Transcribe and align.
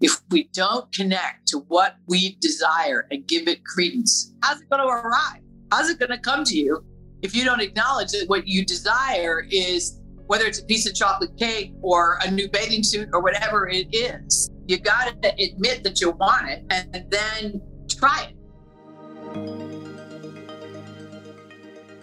if 0.00 0.18
we 0.30 0.44
don't 0.54 0.90
connect 0.92 1.46
to 1.46 1.58
what 1.68 1.96
we 2.06 2.36
desire 2.40 3.06
and 3.10 3.28
give 3.28 3.46
it 3.46 3.62
credence, 3.64 4.32
how's 4.42 4.58
it 4.58 4.70
going 4.70 4.80
to 4.80 4.88
arrive? 4.88 5.42
How's 5.70 5.90
it 5.90 5.98
going 5.98 6.10
to 6.10 6.18
come 6.18 6.42
to 6.44 6.56
you 6.56 6.82
if 7.20 7.36
you 7.36 7.44
don't 7.44 7.60
acknowledge 7.60 8.12
that 8.12 8.24
what 8.26 8.48
you 8.48 8.64
desire 8.64 9.46
is 9.50 10.00
whether 10.26 10.46
it's 10.46 10.58
a 10.58 10.64
piece 10.64 10.88
of 10.88 10.94
chocolate 10.94 11.36
cake 11.36 11.74
or 11.82 12.18
a 12.22 12.30
new 12.30 12.48
bathing 12.48 12.82
suit 12.82 13.10
or 13.12 13.20
whatever 13.20 13.68
it 13.68 13.94
is? 13.94 14.50
You 14.66 14.78
got 14.78 15.22
to 15.22 15.28
admit 15.38 15.84
that 15.84 16.00
you 16.00 16.12
want 16.12 16.48
it 16.48 16.64
and 16.70 17.04
then 17.10 17.60
try 17.90 18.30
it. 18.30 18.36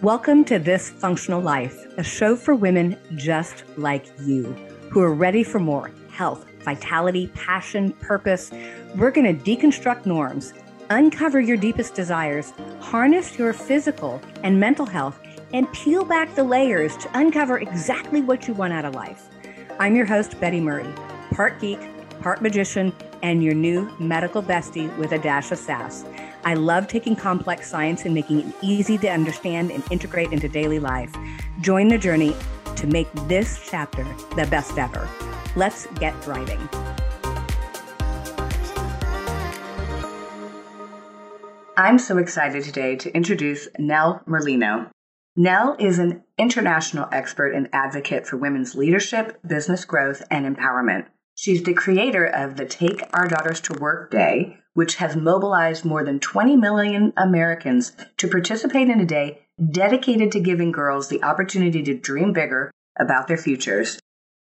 Welcome 0.02 0.44
to 0.44 0.60
This 0.60 0.88
Functional 0.88 1.40
Life, 1.40 1.84
a 1.96 2.04
show 2.04 2.36
for 2.36 2.54
women 2.54 2.96
just 3.16 3.64
like 3.76 4.06
you 4.20 4.44
who 4.88 5.00
are 5.00 5.12
ready 5.12 5.42
for 5.42 5.58
more 5.58 5.90
health 6.12 6.47
vitality, 6.68 7.28
passion, 7.28 7.92
purpose. 7.92 8.50
We're 8.94 9.10
going 9.10 9.26
to 9.34 9.42
deconstruct 9.42 10.04
norms, 10.04 10.52
uncover 10.90 11.40
your 11.40 11.56
deepest 11.56 11.94
desires, 11.94 12.52
harness 12.80 13.38
your 13.38 13.54
physical 13.54 14.20
and 14.42 14.60
mental 14.60 14.84
health, 14.84 15.18
and 15.54 15.72
peel 15.72 16.04
back 16.04 16.34
the 16.34 16.44
layers 16.44 16.94
to 16.98 17.08
uncover 17.14 17.58
exactly 17.58 18.20
what 18.20 18.46
you 18.46 18.52
want 18.52 18.74
out 18.74 18.84
of 18.84 18.94
life. 18.94 19.28
I'm 19.80 19.96
your 19.96 20.04
host, 20.04 20.38
Betty 20.40 20.60
Murray, 20.60 20.92
part 21.32 21.58
geek, 21.58 21.80
part 22.20 22.42
magician, 22.42 22.92
and 23.22 23.42
your 23.42 23.54
new 23.54 23.90
medical 23.98 24.42
bestie 24.42 24.94
with 24.98 25.12
a 25.12 25.18
dash 25.18 25.50
of 25.50 25.58
sass. 25.58 26.04
I 26.44 26.52
love 26.52 26.86
taking 26.86 27.16
complex 27.16 27.70
science 27.70 28.04
and 28.04 28.12
making 28.12 28.40
it 28.40 28.54
easy 28.60 28.98
to 28.98 29.08
understand 29.08 29.70
and 29.70 29.82
integrate 29.90 30.32
into 30.32 30.50
daily 30.50 30.80
life. 30.80 31.14
Join 31.62 31.88
the 31.88 31.98
journey 31.98 32.36
to 32.76 32.86
make 32.86 33.10
this 33.26 33.58
chapter 33.70 34.04
the 34.36 34.46
best 34.50 34.76
ever. 34.76 35.08
Let's 35.58 35.88
get 35.98 36.14
driving. 36.22 36.68
I'm 41.76 41.98
so 41.98 42.18
excited 42.18 42.62
today 42.62 42.94
to 42.94 43.12
introduce 43.12 43.66
Nell 43.76 44.22
Merlino. 44.28 44.88
Nell 45.34 45.74
is 45.80 45.98
an 45.98 46.22
international 46.38 47.08
expert 47.10 47.54
and 47.54 47.68
advocate 47.72 48.24
for 48.24 48.36
women's 48.36 48.76
leadership, 48.76 49.40
business 49.44 49.84
growth, 49.84 50.22
and 50.30 50.46
empowerment. 50.46 51.06
She's 51.34 51.64
the 51.64 51.74
creator 51.74 52.24
of 52.24 52.56
the 52.56 52.64
Take 52.64 53.02
Our 53.12 53.26
Daughters 53.26 53.60
to 53.62 53.80
Work 53.80 54.12
Day, 54.12 54.58
which 54.74 54.94
has 54.96 55.16
mobilized 55.16 55.84
more 55.84 56.04
than 56.04 56.20
20 56.20 56.54
million 56.54 57.12
Americans 57.16 57.96
to 58.18 58.28
participate 58.28 58.88
in 58.88 59.00
a 59.00 59.06
day 59.06 59.40
dedicated 59.72 60.30
to 60.30 60.40
giving 60.40 60.70
girls 60.70 61.08
the 61.08 61.24
opportunity 61.24 61.82
to 61.82 61.94
dream 61.94 62.32
bigger 62.32 62.70
about 62.96 63.26
their 63.26 63.36
futures. 63.36 63.98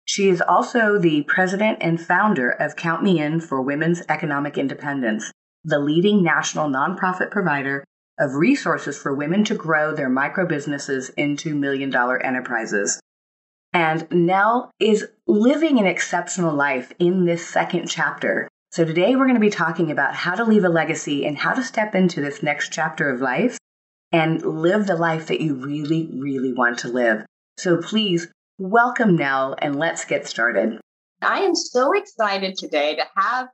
She 0.06 0.30
is 0.30 0.42
also 0.42 0.98
the 0.98 1.24
president 1.24 1.78
and 1.82 2.00
founder 2.00 2.50
of 2.50 2.76
Count 2.76 3.04
Me 3.04 3.20
In 3.20 3.40
for 3.40 3.62
Women's 3.62 4.02
Economic 4.10 4.58
Independence, 4.58 5.32
the 5.64 5.80
leading 5.80 6.24
national 6.24 6.70
nonprofit 6.70 7.32
provider 7.32 7.84
of 8.20 8.36
resources 8.36 8.98
for 8.98 9.16
women 9.16 9.44
to 9.46 9.56
grow 9.56 9.96
their 9.96 10.10
micro 10.10 10.46
businesses 10.46 11.10
into 11.10 11.56
million 11.56 11.90
dollar 11.90 12.22
enterprises. 12.22 13.00
And 13.74 14.08
Nell 14.12 14.72
is 14.80 15.08
living 15.26 15.80
an 15.80 15.88
exceptional 15.88 16.54
life 16.54 16.94
in 17.00 17.26
this 17.26 17.48
second 17.48 17.88
chapter. 17.88 18.48
So 18.72 18.86
today 18.86 19.16
we're 19.16 19.26
going 19.26 19.36
to 19.36 19.40
be 19.40 19.50
talking 19.50 19.90
about 19.90 20.14
how 20.14 20.36
to 20.36 20.44
leave 20.44 20.64
a 20.64 20.70
legacy 20.70 21.26
and 21.26 21.38
how 21.38 21.54
to 21.54 21.64
step 21.64 21.96
into 21.96 22.22
this 22.22 22.44
next 22.44 22.72
chapter 22.72 23.10
of 23.10 23.22
life 23.22 23.58
and 24.12 24.42
live 24.44 24.86
the 24.86 24.96
life 24.96 25.28
that 25.28 25.42
you 25.42 25.56
really, 25.56 26.10
really 26.14 26.54
want 26.54 26.80
to 26.80 26.88
live. 26.88 27.26
So 27.58 27.78
please 27.78 28.28
Welcome, 28.66 29.18
Nell, 29.18 29.58
and 29.62 29.78
let's 29.78 30.06
get 30.06 30.26
started. 30.26 30.80
I 31.22 31.40
am 31.40 31.54
so 31.54 31.92
excited 31.92 32.58
today 32.58 32.96
to 32.96 33.04
have 33.14 33.50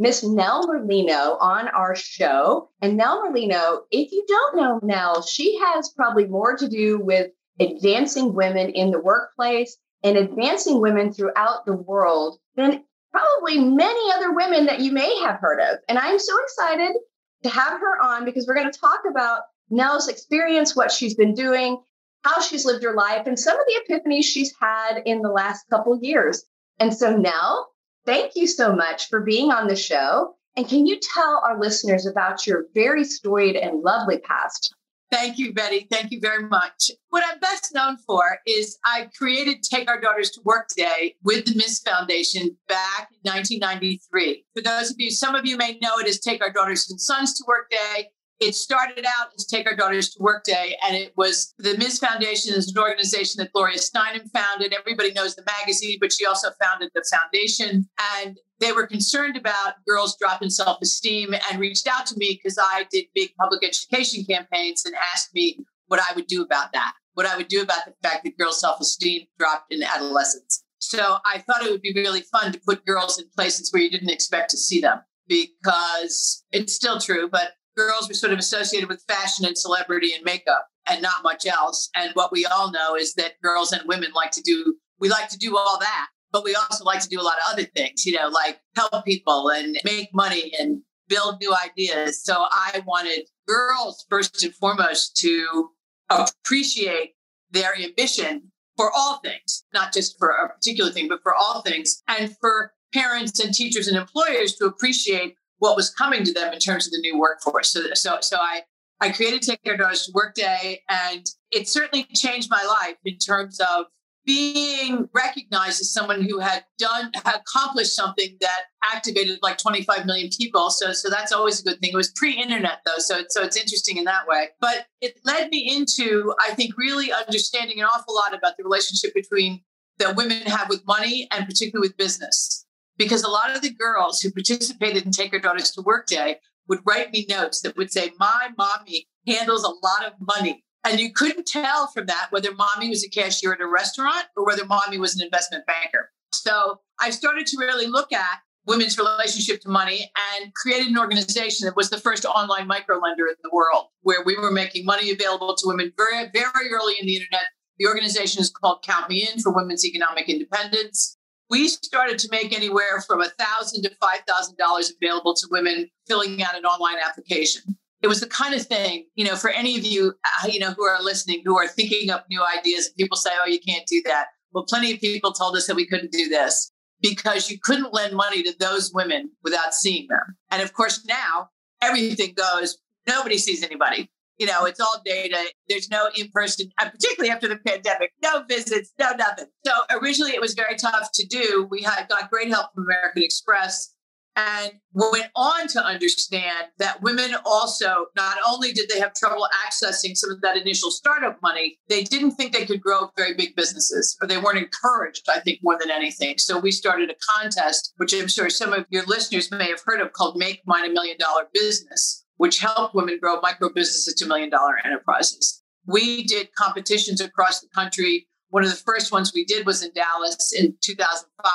Miss 0.00 0.24
Nell 0.24 0.66
Merlino 0.66 1.40
on 1.40 1.68
our 1.68 1.94
show. 1.94 2.68
And 2.82 2.96
Nell 2.96 3.22
Merlino, 3.22 3.82
if 3.92 4.10
you 4.10 4.24
don't 4.26 4.56
know 4.56 4.80
Nell, 4.82 5.22
she 5.22 5.60
has 5.60 5.90
probably 5.90 6.26
more 6.26 6.56
to 6.56 6.68
do 6.68 6.98
with 6.98 7.30
advancing 7.60 8.34
women 8.34 8.70
in 8.70 8.90
the 8.90 8.98
workplace 8.98 9.76
and 10.02 10.16
advancing 10.16 10.80
women 10.80 11.12
throughout 11.12 11.64
the 11.64 11.76
world 11.76 12.40
than 12.56 12.82
probably 13.12 13.60
many 13.60 14.12
other 14.12 14.32
women 14.32 14.66
that 14.66 14.80
you 14.80 14.90
may 14.90 15.20
have 15.20 15.38
heard 15.38 15.60
of. 15.60 15.78
And 15.88 16.00
I'm 16.00 16.18
so 16.18 16.34
excited 16.42 16.96
to 17.44 17.48
have 17.48 17.78
her 17.78 18.02
on 18.02 18.24
because 18.24 18.48
we're 18.48 18.56
going 18.56 18.72
to 18.72 18.80
talk 18.80 19.02
about 19.08 19.42
Nell's 19.70 20.08
experience, 20.08 20.74
what 20.74 20.90
she's 20.90 21.14
been 21.14 21.34
doing, 21.34 21.80
how 22.24 22.40
she's 22.40 22.64
lived 22.64 22.84
her 22.84 22.94
life 22.94 23.26
and 23.26 23.38
some 23.38 23.58
of 23.58 23.66
the 23.66 23.80
epiphanies 23.82 24.24
she's 24.24 24.54
had 24.60 25.02
in 25.04 25.22
the 25.22 25.30
last 25.30 25.64
couple 25.70 25.98
years. 26.00 26.44
And 26.78 26.94
so, 26.94 27.16
Nell, 27.16 27.68
thank 28.06 28.32
you 28.36 28.46
so 28.46 28.74
much 28.74 29.08
for 29.08 29.20
being 29.20 29.50
on 29.50 29.66
the 29.66 29.76
show. 29.76 30.34
And 30.56 30.68
can 30.68 30.86
you 30.86 30.98
tell 31.00 31.42
our 31.44 31.58
listeners 31.58 32.06
about 32.06 32.46
your 32.46 32.66
very 32.74 33.04
storied 33.04 33.56
and 33.56 33.82
lovely 33.82 34.18
past? 34.18 34.74
Thank 35.10 35.38
you, 35.38 35.54
Betty. 35.54 35.86
Thank 35.90 36.10
you 36.10 36.20
very 36.20 36.44
much. 36.44 36.90
What 37.08 37.24
I'm 37.26 37.38
best 37.40 37.74
known 37.74 37.96
for 37.96 38.22
is 38.46 38.78
I 38.84 39.08
created 39.16 39.62
Take 39.62 39.88
Our 39.88 40.00
Daughters 40.00 40.30
to 40.32 40.42
Work 40.44 40.68
Day 40.76 41.14
with 41.22 41.46
the 41.46 41.54
Ms. 41.54 41.80
Foundation 41.80 42.56
back 42.68 43.08
in 43.24 43.30
1993. 43.30 44.44
For 44.54 44.62
those 44.62 44.90
of 44.90 44.96
you, 44.98 45.10
some 45.10 45.34
of 45.34 45.46
you 45.46 45.56
may 45.56 45.78
know 45.80 45.96
it 45.98 46.06
as 46.06 46.20
Take 46.20 46.42
Our 46.42 46.52
Daughters 46.52 46.90
and 46.90 47.00
Sons 47.00 47.34
to 47.38 47.44
Work 47.46 47.70
Day. 47.70 48.10
It 48.40 48.54
started 48.54 49.04
out 49.04 49.28
as 49.36 49.46
Take 49.46 49.66
Our 49.66 49.74
Daughters 49.74 50.10
to 50.10 50.22
Work 50.22 50.44
Day, 50.44 50.76
and 50.86 50.96
it 50.96 51.12
was 51.16 51.54
the 51.58 51.76
Ms. 51.76 51.98
Foundation 51.98 52.54
is 52.54 52.70
an 52.70 52.78
organization 52.78 53.38
that 53.38 53.52
Gloria 53.52 53.78
Steinem 53.78 54.30
founded. 54.30 54.72
Everybody 54.72 55.12
knows 55.12 55.34
the 55.34 55.44
magazine, 55.60 55.98
but 56.00 56.12
she 56.12 56.24
also 56.24 56.50
founded 56.62 56.90
the 56.94 57.04
foundation. 57.10 57.88
And 58.16 58.38
they 58.60 58.70
were 58.70 58.86
concerned 58.86 59.36
about 59.36 59.84
girls 59.88 60.16
dropping 60.18 60.50
self 60.50 60.78
esteem 60.80 61.34
and 61.50 61.60
reached 61.60 61.88
out 61.88 62.06
to 62.06 62.14
me 62.16 62.38
because 62.40 62.58
I 62.60 62.86
did 62.92 63.06
big 63.12 63.34
public 63.40 63.64
education 63.64 64.24
campaigns 64.24 64.84
and 64.84 64.94
asked 65.12 65.34
me 65.34 65.64
what 65.88 66.00
I 66.00 66.14
would 66.14 66.28
do 66.28 66.42
about 66.42 66.72
that, 66.74 66.92
what 67.14 67.26
I 67.26 67.36
would 67.36 67.48
do 67.48 67.60
about 67.60 67.86
the 67.86 68.08
fact 68.08 68.22
that 68.22 68.38
girls' 68.38 68.60
self 68.60 68.80
esteem 68.80 69.26
dropped 69.40 69.72
in 69.72 69.82
adolescence. 69.82 70.62
So 70.78 71.18
I 71.26 71.38
thought 71.38 71.64
it 71.64 71.72
would 71.72 71.82
be 71.82 71.92
really 71.92 72.22
fun 72.22 72.52
to 72.52 72.60
put 72.60 72.86
girls 72.86 73.18
in 73.18 73.28
places 73.36 73.72
where 73.72 73.82
you 73.82 73.90
didn't 73.90 74.10
expect 74.10 74.50
to 74.50 74.56
see 74.56 74.80
them 74.80 75.00
because 75.26 76.44
it's 76.52 76.72
still 76.72 77.00
true, 77.00 77.28
but 77.28 77.52
girls 77.78 78.08
were 78.08 78.14
sort 78.14 78.32
of 78.32 78.40
associated 78.40 78.88
with 78.88 79.04
fashion 79.06 79.44
and 79.46 79.56
celebrity 79.56 80.12
and 80.12 80.24
makeup 80.24 80.66
and 80.88 81.00
not 81.00 81.22
much 81.22 81.46
else. 81.46 81.88
And 81.94 82.10
what 82.14 82.32
we 82.32 82.44
all 82.44 82.72
know 82.72 82.96
is 82.96 83.14
that 83.14 83.40
girls 83.40 83.70
and 83.72 83.86
women 83.86 84.10
like 84.14 84.32
to 84.32 84.42
do, 84.42 84.74
we 84.98 85.08
like 85.08 85.28
to 85.28 85.38
do 85.38 85.56
all 85.56 85.78
that, 85.78 86.08
but 86.32 86.42
we 86.42 86.56
also 86.56 86.84
like 86.84 87.00
to 87.00 87.08
do 87.08 87.20
a 87.20 87.22
lot 87.22 87.36
of 87.36 87.52
other 87.52 87.62
things, 87.62 88.04
you 88.04 88.16
know, 88.16 88.28
like 88.28 88.58
help 88.74 89.04
people 89.04 89.50
and 89.50 89.78
make 89.84 90.12
money 90.12 90.52
and 90.58 90.82
build 91.08 91.40
new 91.40 91.54
ideas. 91.64 92.22
So 92.24 92.46
I 92.50 92.82
wanted 92.84 93.28
girls, 93.46 94.04
first 94.10 94.42
and 94.42 94.52
foremost, 94.54 95.16
to 95.18 95.70
appreciate 96.10 97.14
their 97.52 97.76
ambition 97.76 98.50
for 98.76 98.90
all 98.92 99.18
things, 99.18 99.64
not 99.72 99.92
just 99.92 100.18
for 100.18 100.30
a 100.30 100.48
particular 100.48 100.90
thing, 100.90 101.06
but 101.08 101.22
for 101.22 101.34
all 101.34 101.62
things, 101.62 102.02
and 102.08 102.36
for 102.40 102.72
parents 102.92 103.38
and 103.38 103.54
teachers 103.54 103.86
and 103.86 103.96
employers 103.96 104.56
to 104.56 104.66
appreciate 104.66 105.36
what 105.58 105.76
was 105.76 105.90
coming 105.90 106.24
to 106.24 106.32
them 106.32 106.52
in 106.52 106.58
terms 106.58 106.86
of 106.86 106.92
the 106.92 107.00
new 107.00 107.18
workforce. 107.18 107.70
So, 107.70 107.82
so, 107.94 108.18
so 108.20 108.36
I, 108.40 108.62
I 109.00 109.10
created 109.10 109.42
Take 109.42 109.60
Our 109.66 109.76
Daughters 109.76 110.06
to 110.06 110.12
Workday, 110.14 110.82
and 110.88 111.26
it 111.50 111.68
certainly 111.68 112.04
changed 112.14 112.48
my 112.50 112.62
life 112.62 112.96
in 113.04 113.18
terms 113.18 113.60
of 113.60 113.86
being 114.28 115.08
recognized 115.14 115.80
as 115.80 115.90
someone 115.90 116.20
who 116.20 116.38
had 116.38 116.62
done 116.78 117.10
had 117.24 117.36
accomplished 117.36 117.96
something 117.96 118.36
that 118.42 118.64
activated 118.92 119.38
like 119.40 119.56
25 119.56 120.04
million 120.04 120.28
people. 120.36 120.68
So 120.68 120.92
so 120.92 121.08
that's 121.08 121.32
always 121.32 121.60
a 121.60 121.64
good 121.64 121.80
thing. 121.80 121.92
It 121.94 121.96
was 121.96 122.10
pre-internet 122.10 122.80
though 122.84 122.98
so 122.98 123.22
so 123.30 123.42
it's 123.42 123.56
interesting 123.56 123.96
in 123.96 124.04
that 124.04 124.26
way. 124.26 124.48
But 124.60 124.86
it 125.00 125.18
led 125.24 125.48
me 125.48 125.74
into 125.74 126.34
i 126.46 126.52
think 126.52 126.76
really 126.76 127.10
understanding 127.10 127.80
an 127.80 127.86
awful 127.86 128.14
lot 128.14 128.34
about 128.36 128.58
the 128.58 128.64
relationship 128.64 129.14
between 129.14 129.62
that 129.98 130.14
women 130.14 130.42
have 130.42 130.68
with 130.68 130.86
money 130.86 131.26
and 131.30 131.46
particularly 131.46 131.88
with 131.88 131.96
business 131.96 132.66
because 132.98 133.22
a 133.22 133.28
lot 133.28 133.54
of 133.54 133.62
the 133.62 133.72
girls 133.72 134.20
who 134.20 134.30
participated 134.30 135.06
in 135.06 135.12
Take 135.12 135.32
Our 135.32 135.38
Daughters 135.38 135.70
to 135.72 135.82
Work 135.82 136.06
Day 136.06 136.36
would 136.68 136.80
write 136.84 137.12
me 137.12 137.26
notes 137.28 137.62
that 137.62 137.76
would 137.76 137.90
say, 137.90 138.12
My 138.18 138.50
mommy 138.58 139.08
handles 139.26 139.64
a 139.64 139.68
lot 139.68 140.04
of 140.06 140.12
money. 140.20 140.64
And 140.84 141.00
you 141.00 141.12
couldn't 141.12 141.46
tell 141.46 141.88
from 141.88 142.06
that 142.06 142.28
whether 142.30 142.54
mommy 142.54 142.88
was 142.88 143.04
a 143.04 143.10
cashier 143.10 143.52
at 143.52 143.60
a 143.60 143.66
restaurant 143.66 144.26
or 144.36 144.46
whether 144.46 144.64
mommy 144.64 144.98
was 144.98 145.16
an 145.16 145.24
investment 145.24 145.66
banker. 145.66 146.10
So 146.32 146.80
I 147.00 147.10
started 147.10 147.46
to 147.46 147.56
really 147.58 147.86
look 147.86 148.12
at 148.12 148.38
women's 148.66 148.98
relationship 148.98 149.60
to 149.62 149.68
money 149.68 150.10
and 150.34 150.52
created 150.54 150.88
an 150.88 150.98
organization 150.98 151.66
that 151.66 151.76
was 151.76 151.90
the 151.90 151.98
first 151.98 152.24
online 152.24 152.66
micro 152.66 152.98
lender 152.98 153.26
in 153.26 153.34
the 153.42 153.50
world 153.52 153.86
where 154.02 154.22
we 154.24 154.36
were 154.36 154.50
making 154.50 154.84
money 154.84 155.10
available 155.10 155.54
to 155.56 155.66
women 155.66 155.92
very, 155.96 156.28
very 156.32 156.70
early 156.70 156.94
in 157.00 157.06
the 157.06 157.16
internet. 157.16 157.44
The 157.78 157.86
organization 157.86 158.40
is 158.40 158.50
called 158.50 158.82
Count 158.82 159.08
Me 159.08 159.28
In 159.30 159.40
for 159.40 159.52
Women's 159.52 159.84
Economic 159.84 160.28
Independence 160.28 161.17
we 161.50 161.68
started 161.68 162.18
to 162.20 162.28
make 162.30 162.54
anywhere 162.54 163.00
from 163.06 163.20
a 163.22 163.28
thousand 163.38 163.82
to 163.84 163.90
five 164.00 164.20
thousand 164.26 164.56
dollars 164.58 164.92
available 165.00 165.34
to 165.34 165.46
women 165.50 165.88
filling 166.06 166.42
out 166.42 166.56
an 166.56 166.64
online 166.64 166.96
application. 167.04 167.62
It 168.02 168.06
was 168.08 168.20
the 168.20 168.28
kind 168.28 168.54
of 168.54 168.62
thing, 168.64 169.06
you 169.16 169.24
know, 169.24 169.34
for 169.34 169.50
any 169.50 169.76
of 169.76 169.84
you, 169.84 170.12
uh, 170.24 170.48
you 170.48 170.60
know, 170.60 170.70
who 170.70 170.84
are 170.84 171.02
listening, 171.02 171.42
who 171.44 171.58
are 171.58 171.66
thinking 171.66 172.10
up 172.10 172.26
new 172.30 172.42
ideas. 172.44 172.90
People 172.96 173.16
say, 173.16 173.30
"Oh, 173.42 173.48
you 173.48 173.60
can't 173.60 173.86
do 173.86 174.02
that." 174.06 174.26
Well, 174.52 174.64
plenty 174.64 174.92
of 174.92 175.00
people 175.00 175.32
told 175.32 175.56
us 175.56 175.66
that 175.66 175.76
we 175.76 175.86
couldn't 175.86 176.12
do 176.12 176.28
this. 176.28 176.70
because 177.00 177.48
you 177.48 177.58
couldn't 177.62 177.94
lend 177.94 178.12
money 178.16 178.42
to 178.42 178.52
those 178.58 178.92
women 178.92 179.30
without 179.44 179.72
seeing 179.72 180.08
them. 180.08 180.36
And 180.50 180.60
of 180.62 180.72
course, 180.72 181.04
now 181.06 181.48
everything 181.80 182.34
goes, 182.34 182.76
nobody 183.06 183.38
sees 183.38 183.62
anybody. 183.62 184.10
You 184.38 184.46
know, 184.46 184.64
it's 184.64 184.80
all 184.80 185.02
data. 185.04 185.38
There's 185.68 185.90
no 185.90 186.08
in 186.16 186.30
person, 186.30 186.70
uh, 186.80 186.90
particularly 186.90 187.30
after 187.30 187.48
the 187.48 187.56
pandemic, 187.56 188.12
no 188.22 188.44
visits, 188.48 188.92
no 188.98 189.10
nothing. 189.12 189.46
So 189.66 189.72
originally 189.90 190.32
it 190.32 190.40
was 190.40 190.54
very 190.54 190.76
tough 190.76 191.10
to 191.14 191.26
do. 191.26 191.66
We 191.70 191.82
had 191.82 192.08
got 192.08 192.30
great 192.30 192.48
help 192.48 192.72
from 192.74 192.84
American 192.84 193.22
Express 193.22 193.94
and 194.38 194.72
went 194.94 195.30
on 195.34 195.66
to 195.66 195.84
understand 195.84 196.68
that 196.78 197.02
women 197.02 197.34
also 197.44 198.06
not 198.16 198.36
only 198.46 198.72
did 198.72 198.88
they 198.88 199.00
have 199.00 199.12
trouble 199.14 199.48
accessing 199.66 200.16
some 200.16 200.30
of 200.30 200.40
that 200.40 200.56
initial 200.56 200.90
startup 200.90 201.38
money 201.42 201.78
they 201.88 202.04
didn't 202.04 202.32
think 202.32 202.52
they 202.52 202.64
could 202.64 202.80
grow 202.80 203.10
very 203.16 203.34
big 203.34 203.56
businesses 203.56 204.16
or 204.22 204.28
they 204.28 204.38
weren't 204.38 204.58
encouraged 204.58 205.28
i 205.28 205.40
think 205.40 205.58
more 205.62 205.76
than 205.78 205.90
anything 205.90 206.38
so 206.38 206.58
we 206.58 206.70
started 206.70 207.10
a 207.10 207.14
contest 207.36 207.92
which 207.96 208.14
i'm 208.14 208.28
sure 208.28 208.48
some 208.48 208.72
of 208.72 208.86
your 208.90 209.04
listeners 209.06 209.50
may 209.50 209.68
have 209.68 209.82
heard 209.84 210.00
of 210.00 210.12
called 210.12 210.36
make 210.36 210.62
mine 210.66 210.88
a 210.88 210.92
million 210.92 211.16
dollar 211.18 211.48
business 211.52 212.24
which 212.38 212.58
helped 212.58 212.94
women 212.94 213.18
grow 213.20 213.40
micro 213.40 213.68
businesses 213.68 214.14
to 214.14 214.26
million 214.26 214.50
dollar 214.50 214.74
enterprises 214.84 215.62
we 215.86 216.24
did 216.24 216.48
competitions 216.54 217.20
across 217.20 217.60
the 217.60 217.68
country 217.74 218.26
one 218.50 218.64
of 218.64 218.70
the 218.70 218.76
first 218.76 219.12
ones 219.12 219.32
we 219.34 219.44
did 219.44 219.66
was 219.66 219.82
in 219.82 219.92
dallas 219.94 220.52
in 220.52 220.74
2005 220.80 221.52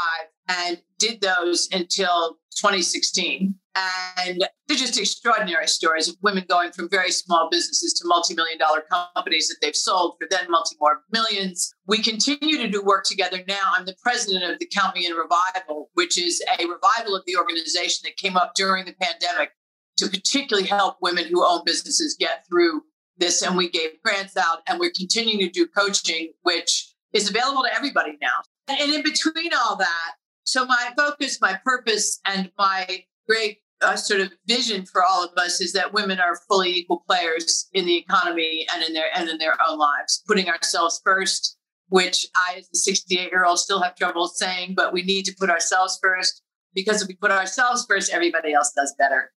and 0.48 0.82
did 1.00 1.22
those 1.22 1.68
until 1.72 2.38
2016. 2.56 3.56
And 3.76 4.46
they're 4.68 4.78
just 4.78 5.00
extraordinary 5.00 5.68
stories 5.68 6.08
of 6.08 6.16
women 6.22 6.46
going 6.48 6.72
from 6.72 6.90
very 6.90 7.12
small 7.12 7.50
businesses 7.50 7.94
to 7.94 8.08
multi-million 8.08 8.60
dollar 8.60 8.84
companies 9.16 9.48
that 9.48 9.56
they've 9.62 9.76
sold 9.76 10.16
for 10.20 10.28
then 10.30 10.46
multi 10.50 10.76
more 10.80 11.02
millions. 11.12 11.74
We 11.88 11.98
continue 12.00 12.58
to 12.58 12.70
do 12.70 12.84
work 12.84 13.06
together 13.06 13.44
now. 13.48 13.74
I'm 13.76 13.86
the 13.86 13.96
president 14.02 14.44
of 14.50 14.60
the 14.60 14.70
Count 14.74 14.96
Me 14.96 15.08
In 15.08 15.14
Revival, 15.14 15.90
which 15.94 16.22
is 16.22 16.44
a 16.60 16.66
revival 16.66 17.16
of 17.16 17.24
the 17.26 17.36
organization 17.36 18.02
that 18.04 18.18
came 18.18 18.38
up 18.38 18.54
during 18.56 18.86
the 18.86 18.94
pandemic 18.94 19.52
to 19.98 20.08
particularly 20.08 20.68
help 20.68 20.98
women 21.02 21.26
who 21.26 21.46
own 21.46 21.62
businesses 21.66 22.16
get 22.20 22.46
through 22.48 22.84
this. 23.18 23.42
And 23.42 23.58
we 23.58 23.70
gave 23.70 24.02
grants 24.04 24.38
out 24.38 24.60
and 24.68 24.80
we're 24.80 24.92
continuing 24.96 25.40
to 25.40 25.50
do 25.50 25.68
coaching, 25.68 26.34
which 26.44 26.94
is 27.14 27.30
available 27.30 27.64
to 27.64 27.76
everybody 27.76 28.18
now. 28.22 28.32
And 28.68 28.92
in 28.92 29.04
between 29.04 29.52
all 29.54 29.76
that, 29.76 30.14
so 30.46 30.66
my 30.66 30.92
focus, 30.98 31.40
my 31.42 31.60
purpose, 31.64 32.20
and 32.26 32.52
my 32.58 33.06
great 33.28 33.60
uh, 33.82 33.96
sort 33.96 34.22
of 34.22 34.32
vision 34.48 34.86
for 34.86 35.04
all 35.04 35.24
of 35.24 35.32
us 35.38 35.62
is 35.62 35.74
that 35.74 35.94
women 35.94 36.20
are 36.20 36.40
fully 36.48 36.72
equal 36.72 37.04
players 37.08 37.68
in 37.74 37.86
the 37.86 37.98
economy 37.98 38.66
and 38.74 38.84
in 38.84 38.94
their 38.94 39.08
and 39.16 39.30
in 39.30 39.38
their 39.38 39.56
own 39.68 39.78
lives, 39.78 40.24
putting 40.28 40.50
ourselves 40.50 41.02
first. 41.04 41.58
Which 41.90 42.26
I, 42.36 42.56
as 42.58 42.70
a 42.74 42.78
68 42.78 43.30
year 43.30 43.46
old, 43.46 43.60
still 43.60 43.82
have 43.82 43.96
trouble 43.96 44.28
saying, 44.28 44.74
but 44.76 44.94
we 44.94 45.04
need 45.04 45.26
to 45.26 45.36
put 45.38 45.52
ourselves 45.52 46.00
first 46.02 46.42
because 46.74 47.02
if 47.02 47.08
we 47.08 47.16
put 47.16 47.30
ourselves 47.30 47.86
first, 47.88 48.12
everybody 48.12 48.54
else 48.54 48.72
does 48.76 48.96
better. 48.98 49.32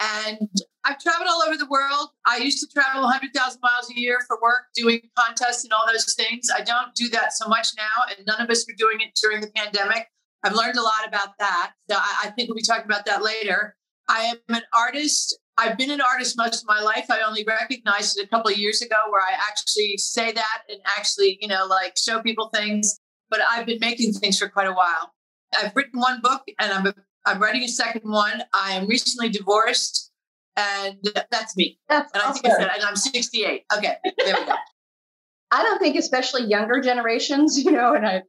And 0.00 0.48
I've 0.84 0.98
traveled 0.98 1.28
all 1.28 1.42
over 1.42 1.56
the 1.56 1.66
world. 1.66 2.10
I 2.26 2.38
used 2.38 2.60
to 2.60 2.72
travel 2.72 3.02
100,000 3.02 3.60
miles 3.60 3.90
a 3.90 3.98
year 3.98 4.18
for 4.26 4.38
work, 4.42 4.66
doing 4.74 5.00
contests 5.18 5.64
and 5.64 5.72
all 5.72 5.86
those 5.86 6.14
things. 6.14 6.48
I 6.54 6.60
don't 6.60 6.94
do 6.94 7.08
that 7.10 7.32
so 7.32 7.48
much 7.48 7.68
now, 7.76 8.04
and 8.10 8.26
none 8.26 8.40
of 8.40 8.50
us 8.50 8.66
were 8.68 8.74
doing 8.76 9.00
it 9.00 9.18
during 9.20 9.40
the 9.40 9.50
pandemic. 9.54 10.08
I've 10.44 10.54
learned 10.54 10.76
a 10.76 10.82
lot 10.82 11.08
about 11.08 11.30
that. 11.38 11.72
So 11.90 11.96
I, 11.98 12.30
think 12.36 12.48
we'll 12.48 12.56
be 12.56 12.62
talking 12.62 12.84
about 12.84 13.04
that 13.06 13.24
later. 13.24 13.74
I 14.08 14.20
am 14.24 14.36
an 14.54 14.62
artist. 14.72 15.36
I've 15.58 15.76
been 15.76 15.90
an 15.90 16.00
artist 16.00 16.36
most 16.36 16.62
of 16.62 16.68
my 16.68 16.80
life. 16.80 17.06
I 17.10 17.22
only 17.22 17.44
recognized 17.44 18.18
it 18.18 18.26
a 18.26 18.28
couple 18.28 18.52
of 18.52 18.58
years 18.58 18.82
ago 18.82 18.96
where 19.10 19.22
I 19.22 19.32
actually 19.32 19.96
say 19.96 20.30
that 20.30 20.58
and 20.68 20.78
actually, 20.96 21.38
you 21.40 21.48
know, 21.48 21.66
like 21.66 21.96
show 21.96 22.20
people 22.20 22.50
things. 22.54 23.00
But 23.28 23.40
I've 23.50 23.66
been 23.66 23.80
making 23.80 24.12
things 24.12 24.38
for 24.38 24.48
quite 24.48 24.68
a 24.68 24.72
while. 24.72 25.12
I've 25.60 25.74
written 25.74 25.98
one 25.98 26.20
book 26.20 26.42
and 26.60 26.72
I'm, 26.72 26.92
I'm 27.26 27.40
writing 27.40 27.62
a 27.62 27.68
second 27.68 28.10
one. 28.10 28.42
I 28.54 28.72
am 28.72 28.86
recently 28.86 29.28
divorced 29.28 30.12
and 30.56 30.96
that's 31.30 31.56
me. 31.56 31.78
That's 31.88 32.10
and 32.12 32.22
awesome. 32.22 32.30
I 32.30 32.32
think 32.32 32.46
I 32.46 32.56
said, 32.58 32.70
and 32.76 32.84
I'm 32.84 32.96
68. 32.96 33.64
Okay, 33.76 33.96
there 34.02 34.36
we 34.40 34.46
go. 34.46 34.54
I 35.50 35.62
don't 35.62 35.78
think, 35.78 35.96
especially 35.96 36.44
younger 36.44 36.80
generations, 36.80 37.62
you 37.62 37.70
know, 37.70 37.94
and 37.94 38.06
I 38.06 38.22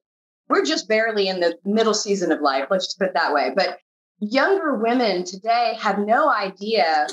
we're 0.49 0.65
just 0.65 0.87
barely 0.87 1.27
in 1.27 1.39
the 1.39 1.57
middle 1.65 1.93
season 1.93 2.31
of 2.31 2.41
life, 2.41 2.67
let's 2.69 2.87
just 2.87 2.99
put 2.99 3.09
it 3.09 3.13
that 3.13 3.33
way. 3.33 3.51
But 3.55 3.79
younger 4.19 4.75
women 4.75 5.23
today 5.23 5.77
have 5.79 5.99
no 5.99 6.29
idea 6.29 7.07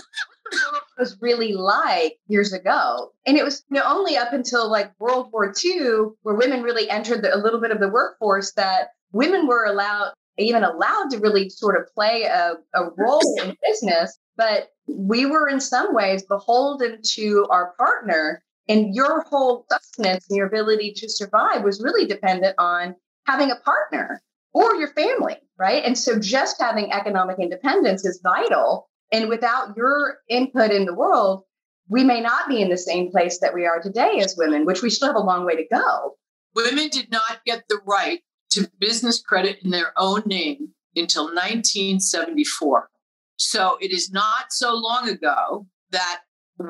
what 0.53 0.77
it 0.77 1.01
was 1.01 1.17
really 1.21 1.53
like 1.53 2.19
years 2.29 2.53
ago. 2.53 3.13
And 3.27 3.37
it 3.37 3.45
was 3.45 3.65
you 3.71 3.79
know, 3.79 3.85
only 3.87 4.17
up 4.17 4.33
until 4.33 4.71
like 4.71 4.93
World 5.01 5.31
War 5.33 5.53
II, 5.65 6.13
where 6.23 6.35
women 6.35 6.63
really 6.63 6.89
entered 6.89 7.23
the, 7.23 7.35
a 7.35 7.39
little 7.39 7.61
bit 7.61 7.71
of 7.71 7.81
the 7.81 7.89
workforce, 7.89 8.53
that 8.53 8.91
women 9.13 9.47
were 9.47 9.65
allowed, 9.65 10.13
even 10.39 10.65
allowed 10.65 11.11
to 11.11 11.19
really 11.19 11.49
sort 11.49 11.81
of 11.81 11.93
play 11.95 12.23
a, 12.23 12.55
a 12.75 12.91
role 12.97 13.41
in 13.43 13.57
business. 13.67 14.19
But 14.37 14.71
we 14.89 15.27
were 15.27 15.49
in 15.49 15.61
some 15.61 15.95
ways 15.95 16.25
beholden 16.25 17.01
to 17.15 17.47
our 17.51 17.75
partner. 17.79 18.43
And 18.69 18.95
your 18.95 19.23
whole 19.23 19.67
sustenance 19.71 20.27
and 20.29 20.37
your 20.37 20.47
ability 20.47 20.93
to 20.97 21.09
survive 21.09 21.63
was 21.63 21.83
really 21.83 22.07
dependent 22.07 22.55
on 22.59 22.97
having 23.27 23.51
a 23.51 23.57
partner 23.57 24.23
or 24.55 24.75
your 24.77 24.89
family, 24.89 25.37
right? 25.59 25.85
And 25.85 25.99
so 25.99 26.19
just 26.19 26.61
having 26.61 26.93
economic 26.93 27.39
independence 27.39 28.05
is 28.05 28.21
vital. 28.23 28.89
And 29.13 29.29
without 29.29 29.77
your 29.77 30.19
input 30.29 30.71
in 30.71 30.87
the 30.87 30.95
world, 30.95 31.43
we 31.89 32.05
may 32.05 32.21
not 32.21 32.49
be 32.49 32.63
in 32.63 32.71
the 32.71 32.79
same 32.79 33.11
place 33.11 33.39
that 33.41 33.55
we 33.55 33.67
are 33.67 33.81
today 33.81 34.21
as 34.21 34.37
women, 34.39 34.65
which 34.65 34.83
we 34.83 34.91
still 34.91 35.09
have 35.09 35.17
a 35.17 35.21
long 35.21 35.45
way 35.45 35.57
to 35.57 35.67
go. 35.71 36.17
Women 36.55 36.89
did 36.89 37.11
not 37.11 37.41
get 37.45 37.65
the 37.69 37.81
right 37.85 38.21
to 38.55 38.71
business 38.79 39.21
credit 39.21 39.59
in 39.63 39.71
their 39.71 39.93
own 39.97 40.23
name 40.27 40.69
until 40.97 41.25
1974. 41.25 42.91
So 43.37 43.79
it 43.81 43.91
is 43.91 44.11
not 44.11 44.53
so 44.53 44.75
long 44.75 45.09
ago 45.09 45.67
that 45.91 46.21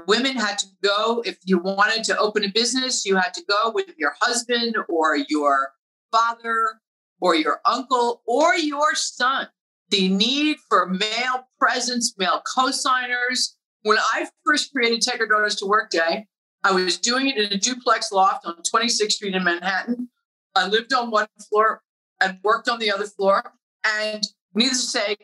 women 0.06 0.36
had 0.36 0.58
to 0.58 0.66
go, 0.82 1.22
if 1.24 1.38
you 1.44 1.58
wanted 1.58 2.04
to 2.04 2.18
open 2.18 2.44
a 2.44 2.48
business, 2.48 3.04
you 3.04 3.16
had 3.16 3.34
to 3.34 3.42
go 3.48 3.70
with 3.74 3.90
your 3.98 4.14
husband 4.20 4.76
or 4.88 5.16
your 5.28 5.72
father 6.10 6.80
or 7.20 7.34
your 7.34 7.60
uncle 7.66 8.22
or 8.26 8.54
your 8.54 8.94
son. 8.94 9.48
The 9.90 10.08
need 10.08 10.56
for 10.68 10.86
male 10.86 11.48
presence, 11.58 12.14
male 12.18 12.42
co-signers. 12.54 13.56
When 13.82 13.98
I 13.98 14.26
first 14.44 14.72
created 14.72 15.02
Take 15.02 15.20
Our 15.20 15.26
Daughters 15.26 15.56
to 15.56 15.66
Work 15.66 15.90
Day, 15.90 16.26
I 16.62 16.72
was 16.72 16.96
doing 16.96 17.28
it 17.28 17.36
in 17.36 17.52
a 17.52 17.58
duplex 17.58 18.10
loft 18.10 18.46
on 18.46 18.56
26th 18.74 19.12
Street 19.12 19.34
in 19.34 19.44
Manhattan. 19.44 20.08
I 20.54 20.68
lived 20.68 20.92
on 20.92 21.10
one 21.10 21.26
floor 21.48 21.82
and 22.20 22.38
worked 22.42 22.68
on 22.68 22.78
the 22.78 22.90
other 22.90 23.06
floor. 23.06 23.52
And 23.84 24.22
needless 24.54 24.92
to 24.92 24.98
say, 24.98 25.16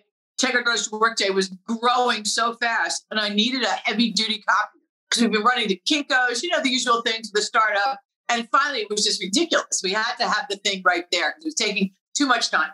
Our 0.45 0.63
Daughters 0.63 0.89
to 0.89 0.99
Work 0.99 1.17
Day 1.17 1.31
was 1.31 1.49
growing 1.67 2.25
so 2.25 2.55
fast, 2.55 3.07
and 3.11 3.21
I 3.21 3.29
needed 3.29 3.63
a 3.63 3.71
heavy 3.85 4.11
duty 4.13 4.43
copy 4.49 4.81
because 5.09 5.23
we've 5.23 5.33
been 5.33 5.43
running 5.43 5.69
the 5.69 5.81
Kinkos, 5.89 6.43
you 6.43 6.51
know, 6.51 6.63
the 6.63 6.71
usual 6.71 7.03
things, 7.03 7.31
the 7.31 7.43
startup. 7.43 8.01
And 8.29 8.49
finally, 8.51 8.81
it 8.81 8.91
was 8.91 9.05
just 9.05 9.23
ridiculous. 9.23 9.81
We 9.83 9.93
had 9.93 10.15
to 10.21 10.29
have 10.29 10.47
the 10.49 10.57
thing 10.57 10.83
right 10.85 11.05
there 11.11 11.31
because 11.31 11.45
it 11.45 11.49
was 11.49 11.55
taking 11.55 11.91
too 12.17 12.27
much 12.27 12.51
time. 12.51 12.71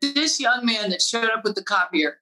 This 0.00 0.38
young 0.38 0.64
man 0.64 0.90
that 0.90 1.02
showed 1.02 1.30
up 1.30 1.44
with 1.44 1.54
the 1.54 1.64
copier 1.64 2.18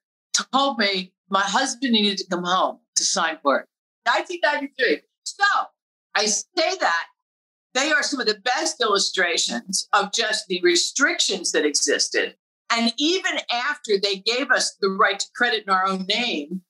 told 0.53 0.77
me 0.79 1.13
my 1.29 1.41
husband 1.41 1.93
needed 1.93 2.17
to 2.19 2.27
come 2.27 2.43
home 2.43 2.79
to 2.95 3.03
sign 3.03 3.37
for 3.43 3.59
it. 3.59 3.67
1993. 4.05 5.01
So 5.23 5.43
I 6.15 6.25
say 6.25 6.77
that 6.79 7.05
they 7.73 7.91
are 7.91 8.03
some 8.03 8.19
of 8.19 8.27
the 8.27 8.41
best 8.43 8.81
illustrations 8.81 9.87
of 9.93 10.11
just 10.13 10.47
the 10.47 10.59
restrictions 10.61 11.51
that 11.51 11.65
existed. 11.65 12.35
And 12.71 12.93
even 12.97 13.39
after 13.51 13.93
they 14.01 14.17
gave 14.17 14.51
us 14.51 14.75
the 14.81 14.89
right 14.89 15.19
to 15.19 15.25
credit 15.35 15.63
in 15.67 15.73
our 15.73 15.85
own 15.85 16.05
name, 16.05 16.61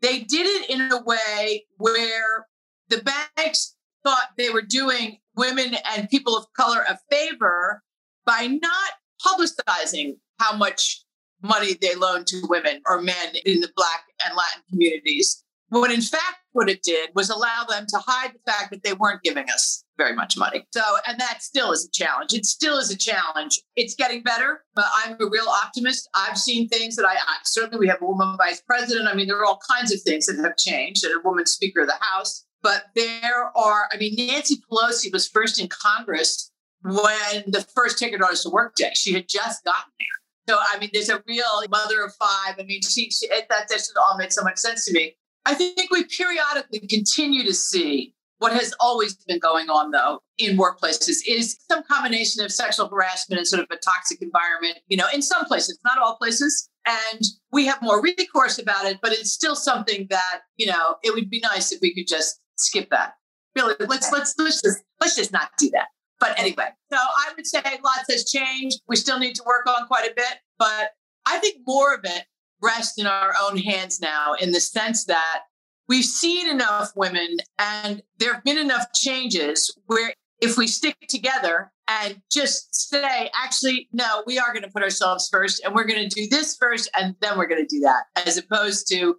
they 0.00 0.20
did 0.20 0.46
it 0.46 0.70
in 0.70 0.92
a 0.92 1.02
way 1.02 1.66
where 1.76 2.46
the 2.88 3.02
banks 3.36 3.76
thought 4.02 4.30
they 4.36 4.50
were 4.50 4.62
doing 4.62 5.18
women 5.36 5.76
and 5.94 6.10
people 6.10 6.36
of 6.36 6.46
color 6.54 6.84
a 6.88 6.98
favor 7.10 7.82
by 8.26 8.46
not 8.46 8.92
publicizing 9.24 10.16
how 10.38 10.56
much 10.56 11.04
money 11.42 11.74
they 11.80 11.94
loaned 11.94 12.26
to 12.26 12.42
women 12.48 12.80
or 12.86 13.00
men 13.00 13.34
in 13.44 13.60
the 13.60 13.70
Black 13.76 14.04
and 14.24 14.36
Latin 14.36 14.62
communities. 14.70 15.44
When 15.80 15.90
in 15.90 16.02
fact, 16.02 16.36
what 16.52 16.68
it 16.68 16.82
did 16.82 17.10
was 17.14 17.30
allow 17.30 17.64
them 17.66 17.86
to 17.88 17.96
hide 17.96 18.32
the 18.34 18.52
fact 18.52 18.70
that 18.72 18.82
they 18.82 18.92
weren't 18.92 19.22
giving 19.22 19.48
us 19.48 19.84
very 19.96 20.14
much 20.14 20.36
money. 20.36 20.66
So, 20.74 20.82
and 21.06 21.18
that 21.18 21.42
still 21.42 21.72
is 21.72 21.86
a 21.86 21.90
challenge. 21.90 22.34
It 22.34 22.44
still 22.44 22.76
is 22.76 22.90
a 22.90 22.96
challenge. 22.96 23.58
It's 23.74 23.94
getting 23.94 24.22
better, 24.22 24.64
but 24.74 24.84
I'm 24.94 25.14
a 25.14 25.30
real 25.30 25.48
optimist. 25.48 26.10
I've 26.14 26.36
seen 26.36 26.68
things 26.68 26.94
that 26.96 27.06
I, 27.06 27.14
I 27.14 27.36
certainly, 27.44 27.78
we 27.78 27.88
have 27.88 28.02
a 28.02 28.04
woman 28.04 28.36
vice 28.36 28.60
president. 28.60 29.08
I 29.08 29.14
mean, 29.14 29.28
there 29.28 29.38
are 29.38 29.46
all 29.46 29.60
kinds 29.74 29.94
of 29.94 30.02
things 30.02 30.26
that 30.26 30.36
have 30.44 30.58
changed 30.58 31.04
and 31.04 31.14
a 31.14 31.26
woman 31.26 31.46
speaker 31.46 31.80
of 31.80 31.86
the 31.86 31.94
House. 32.00 32.44
But 32.62 32.84
there 32.94 33.50
are, 33.56 33.88
I 33.90 33.96
mean, 33.96 34.14
Nancy 34.14 34.56
Pelosi 34.70 35.10
was 35.10 35.26
first 35.26 35.58
in 35.58 35.68
Congress 35.68 36.52
when 36.82 37.44
the 37.46 37.66
first 37.74 37.98
Take 37.98 38.12
Our 38.12 38.18
Daughters 38.18 38.42
to 38.42 38.50
Work 38.50 38.74
Day. 38.74 38.90
She 38.94 39.14
had 39.14 39.26
just 39.26 39.64
gotten 39.64 39.90
there. 39.98 40.54
So, 40.54 40.60
I 40.60 40.78
mean, 40.78 40.90
there's 40.92 41.08
a 41.08 41.22
real 41.26 41.46
mother 41.70 42.04
of 42.04 42.14
five. 42.16 42.56
I 42.58 42.64
mean, 42.64 42.82
she, 42.82 43.10
she 43.10 43.26
that 43.28 43.70
just 43.70 43.96
all 43.96 44.18
made 44.18 44.34
so 44.34 44.42
much 44.42 44.58
sense 44.58 44.84
to 44.84 44.92
me. 44.92 45.16
I 45.44 45.54
think 45.54 45.90
we 45.90 46.04
periodically 46.04 46.86
continue 46.88 47.44
to 47.44 47.54
see 47.54 48.14
What 48.42 48.54
has 48.54 48.74
always 48.80 49.14
been 49.14 49.38
going 49.38 49.70
on, 49.70 49.92
though, 49.92 50.18
in 50.36 50.56
workplaces 50.56 51.18
is 51.28 51.56
some 51.70 51.84
combination 51.84 52.44
of 52.44 52.50
sexual 52.50 52.88
harassment 52.88 53.38
and 53.38 53.46
sort 53.46 53.62
of 53.62 53.68
a 53.70 53.76
toxic 53.76 54.20
environment, 54.20 54.78
you 54.88 54.96
know, 54.96 55.06
in 55.14 55.22
some 55.22 55.44
places, 55.44 55.78
not 55.84 55.98
all 55.98 56.16
places. 56.16 56.68
And 56.84 57.22
we 57.52 57.66
have 57.66 57.80
more 57.82 58.02
recourse 58.02 58.58
about 58.58 58.84
it, 58.86 58.98
but 59.00 59.12
it's 59.12 59.30
still 59.30 59.54
something 59.54 60.08
that, 60.10 60.40
you 60.56 60.66
know, 60.66 60.96
it 61.04 61.14
would 61.14 61.30
be 61.30 61.38
nice 61.38 61.70
if 61.70 61.80
we 61.80 61.94
could 61.94 62.08
just 62.08 62.40
skip 62.56 62.90
that. 62.90 63.12
Really, 63.54 63.76
let's 63.78 64.10
let's 64.10 64.34
let's 64.38 64.60
just 64.60 64.82
let's 65.00 65.14
just 65.14 65.30
not 65.32 65.50
do 65.56 65.70
that. 65.74 65.86
But 66.18 66.36
anyway, 66.36 66.66
so 66.92 66.98
I 66.98 67.30
would 67.36 67.46
say 67.46 67.62
lots 67.84 68.10
has 68.10 68.28
changed. 68.28 68.80
We 68.88 68.96
still 68.96 69.20
need 69.20 69.36
to 69.36 69.44
work 69.46 69.68
on 69.68 69.86
quite 69.86 70.10
a 70.10 70.14
bit, 70.16 70.38
but 70.58 70.90
I 71.26 71.38
think 71.38 71.58
more 71.64 71.94
of 71.94 72.00
it 72.02 72.24
rests 72.62 72.98
in 72.98 73.06
our 73.06 73.34
own 73.42 73.58
hands 73.58 74.00
now 74.00 74.34
in 74.40 74.52
the 74.52 74.60
sense 74.60 75.04
that 75.04 75.42
we've 75.88 76.04
seen 76.04 76.48
enough 76.48 76.92
women 76.96 77.36
and 77.58 78.02
there 78.18 78.32
have 78.34 78.44
been 78.44 78.58
enough 78.58 78.86
changes 78.94 79.76
where 79.86 80.14
if 80.40 80.56
we 80.56 80.66
stick 80.66 80.96
together 81.08 81.70
and 81.88 82.20
just 82.30 82.90
say, 82.90 83.30
actually, 83.34 83.88
no, 83.92 84.22
we 84.26 84.38
are 84.38 84.52
going 84.52 84.64
to 84.64 84.70
put 84.70 84.82
ourselves 84.82 85.28
first 85.30 85.62
and 85.64 85.74
we're 85.74 85.84
going 85.84 86.08
to 86.08 86.14
do 86.14 86.28
this 86.28 86.56
first 86.56 86.90
and 86.96 87.14
then 87.20 87.36
we're 87.36 87.46
going 87.46 87.64
to 87.64 87.76
do 87.76 87.80
that, 87.80 88.04
as 88.26 88.38
opposed 88.38 88.88
to 88.88 89.16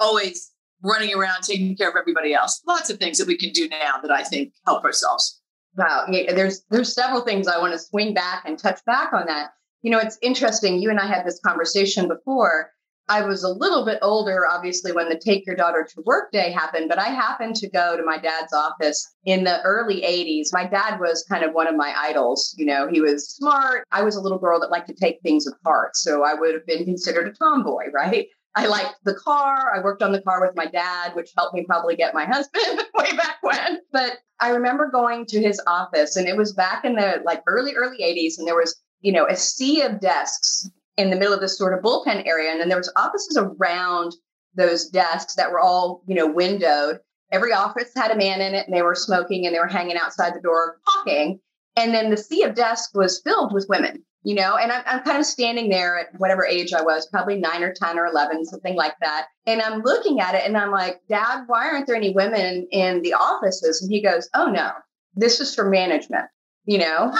always 0.00 0.50
running 0.82 1.14
around 1.14 1.42
taking 1.42 1.76
care 1.76 1.90
of 1.90 1.96
everybody 1.96 2.34
else. 2.34 2.62
Lots 2.66 2.90
of 2.90 2.98
things 2.98 3.18
that 3.18 3.26
we 3.26 3.36
can 3.36 3.50
do 3.50 3.68
now 3.68 3.98
that 4.02 4.10
I 4.10 4.22
think 4.22 4.52
help 4.66 4.84
ourselves. 4.84 5.40
Wow. 5.76 6.06
Yeah, 6.10 6.32
there's 6.34 6.62
there's 6.70 6.94
several 6.94 7.22
things 7.22 7.48
I 7.48 7.58
want 7.58 7.72
to 7.72 7.78
swing 7.78 8.12
back 8.14 8.44
and 8.44 8.58
touch 8.58 8.84
back 8.84 9.12
on 9.12 9.26
that. 9.26 9.50
You 9.82 9.90
know, 9.90 9.98
it's 9.98 10.18
interesting. 10.22 10.80
You 10.80 10.90
and 10.90 11.00
I 11.00 11.06
had 11.06 11.26
this 11.26 11.40
conversation 11.44 12.08
before 12.08 12.70
I 13.08 13.22
was 13.22 13.42
a 13.42 13.48
little 13.48 13.84
bit 13.84 13.98
older, 14.00 14.46
obviously, 14.48 14.92
when 14.92 15.08
the 15.08 15.18
Take 15.18 15.44
Your 15.44 15.56
Daughter 15.56 15.86
to 15.92 16.02
Work 16.06 16.30
Day 16.32 16.52
happened, 16.52 16.88
but 16.88 16.98
I 16.98 17.08
happened 17.08 17.56
to 17.56 17.68
go 17.68 17.96
to 17.96 18.02
my 18.04 18.16
dad's 18.16 18.52
office 18.52 19.14
in 19.24 19.44
the 19.44 19.60
early 19.62 20.02
80s. 20.02 20.48
My 20.52 20.66
dad 20.66 21.00
was 21.00 21.24
kind 21.28 21.44
of 21.44 21.52
one 21.52 21.66
of 21.66 21.74
my 21.74 21.92
idols. 21.96 22.54
You 22.56 22.66
know, 22.66 22.88
he 22.88 23.00
was 23.00 23.28
smart. 23.28 23.86
I 23.90 24.02
was 24.02 24.16
a 24.16 24.20
little 24.20 24.38
girl 24.38 24.60
that 24.60 24.70
liked 24.70 24.88
to 24.88 24.94
take 24.94 25.20
things 25.22 25.46
apart. 25.46 25.96
So 25.96 26.24
I 26.24 26.34
would 26.34 26.54
have 26.54 26.66
been 26.66 26.84
considered 26.84 27.28
a 27.28 27.32
tomboy, 27.32 27.86
right? 27.92 28.28
I 28.54 28.66
liked 28.66 28.96
the 29.04 29.14
car. 29.14 29.72
I 29.74 29.82
worked 29.82 30.02
on 30.02 30.12
the 30.12 30.22
car 30.22 30.40
with 30.40 30.54
my 30.54 30.66
dad, 30.66 31.14
which 31.14 31.32
helped 31.36 31.54
me 31.54 31.64
probably 31.64 31.96
get 31.96 32.14
my 32.14 32.24
husband 32.30 32.82
way 32.94 33.16
back 33.16 33.38
when. 33.42 33.80
But 33.92 34.18
I 34.40 34.50
remember 34.50 34.90
going 34.90 35.26
to 35.26 35.40
his 35.40 35.60
office, 35.66 36.16
and 36.16 36.28
it 36.28 36.36
was 36.36 36.52
back 36.52 36.84
in 36.84 36.94
the 36.94 37.20
like 37.24 37.42
early, 37.46 37.74
early 37.74 37.98
80s, 38.02 38.38
and 38.38 38.46
there 38.46 38.56
was, 38.56 38.80
you 39.00 39.12
know, 39.12 39.26
a 39.26 39.36
sea 39.36 39.82
of 39.82 40.00
desks 40.00 40.68
in 40.96 41.10
the 41.10 41.16
middle 41.16 41.34
of 41.34 41.40
this 41.40 41.56
sort 41.56 41.74
of 41.74 41.82
bullpen 41.82 42.26
area. 42.26 42.50
And 42.50 42.60
then 42.60 42.68
there 42.68 42.78
was 42.78 42.92
offices 42.96 43.38
around 43.38 44.14
those 44.54 44.88
desks 44.88 45.34
that 45.36 45.50
were 45.50 45.60
all, 45.60 46.02
you 46.06 46.14
know, 46.14 46.26
windowed. 46.26 46.98
Every 47.30 47.52
office 47.52 47.90
had 47.96 48.10
a 48.10 48.16
man 48.16 48.40
in 48.40 48.54
it 48.54 48.66
and 48.66 48.76
they 48.76 48.82
were 48.82 48.94
smoking 48.94 49.46
and 49.46 49.54
they 49.54 49.60
were 49.60 49.66
hanging 49.66 49.96
outside 49.96 50.34
the 50.34 50.40
door 50.40 50.78
talking. 50.92 51.40
And 51.76 51.94
then 51.94 52.10
the 52.10 52.16
sea 52.16 52.42
of 52.42 52.54
desks 52.54 52.92
was 52.94 53.22
filled 53.24 53.54
with 53.54 53.66
women, 53.70 54.04
you 54.22 54.34
know, 54.34 54.56
and 54.56 54.70
I'm, 54.70 54.82
I'm 54.84 55.02
kind 55.02 55.18
of 55.18 55.24
standing 55.24 55.70
there 55.70 55.98
at 55.98 56.08
whatever 56.18 56.44
age 56.44 56.74
I 56.74 56.82
was, 56.82 57.06
probably 57.06 57.38
nine 57.38 57.62
or 57.62 57.72
10 57.72 57.98
or 57.98 58.06
11, 58.06 58.44
something 58.44 58.76
like 58.76 58.94
that. 59.00 59.28
And 59.46 59.62
I'm 59.62 59.80
looking 59.80 60.20
at 60.20 60.34
it 60.34 60.42
and 60.44 60.58
I'm 60.58 60.70
like, 60.70 61.00
Dad, 61.08 61.44
why 61.46 61.68
aren't 61.68 61.86
there 61.86 61.96
any 61.96 62.10
women 62.10 62.68
in 62.70 63.00
the 63.00 63.14
offices? 63.14 63.80
And 63.80 63.90
he 63.90 64.02
goes, 64.02 64.28
Oh, 64.34 64.50
no, 64.50 64.70
this 65.14 65.40
is 65.40 65.54
for 65.54 65.70
management, 65.70 66.26
you 66.66 66.76
know? 66.76 67.16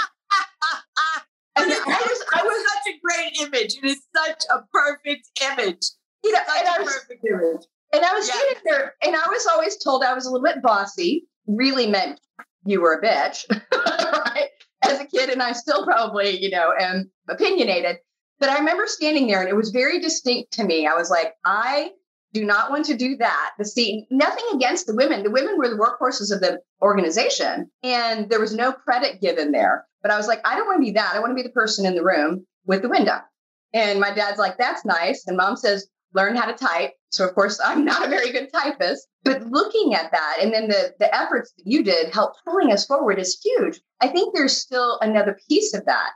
And 1.57 1.71
I 1.71 1.77
was, 1.77 2.25
I 2.35 2.43
was 2.43 2.73
such 2.73 2.95
a 2.95 2.99
great 3.03 3.47
image. 3.47 3.77
It 3.77 3.85
is 3.85 4.03
such 4.17 4.43
a 4.51 4.63
perfect 4.73 5.29
image. 5.43 5.81
You 6.25 6.33
know, 6.33 6.39
such 6.47 6.59
and 6.59 6.69
I 6.69 6.79
was, 6.81 6.93
perfect 6.95 7.25
image. 7.29 7.63
And 7.93 8.05
I 8.05 8.15
was 8.15 8.27
Yeah. 8.29 8.35
sitting 8.35 8.63
there, 8.65 8.95
and 9.05 9.15
I 9.15 9.29
was 9.29 9.47
always 9.47 9.77
told 9.77 10.03
I 10.03 10.15
was 10.15 10.25
a 10.27 10.31
little 10.31 10.45
bit 10.45 10.63
bossy. 10.63 11.27
Really 11.47 11.87
meant 11.89 12.21
you 12.65 12.81
were 12.81 12.95
a 12.95 13.03
bitch, 13.03 13.45
right? 13.73 14.49
As 14.83 15.01
a 15.01 15.05
kid, 15.05 15.29
and 15.31 15.43
I 15.43 15.53
still 15.53 15.85
probably, 15.85 16.43
you 16.43 16.51
know, 16.51 16.73
am 16.79 17.11
opinionated. 17.29 17.97
But 18.41 18.49
I 18.49 18.59
remember 18.59 18.87
standing 18.87 19.27
there, 19.27 19.41
and 19.41 19.49
it 19.49 19.57
was 19.57 19.71
very 19.71 20.01
distinct 20.01 20.53
to 20.55 20.65
me. 20.65 20.87
I 20.87 20.95
was 20.95 21.11
like, 21.11 21.35
I 21.45 21.91
do 22.33 22.45
not 22.45 22.71
want 22.71 22.87
to 22.87 22.97
do 22.97 23.17
that. 23.19 23.51
The 23.59 23.65
see, 23.65 24.07
nothing 24.11 24.45
against 24.55 24.87
the 24.87 24.95
women. 24.97 25.23
The 25.23 25.31
women 25.31 25.59
were 25.59 25.69
the 25.69 25.77
workhorses 25.77 26.33
of 26.35 26.41
the 26.41 26.61
organization, 26.81 27.71
and 27.83 28.31
there 28.31 28.41
was 28.41 28.55
no 28.55 28.73
credit 28.73 29.21
given 29.21 29.53
there. 29.53 29.85
But 30.03 30.11
I 30.11 30.17
was 30.17 30.27
like, 30.27 30.41
I 30.45 30.57
don't 30.57 30.67
want 30.67 30.81
to 30.81 30.85
be 30.85 30.93
that. 30.93 31.15
I 31.15 31.21
want 31.21 31.31
to 31.31 31.35
be 31.35 31.43
the 31.43 31.51
person 31.51 31.87
in 31.87 31.95
the 31.95 32.05
room 32.05 32.47
with 32.67 32.83
the 32.83 32.89
window. 32.89 33.19
And 33.73 34.01
my 34.01 34.13
dad's 34.13 34.39
like, 34.39 34.59
that's 34.59 34.85
nice. 34.85 35.25
And 35.27 35.37
mom 35.37 35.57
says, 35.57 35.89
learn 36.15 36.37
how 36.37 36.47
to 36.47 36.55
type. 36.55 36.93
So 37.11 37.27
of 37.27 37.35
course 37.35 37.61
I'm 37.65 37.85
not 37.85 38.05
a 38.05 38.11
very 38.11 38.33
good 38.33 38.53
typist, 38.53 39.07
but 39.25 39.43
looking 39.43 39.95
at 39.95 40.11
that 40.13 40.39
and 40.41 40.53
then 40.53 40.69
the 40.69 40.95
the 40.99 41.15
efforts 41.15 41.53
that 41.57 41.67
you 41.67 41.83
did 41.83 42.13
help 42.13 42.35
pulling 42.45 42.73
us 42.73 42.87
forward 42.87 43.19
is 43.19 43.41
huge. 43.43 43.81
I 44.01 44.09
think 44.09 44.35
there's 44.35 44.57
still 44.57 44.99
another 45.01 45.39
piece 45.49 45.75
of 45.75 45.87
that. 45.87 46.11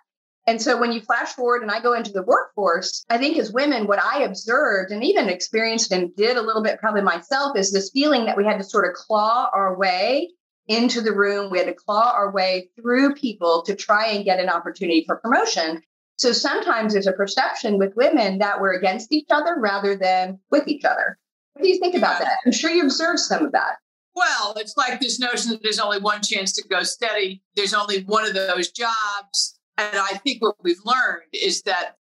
And 0.49 0.62
so 0.62 0.78
when 0.78 0.93
you 0.93 1.00
flash 1.00 1.33
forward 1.33 1.62
and 1.62 1.73
I 1.73 1.81
go 1.81 1.93
into 1.93 2.12
the 2.12 2.23
workforce, 2.23 3.05
I 3.11 3.19
think 3.19 3.37
as 3.37 3.52
women, 3.52 3.88
what 3.88 4.00
I 4.00 4.23
observed 4.23 4.93
and 4.93 5.02
even 5.02 5.28
experienced 5.28 5.90
and 5.90 6.14
did 6.14 6.37
a 6.37 6.43
little 6.43 6.62
bit 6.62 6.78
probably 6.78 7.02
myself 7.02 7.57
is 7.57 7.73
this 7.73 7.90
feeling 7.90 8.26
that 8.26 8.37
we 8.37 8.45
had 8.45 8.59
to 8.59 8.64
sort 8.64 8.88
of 8.88 8.95
claw 8.95 9.50
our 9.52 9.76
way 9.76 10.31
into 10.69 11.01
the 11.01 11.13
room. 11.13 11.51
We 11.51 11.59
had 11.59 11.67
to 11.67 11.75
claw 11.75 12.13
our 12.15 12.31
way 12.31 12.71
through 12.77 13.15
people 13.15 13.63
to 13.63 13.75
try 13.75 14.07
and 14.07 14.25
get 14.25 14.41
an 14.41 14.49
opportunity 14.49 15.05
for 15.07 15.17
promotion. 15.17 15.83
So 16.17 16.33
sometimes 16.33 16.93
there's 16.93 17.07
a 17.07 17.13
perception 17.13 17.79
with 17.79 17.95
women 17.95 18.39
that 18.39 18.61
we're 18.61 18.73
against 18.73 19.13
each 19.13 19.29
other 19.31 19.57
rather 19.59 19.97
than 19.97 20.39
with 20.51 20.67
each 20.67 20.85
other. 20.85 21.19
What 21.53 21.63
do 21.63 21.69
you 21.69 21.79
think 21.79 21.95
about 21.95 22.19
that? 22.21 22.39
I'm 22.45 22.53
sure 22.53 22.71
you 22.71 22.83
observed 22.83 23.21
some 23.21 23.45
of 23.45 23.53
that. 23.53 23.77
Well, 24.15 24.55
it's 24.57 24.77
like 24.79 24.99
this 24.99 25.21
notion 25.21 25.51
that 25.51 25.63
there's 25.63 25.79
only 25.79 26.01
one 26.01 26.23
chance 26.23 26.53
to 26.55 26.69
go 26.69 26.83
steady. 26.83 27.43
There's 27.55 27.75
only 27.75 28.03
one 28.05 28.25
of 28.27 28.35
those 28.35 28.71
jobs. 28.71 29.59
And 29.77 29.97
I 29.99 30.19
think 30.25 30.41
what 30.41 30.57
we've 30.63 30.81
learned 30.87 31.25
is 31.35 31.63
that 31.63 31.97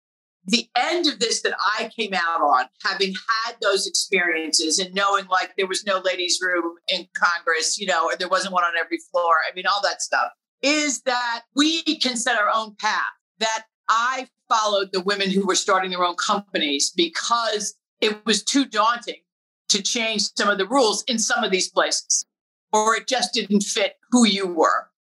the 0.46 0.68
end 0.76 1.06
of 1.08 1.18
this 1.18 1.42
that 1.42 1.56
I 1.78 1.90
came 1.96 2.14
out 2.14 2.40
on, 2.40 2.66
having 2.84 3.12
had 3.12 3.56
those 3.60 3.86
experiences 3.86 4.78
and 4.78 4.94
knowing 4.94 5.26
like 5.26 5.54
there 5.56 5.66
was 5.66 5.84
no 5.84 6.00
ladies' 6.04 6.38
room 6.40 6.76
in 6.88 7.08
Congress, 7.14 7.78
you 7.78 7.86
know, 7.86 8.04
or 8.04 8.16
there 8.16 8.28
wasn't 8.28 8.54
one 8.54 8.64
on 8.64 8.76
every 8.78 8.98
floor, 9.10 9.34
I 9.50 9.54
mean, 9.54 9.66
all 9.66 9.82
that 9.82 10.02
stuff, 10.02 10.30
is 10.62 11.02
that 11.02 11.42
we 11.54 11.82
can 11.96 12.16
set 12.16 12.38
our 12.38 12.50
own 12.54 12.76
path. 12.80 13.02
That 13.38 13.64
I 13.88 14.28
followed 14.48 14.90
the 14.92 15.02
women 15.02 15.30
who 15.30 15.46
were 15.46 15.56
starting 15.56 15.90
their 15.90 16.04
own 16.04 16.16
companies 16.16 16.92
because 16.94 17.74
it 18.00 18.24
was 18.24 18.42
too 18.42 18.64
daunting 18.64 19.22
to 19.68 19.82
change 19.82 20.22
some 20.36 20.48
of 20.48 20.58
the 20.58 20.66
rules 20.66 21.02
in 21.08 21.18
some 21.18 21.42
of 21.42 21.50
these 21.50 21.70
places, 21.70 22.24
or 22.72 22.94
it 22.96 23.08
just 23.08 23.34
didn't 23.34 23.62
fit 23.62 23.94
who 24.10 24.26
you 24.26 24.46
were. 24.46 24.90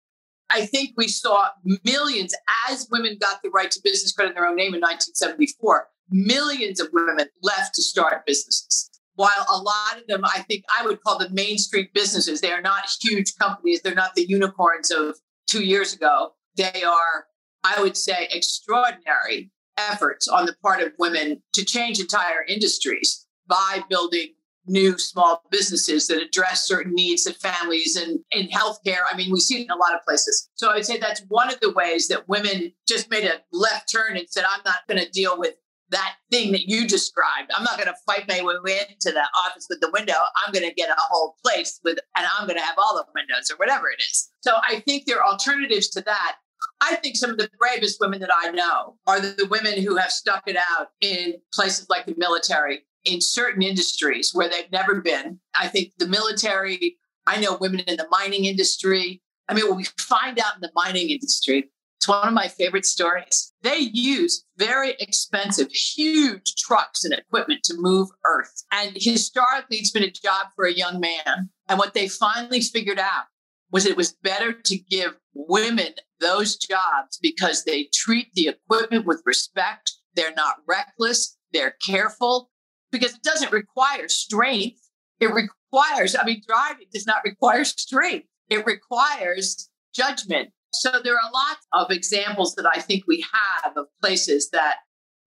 I 0.50 0.66
think 0.66 0.90
we 0.96 1.08
saw 1.08 1.48
millions 1.84 2.34
as 2.68 2.88
women 2.90 3.18
got 3.20 3.42
the 3.42 3.50
right 3.50 3.70
to 3.70 3.80
business 3.82 4.12
credit 4.12 4.30
in 4.30 4.34
their 4.34 4.46
own 4.46 4.56
name 4.56 4.74
in 4.74 4.80
1974. 4.80 5.88
Millions 6.10 6.80
of 6.80 6.88
women 6.92 7.26
left 7.42 7.74
to 7.74 7.82
start 7.82 8.24
businesses. 8.26 8.90
While 9.14 9.46
a 9.50 9.56
lot 9.56 9.98
of 9.98 10.06
them, 10.06 10.24
I 10.24 10.42
think 10.42 10.64
I 10.78 10.84
would 10.84 11.02
call 11.02 11.18
them 11.18 11.34
Main 11.34 11.58
Street 11.58 11.92
businesses. 11.94 12.40
They 12.40 12.52
are 12.52 12.62
not 12.62 12.88
huge 13.00 13.34
companies. 13.40 13.80
They're 13.82 13.94
not 13.94 14.14
the 14.14 14.28
unicorns 14.28 14.90
of 14.90 15.16
two 15.48 15.64
years 15.64 15.94
ago. 15.94 16.32
They 16.56 16.82
are, 16.82 17.26
I 17.64 17.80
would 17.80 17.96
say, 17.96 18.28
extraordinary 18.30 19.50
efforts 19.78 20.28
on 20.28 20.46
the 20.46 20.54
part 20.62 20.80
of 20.80 20.92
women 20.98 21.42
to 21.54 21.64
change 21.64 21.98
entire 21.98 22.44
industries 22.46 23.26
by 23.48 23.82
building 23.88 24.34
new 24.66 24.98
small 24.98 25.42
businesses 25.50 26.06
that 26.08 26.22
address 26.22 26.66
certain 26.66 26.94
needs 26.94 27.26
of 27.26 27.36
families 27.36 27.96
and 27.96 28.18
in 28.32 28.48
healthcare. 28.48 29.02
I 29.10 29.16
mean, 29.16 29.30
we 29.32 29.40
see 29.40 29.60
it 29.60 29.64
in 29.64 29.70
a 29.70 29.76
lot 29.76 29.94
of 29.94 30.02
places. 30.04 30.48
So 30.54 30.70
I 30.70 30.74
would 30.74 30.86
say 30.86 30.98
that's 30.98 31.22
one 31.28 31.52
of 31.52 31.60
the 31.60 31.72
ways 31.72 32.08
that 32.08 32.28
women 32.28 32.72
just 32.88 33.10
made 33.10 33.24
a 33.24 33.40
left 33.52 33.90
turn 33.92 34.16
and 34.16 34.28
said, 34.28 34.44
I'm 34.44 34.62
not 34.64 34.86
going 34.88 35.02
to 35.02 35.10
deal 35.10 35.38
with 35.38 35.54
that 35.90 36.14
thing 36.30 36.52
that 36.52 36.68
you 36.68 36.88
described. 36.88 37.50
I'm 37.54 37.62
not 37.62 37.78
going 37.78 37.88
to 37.88 37.94
fight 38.06 38.26
my 38.28 38.42
way 38.42 38.80
into 38.88 39.12
the 39.12 39.24
office 39.46 39.66
with 39.70 39.80
the 39.80 39.90
window. 39.92 40.14
I'm 40.44 40.52
going 40.52 40.68
to 40.68 40.74
get 40.74 40.90
a 40.90 40.96
whole 40.98 41.36
place 41.44 41.80
with, 41.84 41.98
and 42.16 42.26
I'm 42.36 42.46
going 42.46 42.58
to 42.58 42.64
have 42.64 42.76
all 42.76 42.96
the 42.96 43.04
windows 43.14 43.50
or 43.50 43.56
whatever 43.56 43.88
it 43.88 44.02
is. 44.02 44.28
So 44.40 44.56
I 44.68 44.80
think 44.80 45.04
there 45.06 45.20
are 45.20 45.30
alternatives 45.30 45.88
to 45.90 46.00
that. 46.02 46.36
I 46.80 46.96
think 46.96 47.16
some 47.16 47.30
of 47.30 47.38
the 47.38 47.48
bravest 47.58 47.98
women 48.00 48.20
that 48.20 48.30
I 48.34 48.50
know 48.50 48.96
are 49.06 49.20
the 49.20 49.46
women 49.50 49.80
who 49.80 49.96
have 49.96 50.10
stuck 50.10 50.42
it 50.46 50.56
out 50.56 50.88
in 51.00 51.34
places 51.54 51.86
like 51.88 52.06
the 52.06 52.14
military, 52.16 52.84
in 53.06 53.20
certain 53.20 53.62
industries 53.62 54.30
where 54.32 54.48
they've 54.48 54.70
never 54.70 55.00
been. 55.00 55.40
I 55.58 55.68
think 55.68 55.92
the 55.98 56.06
military, 56.06 56.96
I 57.26 57.40
know 57.40 57.56
women 57.60 57.80
in 57.80 57.96
the 57.96 58.08
mining 58.10 58.44
industry. 58.44 59.22
I 59.48 59.54
mean, 59.54 59.68
what 59.68 59.76
we 59.76 59.86
find 59.98 60.38
out 60.38 60.54
in 60.56 60.60
the 60.60 60.72
mining 60.74 61.10
industry, 61.10 61.70
it's 61.96 62.08
one 62.08 62.28
of 62.28 62.34
my 62.34 62.48
favorite 62.48 62.84
stories. 62.84 63.52
They 63.62 63.78
use 63.78 64.44
very 64.58 64.94
expensive, 65.00 65.70
huge 65.70 66.54
trucks 66.56 67.04
and 67.04 67.14
equipment 67.14 67.62
to 67.64 67.74
move 67.76 68.08
earth. 68.24 68.64
And 68.72 68.92
historically, 68.94 69.78
it's 69.78 69.90
been 69.90 70.02
a 70.02 70.10
job 70.10 70.48
for 70.54 70.66
a 70.66 70.72
young 70.72 71.00
man. 71.00 71.50
And 71.68 71.78
what 71.78 71.94
they 71.94 72.08
finally 72.08 72.60
figured 72.60 72.98
out 72.98 73.24
was 73.70 73.86
it 73.86 73.96
was 73.96 74.16
better 74.22 74.52
to 74.52 74.78
give 74.78 75.16
women 75.34 75.94
those 76.20 76.56
jobs 76.56 77.18
because 77.20 77.64
they 77.64 77.88
treat 77.92 78.28
the 78.34 78.48
equipment 78.48 79.06
with 79.06 79.22
respect. 79.24 79.92
They're 80.14 80.34
not 80.34 80.56
reckless. 80.66 81.36
They're 81.52 81.76
careful 81.84 82.50
because 82.92 83.14
it 83.14 83.22
doesn't 83.22 83.52
require 83.52 84.08
strength. 84.08 84.80
It 85.20 85.32
requires, 85.32 86.14
I 86.14 86.24
mean, 86.24 86.42
driving 86.46 86.86
does 86.92 87.06
not 87.06 87.24
require 87.24 87.64
strength, 87.64 88.26
it 88.48 88.66
requires 88.66 89.68
judgment. 89.94 90.50
So 90.72 90.90
there 91.02 91.14
are 91.14 91.30
lots 91.32 91.66
of 91.72 91.90
examples 91.90 92.54
that 92.56 92.66
I 92.66 92.80
think 92.80 93.04
we 93.06 93.24
have 93.32 93.76
of 93.76 93.86
places 94.02 94.50
that 94.50 94.76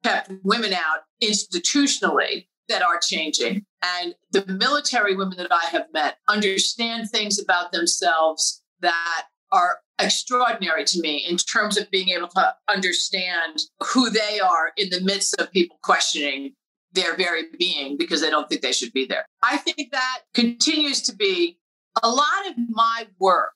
kept 0.03 0.31
women 0.43 0.73
out 0.73 0.99
institutionally 1.23 2.47
that 2.67 2.83
are 2.83 2.99
changing. 3.01 3.65
And 3.81 4.13
the 4.31 4.45
military 4.45 5.15
women 5.15 5.37
that 5.37 5.51
I 5.51 5.65
have 5.71 5.87
met 5.91 6.17
understand 6.27 7.09
things 7.09 7.39
about 7.39 7.71
themselves 7.71 8.63
that 8.81 9.25
are 9.51 9.77
extraordinary 9.99 10.85
to 10.85 11.01
me 11.01 11.25
in 11.27 11.35
terms 11.37 11.77
of 11.77 11.89
being 11.91 12.09
able 12.09 12.27
to 12.29 12.55
understand 12.71 13.59
who 13.81 14.09
they 14.09 14.39
are 14.39 14.71
in 14.77 14.89
the 14.89 15.01
midst 15.01 15.35
of 15.39 15.51
people 15.51 15.77
questioning 15.83 16.53
their 16.93 17.15
very 17.15 17.43
being 17.57 17.97
because 17.97 18.21
they 18.21 18.29
don't 18.29 18.49
think 18.49 18.61
they 18.61 18.71
should 18.71 18.93
be 18.93 19.05
there. 19.05 19.25
I 19.43 19.57
think 19.57 19.91
that 19.91 20.19
continues 20.33 21.01
to 21.03 21.15
be 21.15 21.59
a 22.03 22.09
lot 22.09 22.47
of 22.47 22.53
my 22.69 23.07
work 23.19 23.53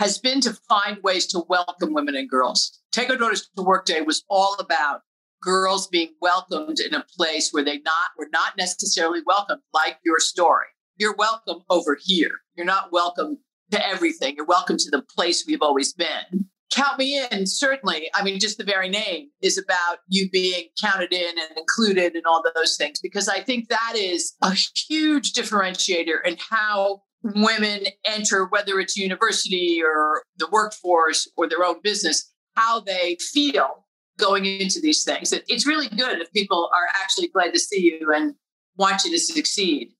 has 0.00 0.18
been 0.18 0.40
to 0.40 0.52
find 0.68 0.98
ways 1.02 1.26
to 1.28 1.44
welcome 1.48 1.94
women 1.94 2.16
and 2.16 2.28
girls. 2.28 2.80
Take 2.92 3.10
Our 3.10 3.16
Daughters 3.16 3.48
to 3.56 3.62
Work 3.62 3.86
Day 3.86 4.00
was 4.00 4.24
all 4.28 4.54
about 4.58 5.00
girls 5.40 5.86
being 5.86 6.14
welcomed 6.20 6.80
in 6.80 6.94
a 6.94 7.04
place 7.16 7.50
where 7.52 7.64
they 7.64 7.78
not 7.80 8.10
were 8.18 8.28
not 8.32 8.56
necessarily 8.56 9.20
welcomed, 9.26 9.60
like 9.72 9.98
your 10.04 10.18
story. 10.18 10.66
You're 10.96 11.14
welcome 11.14 11.62
over 11.70 11.96
here. 12.00 12.32
You're 12.56 12.66
not 12.66 12.92
welcome 12.92 13.38
to 13.70 13.86
everything. 13.86 14.34
You're 14.36 14.46
welcome 14.46 14.76
to 14.78 14.90
the 14.90 15.02
place 15.02 15.44
we've 15.46 15.62
always 15.62 15.92
been. 15.92 16.46
Count 16.74 16.98
me 16.98 17.24
in, 17.30 17.46
certainly. 17.46 18.10
I 18.14 18.24
mean, 18.24 18.40
just 18.40 18.58
the 18.58 18.64
very 18.64 18.88
name 18.88 19.28
is 19.40 19.56
about 19.56 19.98
you 20.08 20.28
being 20.30 20.64
counted 20.82 21.12
in 21.12 21.38
and 21.38 21.56
included 21.56 22.14
and 22.14 22.24
all 22.26 22.42
those 22.54 22.76
things, 22.76 22.98
because 23.00 23.28
I 23.28 23.40
think 23.40 23.68
that 23.68 23.92
is 23.94 24.34
a 24.42 24.56
huge 24.88 25.34
differentiator 25.34 26.24
in 26.24 26.36
how 26.50 27.02
women 27.22 27.86
enter, 28.04 28.46
whether 28.46 28.80
it's 28.80 28.96
university 28.96 29.80
or 29.84 30.24
the 30.38 30.48
workforce 30.50 31.30
or 31.36 31.48
their 31.48 31.62
own 31.64 31.76
business, 31.82 32.32
how 32.56 32.80
they 32.80 33.16
feel 33.32 33.84
going 34.18 34.44
into 34.44 34.80
these 34.80 35.04
things. 35.04 35.32
It, 35.32 35.44
it's 35.48 35.66
really 35.66 35.88
good 35.88 36.20
if 36.20 36.32
people 36.32 36.70
are 36.74 36.88
actually 37.02 37.28
glad 37.28 37.52
to 37.52 37.58
see 37.58 37.98
you 38.00 38.12
and 38.12 38.34
want 38.76 39.04
you 39.04 39.12
to 39.12 39.18
succeed. 39.18 39.92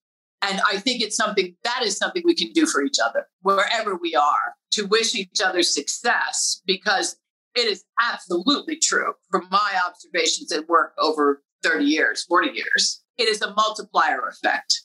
And 0.46 0.60
I 0.70 0.78
think 0.78 1.00
it's 1.00 1.16
something 1.16 1.56
that 1.64 1.80
is 1.82 1.96
something 1.96 2.22
we 2.24 2.34
can 2.34 2.52
do 2.52 2.66
for 2.66 2.84
each 2.84 2.98
other 3.02 3.26
wherever 3.42 3.96
we 3.96 4.14
are 4.14 4.54
to 4.72 4.86
wish 4.86 5.14
each 5.14 5.40
other 5.42 5.62
success 5.62 6.60
because 6.66 7.16
it 7.54 7.66
is 7.66 7.84
absolutely 8.00 8.76
true 8.76 9.14
from 9.30 9.48
my 9.50 9.80
observations 9.86 10.52
at 10.52 10.68
work 10.68 10.92
over 10.98 11.42
30 11.62 11.84
years, 11.84 12.24
40 12.24 12.50
years. 12.50 13.02
It 13.16 13.28
is 13.28 13.40
a 13.40 13.54
multiplier 13.54 14.20
effect 14.28 14.82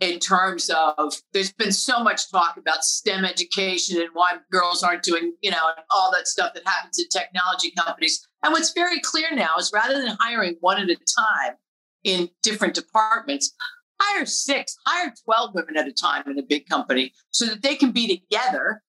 in 0.00 0.18
terms 0.18 0.68
of 0.70 1.14
there's 1.32 1.52
been 1.52 1.72
so 1.72 2.02
much 2.02 2.30
talk 2.30 2.56
about 2.56 2.84
STEM 2.84 3.24
education 3.24 4.00
and 4.00 4.10
why 4.12 4.36
girls 4.52 4.82
aren't 4.82 5.02
doing, 5.02 5.34
you 5.40 5.50
know, 5.50 5.70
all 5.90 6.12
that 6.12 6.28
stuff 6.28 6.52
that 6.54 6.66
happens 6.66 6.98
in 6.98 7.08
technology 7.08 7.72
companies. 7.76 8.26
And 8.42 8.52
what's 8.52 8.72
very 8.72 9.00
clear 9.00 9.28
now 9.32 9.56
is 9.58 9.72
rather 9.72 10.00
than 10.00 10.16
hiring 10.20 10.56
one 10.60 10.78
at 10.78 10.90
a 10.90 10.96
time 10.96 11.54
in 12.04 12.28
different 12.42 12.74
departments, 12.74 13.52
hire 14.00 14.26
six, 14.26 14.76
hire 14.86 15.12
12 15.24 15.54
women 15.54 15.76
at 15.76 15.88
a 15.88 15.92
time 15.92 16.24
in 16.26 16.38
a 16.38 16.42
big 16.42 16.68
company 16.68 17.12
so 17.30 17.46
that 17.46 17.62
they 17.62 17.74
can 17.74 17.92
be 17.92 18.06
together, 18.06 18.82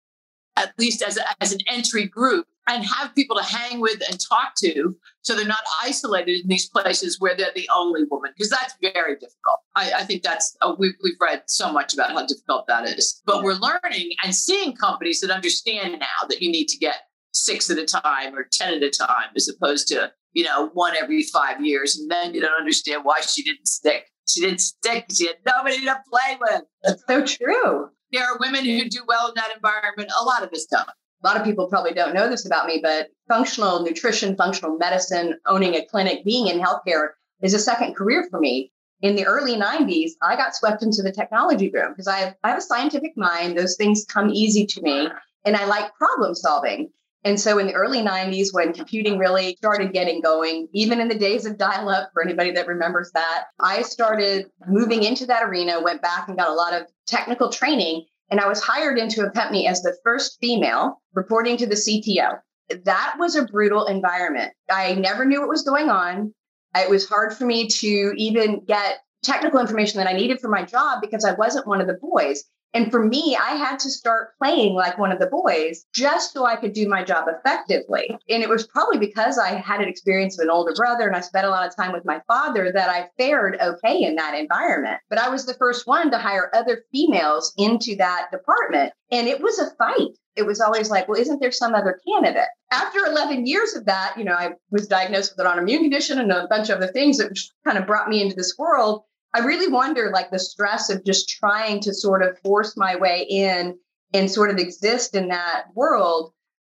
at 0.56 0.74
least 0.78 1.01
as, 1.01 1.18
a, 1.18 1.24
as 1.42 1.51
an 1.51 1.60
entry 1.68 2.06
group, 2.06 2.46
and 2.68 2.86
have 2.86 3.16
people 3.16 3.36
to 3.36 3.44
hang 3.44 3.80
with 3.80 4.01
and 4.10 4.20
talk 4.20 4.54
to 4.56 4.96
so 5.22 5.36
they're 5.36 5.46
not 5.46 5.63
isolated 5.84 6.42
in 6.42 6.48
these 6.48 6.70
places 6.70 7.20
where 7.20 7.36
they're 7.36 7.51
the 7.56 7.70
only 7.75 8.04
woman, 8.10 8.32
because 8.36 8.50
that's 8.50 8.75
very 8.82 9.16
difficult. 9.16 9.60
I, 9.75 9.92
I 9.98 10.04
think 10.04 10.22
that's, 10.22 10.56
uh, 10.62 10.75
we've, 10.78 10.94
we've 11.04 11.20
read 11.20 11.44
so 11.48 11.72
much 11.72 11.94
about 11.94 12.12
how 12.12 12.25
difficult 12.25 12.68
that 12.68 12.88
is. 12.88 13.22
But 13.25 13.44
we're 13.44 13.54
learning 13.54 14.12
and 14.24 14.36
seeing 14.36 14.75
companies 14.75 15.20
that 15.22 15.32
understand 15.32 16.00
now 16.00 16.28
that 16.28 16.42
you 16.42 16.51
need 16.51 16.68
to 16.68 16.78
get 16.78 16.96
six 17.34 17.70
at 17.70 17.78
a 17.78 17.86
time 17.86 18.36
or 18.36 18.48
10 18.51 18.74
at 18.75 18.84
a 18.84 18.89
time 18.89 19.30
as 19.36 19.50
opposed 19.50 19.88
to, 19.89 20.12
you 20.34 20.44
know, 20.44 20.70
one 20.74 20.96
every 20.96 21.24
five 21.24 21.63
years. 21.63 21.98
And 21.98 22.10
then 22.10 22.34
you 22.34 22.42
don't 22.42 22.60
understand 22.60 23.04
why 23.04 23.22
she 23.22 23.44
didn't 23.44 23.68
stick. 23.68 24.06
She 24.29 24.41
didn't 24.41 24.62
stick. 24.62 25.05
She 25.12 25.27
had 25.27 25.38
nobody 25.45 25.83
to 25.86 25.98
play 26.09 26.38
with. 26.39 26.62
That's 26.83 27.03
so 27.07 27.25
true. 27.25 27.89
There 28.12 28.23
are 28.23 28.38
women 28.39 28.65
who 28.65 28.89
do 28.89 29.04
well 29.08 29.27
in 29.27 29.34
that 29.36 29.56
environment. 29.56 30.12
A 30.19 30.23
lot 30.23 30.43
of 30.43 30.51
us 30.51 30.65
don't. 30.65 30.88
A 31.23 31.27
lot 31.27 31.38
of 31.38 31.43
people 31.43 31.67
probably 31.67 31.93
don't 31.93 32.13
know 32.13 32.30
this 32.30 32.45
about 32.45 32.65
me, 32.65 32.80
but 32.82 33.10
functional 33.27 33.84
nutrition, 33.84 34.36
functional 34.36 34.77
medicine, 34.77 35.38
owning 35.45 35.75
a 35.75 35.86
clinic, 35.86 36.23
being 36.23 36.47
in 36.47 36.60
healthcare 36.60 37.10
is 37.41 37.54
a 37.54 37.60
second 37.60 37.95
career 37.95 38.27
for 38.32 38.39
me. 38.39 38.71
In 39.01 39.15
the 39.15 39.25
early 39.25 39.56
90s, 39.56 40.12
I 40.21 40.36
got 40.36 40.56
swept 40.56 40.84
into 40.84 41.01
the 41.01 41.12
technology 41.12 41.69
boom 41.69 41.91
because 41.91 42.08
I 42.08 42.19
have, 42.19 42.36
I 42.43 42.49
have 42.49 42.58
a 42.58 42.62
scientific 42.62 43.15
mind. 43.15 43.58
Those 43.58 43.75
things 43.77 44.06
come 44.06 44.30
easy 44.30 44.65
to 44.65 44.82
me, 44.82 45.08
and 45.45 45.56
I 45.56 45.65
like 45.65 45.93
problem 45.95 46.36
solving. 46.36 46.89
And 47.23 47.39
so 47.39 47.60
in 47.60 47.67
the 47.67 47.73
early 47.73 48.01
90s, 48.01 48.53
when 48.53 48.71
computing 48.71 49.17
really 49.17 49.55
started 49.58 49.91
getting 49.91 50.21
going, 50.21 50.69
even 50.73 51.01
in 51.01 51.10
the 51.10 51.17
days 51.17 51.45
of 51.45 51.58
dial 51.58 51.89
up, 51.89 52.12
for 52.13 52.23
anybody 52.23 52.51
that 52.51 52.67
remembers 52.67 53.12
that, 53.13 53.45
I 53.60 53.82
started 53.82 54.49
moving 54.67 55.03
into 55.03 55.25
that 55.25 55.43
arena, 55.43 55.82
went 55.82 56.01
back 56.01 56.29
and 56.29 56.38
got 56.38 56.49
a 56.49 56.53
lot 56.53 56.73
of 56.73 56.88
technical 57.08 57.49
training. 57.49 58.05
And 58.32 58.39
I 58.39 58.47
was 58.47 58.62
hired 58.62 58.97
into 58.97 59.25
a 59.25 59.32
company 59.32 59.67
as 59.67 59.82
the 59.82 59.97
first 60.03 60.38
female 60.39 61.01
reporting 61.13 61.58
to 61.58 61.67
the 61.67 61.75
CTO. 61.75 62.39
That 62.86 63.15
was 63.19 63.36
a 63.36 63.45
brutal 63.45 63.86
environment. 63.86 64.53
I 64.69 64.93
never 64.93 65.25
knew 65.25 65.41
what 65.41 65.49
was 65.49 65.63
going 65.63 65.89
on. 65.89 66.34
It 66.75 66.89
was 66.89 67.10
hard 67.10 67.34
for 67.34 67.45
me 67.45 67.67
to 67.67 68.13
even 68.15 68.63
get 68.65 68.99
technical 69.23 69.60
information 69.60 69.97
that 69.97 70.08
I 70.08 70.13
needed 70.13 70.39
for 70.39 70.49
my 70.49 70.63
job 70.63 71.01
because 71.01 71.25
I 71.25 71.34
wasn't 71.34 71.67
one 71.67 71.82
of 71.82 71.88
the 71.88 71.97
boys. 71.99 72.43
And 72.73 72.91
for 72.91 73.03
me, 73.03 73.38
I 73.39 73.51
had 73.51 73.79
to 73.79 73.89
start 73.89 74.38
playing 74.38 74.75
like 74.75 74.97
one 74.97 75.12
of 75.12 75.19
the 75.19 75.27
boys 75.27 75.86
just 75.93 76.34
so 76.34 76.45
I 76.45 76.55
could 76.55 76.73
do 76.73 76.88
my 76.88 77.03
job 77.03 77.25
effectively. 77.27 78.10
And 78.29 78.43
it 78.43 78.49
was 78.49 78.67
probably 78.67 78.99
because 78.99 79.39
I 79.39 79.55
had 79.55 79.82
an 79.82 79.88
experience 79.88 80.38
of 80.38 80.43
an 80.43 80.51
older 80.51 80.73
brother 80.75 81.08
and 81.08 81.15
I 81.15 81.21
spent 81.21 81.47
a 81.47 81.49
lot 81.49 81.67
of 81.67 81.75
time 81.75 81.91
with 81.91 82.05
my 82.05 82.21
father 82.27 82.71
that 82.71 82.89
I 82.89 83.10
fared 83.17 83.58
okay 83.60 84.03
in 84.03 84.15
that 84.15 84.38
environment. 84.38 84.99
But 85.10 85.19
I 85.19 85.29
was 85.29 85.45
the 85.45 85.55
first 85.55 85.88
one 85.88 86.12
to 86.12 86.19
hire 86.19 86.51
other 86.53 86.84
females 86.91 87.53
into 87.58 87.95
that 87.95 88.29
department. 88.32 88.93
And 89.12 89.27
it 89.27 89.41
was 89.41 89.58
a 89.58 89.71
fight. 89.71 90.17
It 90.36 90.45
was 90.45 90.62
always 90.62 90.89
like, 90.89 91.08
well, 91.08 91.19
isn't 91.19 91.41
there 91.41 91.51
some 91.51 91.73
other 91.73 91.99
candidate? 92.08 92.47
After 92.71 92.99
11 92.99 93.45
years 93.47 93.75
of 93.75 93.86
that, 93.86 94.13
you 94.17 94.23
know, 94.23 94.36
I 94.36 94.51
was 94.69 94.88
diagnosed 94.88 95.34
with 95.36 95.45
an 95.45 95.51
autoimmune 95.51 95.82
condition 95.82 96.19
and 96.19 96.32
a 96.32 96.47
bunch 96.47 96.69
of 96.69 96.77
other 96.77 96.88
things 96.88 97.17
that 97.17 97.38
kind 97.65 97.77
of 97.77 97.88
brought 97.88 98.08
me 98.08 98.21
into 98.21 98.36
this 98.36 98.55
world. 98.58 99.03
I 99.34 99.39
really 99.39 99.72
wonder 99.72 100.12
like 100.12 100.32
the 100.32 100.39
stress 100.39 100.89
of 100.89 101.06
just 101.06 101.30
trying 101.30 101.82
to 101.82 101.94
sort 101.94 102.24
of 102.24 102.39
force 102.39 102.76
my 102.76 102.96
way 102.96 103.26
in 103.30 103.78
and 104.13 104.30
sort 104.30 104.50
of 104.50 104.58
exist 104.58 105.13
in 105.15 105.28
that 105.28 105.65
world, 105.76 106.34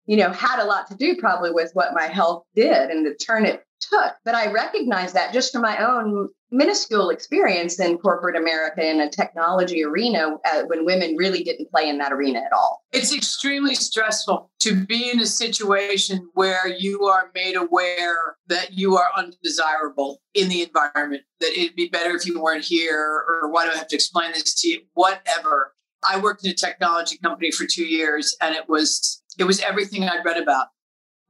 you 0.07 0.17
know, 0.17 0.33
had 0.33 0.61
a 0.61 0.65
lot 0.65 0.87
to 0.89 0.97
do 0.97 1.17
probably 1.17 1.51
with 1.51 1.71
what 1.75 1.95
my 1.95 2.07
health 2.07 2.45
did 2.55 2.91
and 2.91 3.07
the 3.07 3.15
turn 3.15 3.47
it 3.47 3.65
took. 3.81 4.15
But 4.25 4.35
I 4.35 4.51
recognize 4.53 5.13
that 5.13 5.33
just 5.33 5.53
from 5.53 5.63
my 5.63 5.79
own 5.79 6.29
minuscule 6.51 7.09
experience 7.11 7.81
in 7.81 7.97
corporate 7.99 8.37
America 8.37 8.87
in 8.89 9.01
a 9.01 9.09
technology 9.09 9.83
arena 9.83 10.37
uh, 10.45 10.63
when 10.67 10.85
women 10.85 11.17
really 11.17 11.43
didn't 11.43 11.71
play 11.71 11.89
in 11.89 11.99
that 11.99 12.13
arena 12.13 12.41
at 12.41 12.53
all. 12.53 12.83
It's 12.93 13.15
extremely 13.15 13.75
stressful 13.75 14.51
to 14.61 14.85
be 14.85 15.11
in 15.11 15.21
a 15.21 15.27
situation 15.27 16.29
where 16.35 16.69
you 16.69 17.05
are 17.05 17.31
made 17.35 17.57
aware 17.57 18.37
that 18.49 18.75
you 18.75 18.97
are 18.97 19.09
undesirable 19.17 20.21
in 20.35 20.49
the 20.49 20.63
environment, 20.63 21.23
that 21.41 21.53
it'd 21.59 21.75
be 21.75 21.89
better 21.89 22.15
if 22.15 22.27
you 22.27 22.41
weren't 22.41 22.65
here, 22.65 23.25
or 23.27 23.51
why 23.51 23.65
do 23.65 23.73
I 23.73 23.77
have 23.77 23.89
to 23.89 23.97
explain 23.97 24.33
this 24.33 24.55
to 24.61 24.69
you? 24.69 24.81
Whatever. 24.93 25.75
I 26.09 26.19
worked 26.19 26.45
in 26.45 26.51
a 26.51 26.55
technology 26.55 27.17
company 27.19 27.53
for 27.53 27.65
two 27.65 27.85
years 27.85 28.37
and 28.41 28.57
it 28.57 28.69
was 28.69 29.22
it 29.39 29.45
was 29.45 29.61
everything 29.61 30.05
I'd 30.05 30.25
read 30.25 30.41
about. 30.41 30.69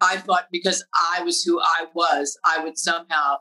I 0.00 0.16
thought 0.16 0.46
because 0.50 0.84
I 1.14 1.22
was 1.22 1.42
who 1.42 1.60
I 1.60 1.86
was, 1.94 2.36
I 2.44 2.62
would 2.62 2.76
somehow 2.78 3.36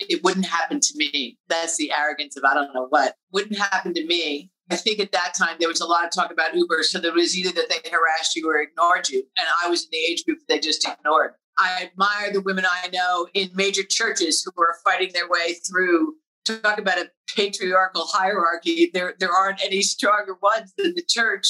it 0.00 0.24
wouldn't 0.24 0.46
happen 0.46 0.80
to 0.80 0.92
me. 0.96 1.38
That's 1.48 1.76
the 1.76 1.92
arrogance 1.92 2.36
of 2.36 2.44
I 2.44 2.54
don't 2.54 2.74
know 2.74 2.86
what. 2.88 3.14
Wouldn't 3.32 3.58
happen 3.58 3.94
to 3.94 4.06
me. 4.06 4.50
I 4.70 4.76
think 4.76 5.00
at 5.00 5.12
that 5.12 5.34
time 5.34 5.56
there 5.58 5.68
was 5.68 5.80
a 5.80 5.86
lot 5.86 6.04
of 6.04 6.10
talk 6.10 6.32
about 6.32 6.54
Uber. 6.54 6.82
So 6.84 6.98
there 6.98 7.12
was 7.12 7.36
either 7.36 7.52
that 7.52 7.68
they 7.68 7.90
harassed 7.90 8.36
you 8.36 8.48
or 8.48 8.60
ignored 8.60 9.08
you. 9.08 9.18
And 9.36 9.46
I 9.64 9.68
was 9.68 9.84
in 9.84 9.88
the 9.92 9.98
age 9.98 10.24
group 10.24 10.38
that 10.38 10.48
they 10.48 10.60
just 10.60 10.86
ignored. 10.86 11.32
I 11.58 11.82
admire 11.82 12.32
the 12.32 12.40
women 12.40 12.64
I 12.64 12.88
know 12.88 13.28
in 13.34 13.50
major 13.54 13.82
churches 13.82 14.42
who 14.44 14.62
are 14.62 14.76
fighting 14.84 15.10
their 15.12 15.28
way 15.28 15.54
through. 15.68 16.14
Talk 16.44 16.78
about 16.78 16.98
a 16.98 17.10
patriarchal 17.36 18.06
hierarchy. 18.06 18.90
There, 18.94 19.14
there 19.18 19.32
aren't 19.32 19.62
any 19.62 19.82
stronger 19.82 20.36
ones 20.40 20.72
than 20.78 20.94
the 20.94 21.04
church. 21.06 21.48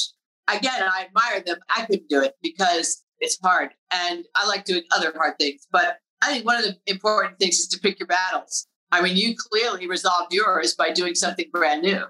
Again, 0.57 0.81
I 0.81 1.05
admire 1.05 1.41
them. 1.45 1.57
I 1.69 1.85
couldn't 1.85 2.09
do 2.09 2.21
it 2.21 2.35
because 2.41 3.03
it's 3.19 3.37
hard. 3.41 3.69
And 3.91 4.25
I 4.35 4.47
like 4.47 4.65
doing 4.65 4.83
other 4.95 5.13
hard 5.15 5.37
things. 5.39 5.67
But 5.71 5.97
I 6.21 6.31
think 6.31 6.45
one 6.45 6.57
of 6.57 6.63
the 6.63 6.77
important 6.87 7.39
things 7.39 7.59
is 7.59 7.67
to 7.69 7.79
pick 7.79 7.99
your 7.99 8.07
battles. 8.07 8.67
I 8.91 9.01
mean, 9.01 9.15
you 9.15 9.35
clearly 9.37 9.87
resolved 9.87 10.33
yours 10.33 10.75
by 10.75 10.91
doing 10.91 11.15
something 11.15 11.45
brand 11.51 11.81
new, 11.81 12.03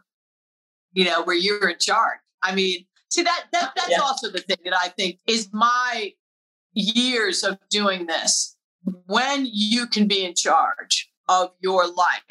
you 0.93 1.05
know, 1.05 1.23
where 1.23 1.35
you're 1.35 1.69
in 1.69 1.77
charge. 1.79 2.19
I 2.41 2.55
mean, 2.55 2.85
see 3.09 3.21
that, 3.21 3.45
that 3.51 3.73
that's 3.75 3.91
yeah. 3.91 4.01
also 4.01 4.31
the 4.31 4.39
thing 4.39 4.57
that 4.65 4.73
I 4.73 4.89
think 4.89 5.19
is 5.27 5.49
my 5.53 6.13
years 6.73 7.43
of 7.43 7.59
doing 7.69 8.07
this. 8.07 8.55
When 9.05 9.47
you 9.47 9.85
can 9.85 10.07
be 10.07 10.25
in 10.25 10.33
charge 10.33 11.11
of 11.29 11.51
your 11.59 11.85
life, 11.85 12.23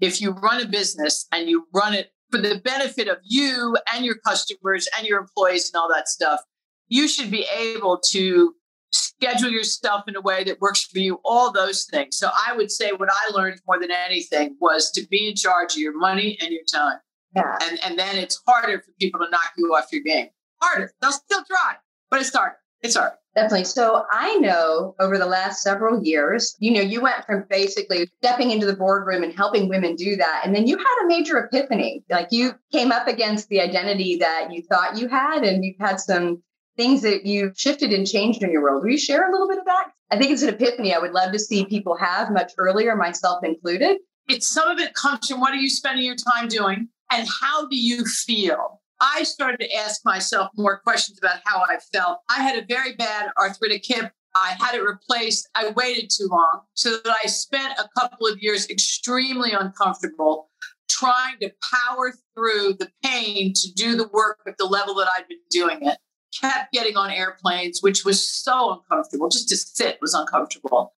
if 0.00 0.20
you 0.22 0.30
run 0.30 0.62
a 0.62 0.66
business 0.66 1.26
and 1.30 1.50
you 1.50 1.66
run 1.74 1.92
it 1.92 2.12
for 2.32 2.38
the 2.38 2.60
benefit 2.64 3.08
of 3.08 3.18
you 3.22 3.76
and 3.94 4.04
your 4.04 4.16
customers 4.16 4.88
and 4.98 5.06
your 5.06 5.20
employees 5.20 5.70
and 5.72 5.80
all 5.80 5.88
that 5.94 6.08
stuff, 6.08 6.40
you 6.88 7.06
should 7.06 7.30
be 7.30 7.46
able 7.54 7.98
to 7.98 8.54
schedule 8.90 9.50
your 9.50 9.64
stuff 9.64 10.04
in 10.08 10.16
a 10.16 10.20
way 10.20 10.44
that 10.44 10.60
works 10.60 10.84
for 10.84 10.98
you, 10.98 11.20
all 11.24 11.52
those 11.52 11.84
things. 11.84 12.16
So 12.18 12.28
I 12.46 12.56
would 12.56 12.70
say 12.70 12.92
what 12.92 13.08
I 13.10 13.30
learned 13.32 13.60
more 13.66 13.78
than 13.78 13.90
anything 13.90 14.56
was 14.60 14.90
to 14.92 15.06
be 15.08 15.28
in 15.28 15.36
charge 15.36 15.74
of 15.74 15.78
your 15.78 15.96
money 15.96 16.38
and 16.40 16.50
your 16.50 16.64
time. 16.72 16.98
Yeah. 17.36 17.56
And, 17.62 17.78
and 17.84 17.98
then 17.98 18.16
it's 18.16 18.40
harder 18.46 18.80
for 18.80 18.92
people 19.00 19.20
to 19.20 19.30
knock 19.30 19.52
you 19.56 19.74
off 19.74 19.86
your 19.92 20.02
game. 20.02 20.28
Harder. 20.60 20.92
They'll 21.00 21.12
still 21.12 21.44
try, 21.44 21.76
but 22.10 22.20
it's 22.20 22.34
harder. 22.34 22.56
It's 22.82 22.96
hard. 22.96 23.12
Definitely. 23.34 23.64
So 23.64 24.04
I 24.10 24.36
know 24.36 24.94
over 25.00 25.16
the 25.16 25.26
last 25.26 25.62
several 25.62 26.04
years, 26.04 26.54
you 26.58 26.70
know, 26.72 26.82
you 26.82 27.00
went 27.00 27.24
from 27.24 27.46
basically 27.48 28.10
stepping 28.22 28.50
into 28.50 28.66
the 28.66 28.76
boardroom 28.76 29.22
and 29.22 29.34
helping 29.34 29.68
women 29.68 29.96
do 29.96 30.16
that. 30.16 30.42
And 30.44 30.54
then 30.54 30.66
you 30.66 30.76
had 30.76 31.04
a 31.04 31.08
major 31.08 31.38
epiphany. 31.38 32.04
Like 32.10 32.28
you 32.30 32.52
came 32.72 32.92
up 32.92 33.08
against 33.08 33.48
the 33.48 33.60
identity 33.60 34.16
that 34.16 34.52
you 34.52 34.62
thought 34.62 34.98
you 34.98 35.08
had, 35.08 35.44
and 35.44 35.64
you've 35.64 35.78
had 35.80 35.98
some 35.98 36.42
things 36.76 37.00
that 37.02 37.24
you've 37.24 37.58
shifted 37.58 37.92
and 37.92 38.06
changed 38.06 38.42
in 38.42 38.52
your 38.52 38.62
world. 38.62 38.82
Will 38.82 38.90
you 38.90 38.98
share 38.98 39.26
a 39.26 39.32
little 39.32 39.48
bit 39.48 39.58
of 39.58 39.64
that? 39.64 39.92
I 40.10 40.18
think 40.18 40.30
it's 40.30 40.42
an 40.42 40.50
epiphany 40.50 40.94
I 40.94 40.98
would 40.98 41.12
love 41.12 41.32
to 41.32 41.38
see 41.38 41.64
people 41.64 41.96
have 41.96 42.30
much 42.30 42.52
earlier, 42.58 42.94
myself 42.96 43.42
included. 43.44 43.96
It's 44.28 44.48
some 44.48 44.68
of 44.68 44.78
it 44.78 44.92
comes 44.92 45.28
from 45.28 45.40
what 45.40 45.52
are 45.52 45.56
you 45.56 45.70
spending 45.70 46.04
your 46.04 46.16
time 46.16 46.48
doing 46.48 46.88
and 47.10 47.28
how 47.40 47.66
do 47.68 47.76
you 47.76 48.04
feel? 48.04 48.81
I 49.02 49.24
started 49.24 49.58
to 49.58 49.74
ask 49.74 50.04
myself 50.04 50.50
more 50.56 50.78
questions 50.78 51.18
about 51.18 51.40
how 51.44 51.60
I 51.60 51.78
felt. 51.92 52.20
I 52.30 52.40
had 52.40 52.62
a 52.62 52.66
very 52.66 52.94
bad 52.94 53.30
arthritic 53.36 53.84
hip. 53.84 54.12
I 54.34 54.54
had 54.60 54.76
it 54.76 54.82
replaced. 54.82 55.48
I 55.56 55.70
waited 55.70 56.08
too 56.08 56.28
long 56.30 56.60
so 56.74 56.92
that 56.92 57.16
I 57.22 57.26
spent 57.26 57.78
a 57.78 57.88
couple 57.98 58.28
of 58.28 58.38
years 58.40 58.70
extremely 58.70 59.52
uncomfortable 59.52 60.50
trying 60.88 61.34
to 61.40 61.50
power 61.74 62.12
through 62.34 62.74
the 62.78 62.90
pain 63.02 63.52
to 63.56 63.72
do 63.72 63.96
the 63.96 64.08
work 64.12 64.38
at 64.46 64.56
the 64.56 64.66
level 64.66 64.94
that 64.94 65.08
I'd 65.18 65.26
been 65.28 65.38
doing 65.50 65.78
it 65.82 65.98
kept 66.40 66.72
getting 66.72 66.96
on 66.96 67.10
airplanes, 67.10 67.82
which 67.82 68.04
was 68.04 68.26
so 68.26 68.80
uncomfortable. 68.80 69.28
Just 69.28 69.48
to 69.50 69.56
sit 69.56 69.98
was 70.00 70.14
uncomfortable. 70.14 70.94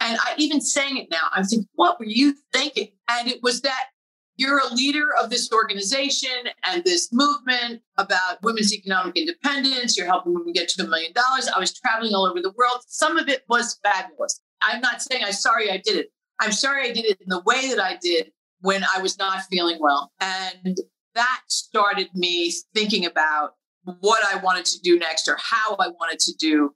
And 0.00 0.18
I 0.20 0.34
even 0.36 0.60
saying 0.60 0.98
it 0.98 1.08
now, 1.10 1.28
I'm 1.32 1.44
thinking, 1.44 1.68
what 1.74 1.98
were 1.98 2.06
you 2.06 2.34
thinking? 2.52 2.88
And 3.08 3.28
it 3.28 3.42
was 3.42 3.62
that 3.62 3.84
you're 4.36 4.58
a 4.58 4.74
leader 4.74 5.06
of 5.22 5.30
this 5.30 5.50
organization 5.52 6.48
and 6.64 6.84
this 6.84 7.12
movement 7.12 7.82
about 7.96 8.42
women's 8.42 8.72
economic 8.72 9.16
independence. 9.16 9.96
You're 9.96 10.06
helping 10.06 10.34
women 10.34 10.52
get 10.52 10.68
to 10.70 10.84
a 10.84 10.88
million 10.88 11.12
dollars. 11.12 11.48
I 11.48 11.58
was 11.58 11.72
traveling 11.72 12.14
all 12.14 12.26
over 12.26 12.40
the 12.40 12.52
world. 12.56 12.80
Some 12.88 13.16
of 13.16 13.28
it 13.28 13.44
was 13.48 13.78
fabulous. 13.82 14.40
I'm 14.60 14.80
not 14.80 15.02
saying 15.02 15.24
I'm 15.24 15.32
sorry 15.32 15.70
I 15.70 15.76
did 15.76 15.96
it. 15.96 16.12
I'm 16.40 16.52
sorry 16.52 16.88
I 16.88 16.92
did 16.92 17.04
it 17.04 17.20
in 17.20 17.28
the 17.28 17.42
way 17.46 17.68
that 17.68 17.80
I 17.80 17.96
did 18.02 18.32
when 18.60 18.84
I 18.94 19.00
was 19.00 19.18
not 19.18 19.42
feeling 19.50 19.78
well. 19.80 20.10
And 20.20 20.78
that 21.14 21.40
started 21.48 22.08
me 22.14 22.52
thinking 22.74 23.06
about 23.06 23.54
what 24.00 24.24
I 24.32 24.38
wanted 24.38 24.64
to 24.66 24.80
do 24.80 24.98
next 24.98 25.28
or 25.28 25.36
how 25.38 25.76
I 25.76 25.88
wanted 25.88 26.18
to 26.20 26.32
do 26.38 26.74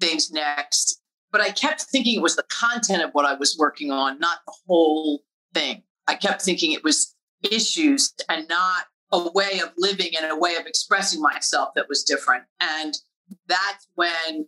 things 0.00 0.30
next. 0.30 1.00
But 1.32 1.40
I 1.40 1.50
kept 1.50 1.82
thinking 1.82 2.16
it 2.16 2.22
was 2.22 2.36
the 2.36 2.44
content 2.44 3.02
of 3.02 3.10
what 3.12 3.24
I 3.24 3.34
was 3.34 3.56
working 3.58 3.90
on, 3.90 4.20
not 4.20 4.38
the 4.46 4.52
whole 4.68 5.22
thing. 5.54 5.82
I 6.06 6.14
kept 6.14 6.42
thinking 6.42 6.72
it 6.72 6.84
was 6.84 7.14
issues 7.50 8.12
and 8.28 8.48
not 8.48 8.84
a 9.12 9.30
way 9.32 9.60
of 9.60 9.72
living 9.76 10.10
and 10.16 10.30
a 10.30 10.36
way 10.36 10.56
of 10.56 10.66
expressing 10.66 11.20
myself 11.20 11.70
that 11.76 11.88
was 11.88 12.02
different. 12.02 12.44
And 12.60 12.94
that's 13.46 13.86
when 13.94 14.46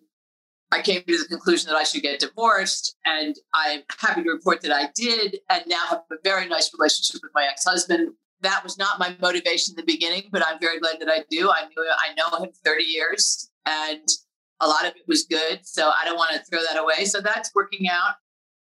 I 0.73 0.81
came 0.83 1.03
to 1.03 1.19
the 1.19 1.27
conclusion 1.29 1.69
that 1.71 1.77
I 1.77 1.85
should 1.85 2.03
get 2.03 2.21
divorced. 2.21 2.97
And 3.05 3.37
I'm 3.55 3.83
happy 3.99 4.23
to 4.23 4.31
report 4.31 4.63
that 4.63 4.73
I 4.73 4.91
did, 4.95 5.39
and 5.51 5.63
now 5.67 5.85
have 5.91 6.03
a 6.11 6.17
very 6.25 6.49
nice 6.49 6.73
relationship 6.77 7.21
with 7.23 7.33
my 7.35 7.45
ex 7.45 7.65
husband 7.65 8.15
that 8.45 8.63
was 8.63 8.79
not 8.79 8.99
my 8.99 9.17
motivation 9.21 9.73
in 9.73 9.77
the 9.77 9.93
beginning, 9.93 10.25
but 10.31 10.47
I'm 10.47 10.61
very 10.61 10.79
glad 10.79 11.01
that 11.01 11.09
I 11.09 11.25
do. 11.31 11.51
I 11.51 11.67
knew 11.69 11.87
I 11.99 12.15
know 12.15 12.45
him 12.45 12.53
30 12.65 12.85
years 12.85 13.51
and 13.67 14.07
a 14.61 14.69
lot 14.69 14.85
of 14.85 14.95
it 14.95 15.03
was 15.09 15.25
good. 15.25 15.61
So 15.67 15.91
I 15.91 16.05
don't 16.05 16.17
want 16.17 16.33
to 16.37 16.45
throw 16.45 16.61
that 16.63 16.81
away. 16.81 17.07
So 17.07 17.21
that's 17.21 17.51
working 17.55 17.89
out. 17.89 18.15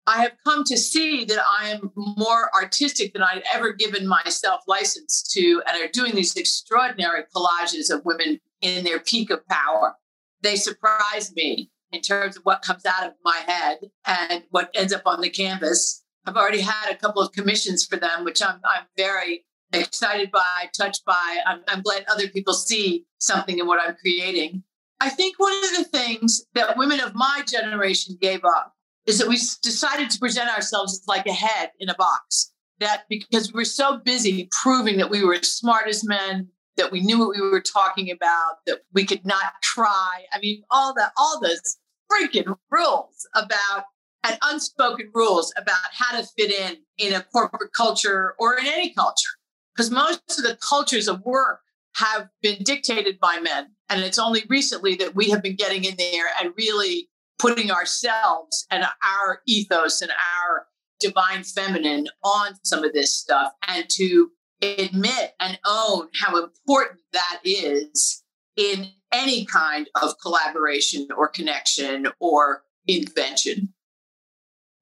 I 0.07 0.21
have 0.21 0.33
come 0.43 0.63
to 0.65 0.77
see 0.77 1.25
that 1.25 1.39
I 1.59 1.69
am 1.69 1.91
more 1.95 2.53
artistic 2.53 3.13
than 3.13 3.23
I'd 3.23 3.43
ever 3.51 3.73
given 3.73 4.07
myself 4.07 4.61
license 4.67 5.23
to, 5.33 5.63
and 5.67 5.81
are 5.81 5.91
doing 5.91 6.13
these 6.13 6.35
extraordinary 6.35 7.23
collages 7.35 7.91
of 7.91 8.05
women 8.05 8.39
in 8.61 8.83
their 8.83 8.99
peak 8.99 9.31
of 9.31 9.47
power. 9.47 9.95
They 10.41 10.57
surprise 10.57 11.33
me 11.35 11.71
in 11.91 12.01
terms 12.01 12.37
of 12.37 12.43
what 12.43 12.61
comes 12.61 12.85
out 12.85 13.07
of 13.07 13.13
my 13.23 13.41
head 13.47 13.79
and 14.05 14.43
what 14.51 14.69
ends 14.75 14.93
up 14.93 15.03
on 15.07 15.21
the 15.21 15.29
canvas. 15.29 16.03
I've 16.27 16.35
already 16.35 16.61
had 16.61 16.91
a 16.91 16.97
couple 16.97 17.21
of 17.21 17.31
commissions 17.31 17.83
for 17.85 17.95
them, 17.95 18.23
which 18.25 18.43
I'm, 18.43 18.59
I'm 18.63 18.85
very 18.95 19.45
excited 19.73 20.31
by, 20.31 20.69
touched 20.77 21.03
by. 21.05 21.37
I'm, 21.47 21.61
I'm 21.67 21.81
glad 21.81 22.05
other 22.07 22.27
people 22.27 22.53
see 22.53 23.05
something 23.17 23.57
in 23.57 23.65
what 23.65 23.79
I'm 23.81 23.95
creating. 23.95 24.63
I 24.99 25.09
think 25.09 25.39
one 25.39 25.53
of 25.53 25.77
the 25.77 25.83
things 25.85 26.45
that 26.53 26.77
women 26.77 26.99
of 26.99 27.15
my 27.15 27.43
generation 27.47 28.17
gave 28.21 28.45
up 28.45 28.74
is 29.05 29.19
that 29.19 29.27
we 29.27 29.37
decided 29.61 30.09
to 30.09 30.19
present 30.19 30.49
ourselves 30.49 31.03
like 31.07 31.25
a 31.27 31.33
head 31.33 31.71
in 31.79 31.89
a 31.89 31.95
box. 31.95 32.51
That 32.79 33.03
because 33.09 33.53
we 33.53 33.59
were 33.59 33.65
so 33.65 33.99
busy 33.99 34.49
proving 34.61 34.97
that 34.97 35.09
we 35.09 35.23
were 35.23 35.35
as 35.35 35.49
smart 35.49 35.87
as 35.87 36.03
men, 36.03 36.49
that 36.75 36.91
we 36.91 36.99
knew 36.99 37.19
what 37.19 37.29
we 37.29 37.41
were 37.41 37.61
talking 37.61 38.11
about, 38.11 38.57
that 38.67 38.81
we 38.93 39.05
could 39.05 39.25
not 39.25 39.53
try. 39.63 40.25
I 40.33 40.39
mean, 40.39 40.63
all 40.69 40.93
the 40.93 41.09
all 41.17 41.39
those 41.39 41.77
freaking 42.11 42.53
rules 42.69 43.27
about 43.33 43.85
and 44.25 44.37
unspoken 44.43 45.09
rules 45.13 45.53
about 45.57 45.77
how 45.91 46.19
to 46.19 46.27
fit 46.37 46.51
in 46.51 46.77
in 46.97 47.13
a 47.13 47.21
corporate 47.21 47.71
culture 47.73 48.35
or 48.39 48.57
in 48.57 48.65
any 48.65 48.93
culture 48.93 49.29
because 49.75 49.91
most 49.91 50.39
of 50.39 50.43
the 50.43 50.57
cultures 50.57 51.07
of 51.07 51.23
work 51.25 51.59
have 51.95 52.27
been 52.41 52.61
dictated 52.63 53.19
by 53.19 53.39
men. 53.39 53.67
And 53.89 54.01
it's 54.01 54.19
only 54.19 54.43
recently 54.49 54.95
that 54.95 55.15
we 55.15 55.29
have 55.29 55.41
been 55.41 55.55
getting 55.55 55.85
in 55.85 55.95
there 55.97 56.25
and 56.41 56.53
really 56.57 57.09
putting 57.39 57.71
ourselves 57.71 58.65
and 58.71 58.83
our 58.83 59.41
ethos 59.47 60.01
and 60.01 60.11
our 60.11 60.67
divine 60.99 61.43
feminine 61.43 62.07
on 62.23 62.53
some 62.63 62.83
of 62.83 62.93
this 62.93 63.15
stuff 63.15 63.51
and 63.67 63.85
to 63.89 64.31
admit 64.61 65.33
and 65.39 65.59
own 65.65 66.07
how 66.21 66.41
important 66.41 67.01
that 67.11 67.39
is 67.43 68.23
in 68.55 68.87
any 69.11 69.45
kind 69.45 69.89
of 70.01 70.13
collaboration 70.21 71.07
or 71.17 71.27
connection 71.27 72.07
or 72.19 72.63
invention. 72.87 73.73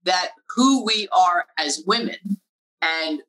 That 0.03 0.31
who 0.55 0.85
we 0.85 1.07
are 1.11 1.45
as 1.57 1.83
women 1.87 2.39
and 2.81 3.21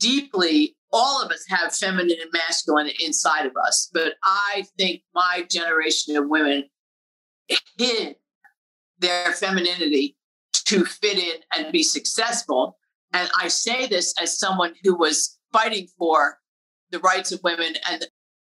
deeply 0.00 0.76
all 0.92 1.22
of 1.22 1.30
us 1.30 1.44
have 1.48 1.74
feminine 1.74 2.16
and 2.20 2.30
masculine 2.32 2.90
inside 3.00 3.46
of 3.46 3.52
us, 3.56 3.90
but 3.92 4.14
I 4.22 4.64
think 4.78 5.02
my 5.14 5.46
generation 5.48 6.16
of 6.16 6.28
women 6.28 6.68
hid 7.78 8.16
their 9.02 9.32
femininity 9.32 10.16
to 10.52 10.84
fit 10.84 11.18
in 11.18 11.40
and 11.54 11.72
be 11.72 11.82
successful. 11.82 12.78
And 13.12 13.28
I 13.38 13.48
say 13.48 13.86
this 13.86 14.14
as 14.20 14.38
someone 14.38 14.74
who 14.82 14.94
was 14.94 15.38
fighting 15.52 15.88
for 15.98 16.38
the 16.90 17.00
rights 17.00 17.32
of 17.32 17.40
women 17.42 17.74
and 17.90 18.06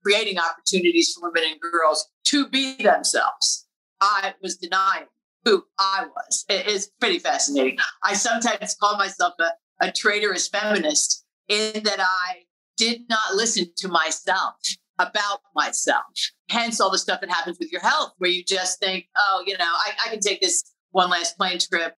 creating 0.03 0.38
opportunities 0.38 1.13
for 1.13 1.29
women 1.29 1.49
and 1.51 1.60
girls 1.60 2.08
to 2.25 2.47
be 2.47 2.81
themselves. 2.81 3.67
I 3.99 4.34
was 4.41 4.58
denying 4.58 5.08
who 5.43 5.63
I 5.79 6.05
was. 6.15 6.45
It 6.47 6.67
is 6.67 6.91
pretty 6.99 7.19
fascinating. 7.19 7.77
I 8.03 8.13
sometimes 8.13 8.75
call 8.75 8.97
myself 8.97 9.34
a, 9.39 9.51
a 9.86 9.91
traitorous 9.91 10.47
feminist 10.47 11.25
in 11.47 11.84
that 11.84 11.99
I 11.99 12.43
did 12.77 13.01
not 13.10 13.36
listen 13.36 13.67
to 13.77 13.88
myself 13.88 14.55
about 14.99 15.39
myself. 15.55 16.03
Hence, 16.49 16.79
all 16.79 16.91
the 16.91 16.97
stuff 16.97 17.21
that 17.21 17.29
happens 17.29 17.58
with 17.60 17.71
your 17.71 17.81
health, 17.81 18.13
where 18.17 18.29
you 18.29 18.43
just 18.43 18.79
think, 18.79 19.08
oh, 19.17 19.43
you 19.45 19.58
know, 19.58 19.65
I, 19.65 19.91
I 20.05 20.10
can 20.10 20.19
take 20.19 20.41
this 20.41 20.63
one 20.91 21.10
last 21.10 21.38
plane 21.38 21.60
trip. 21.60 21.95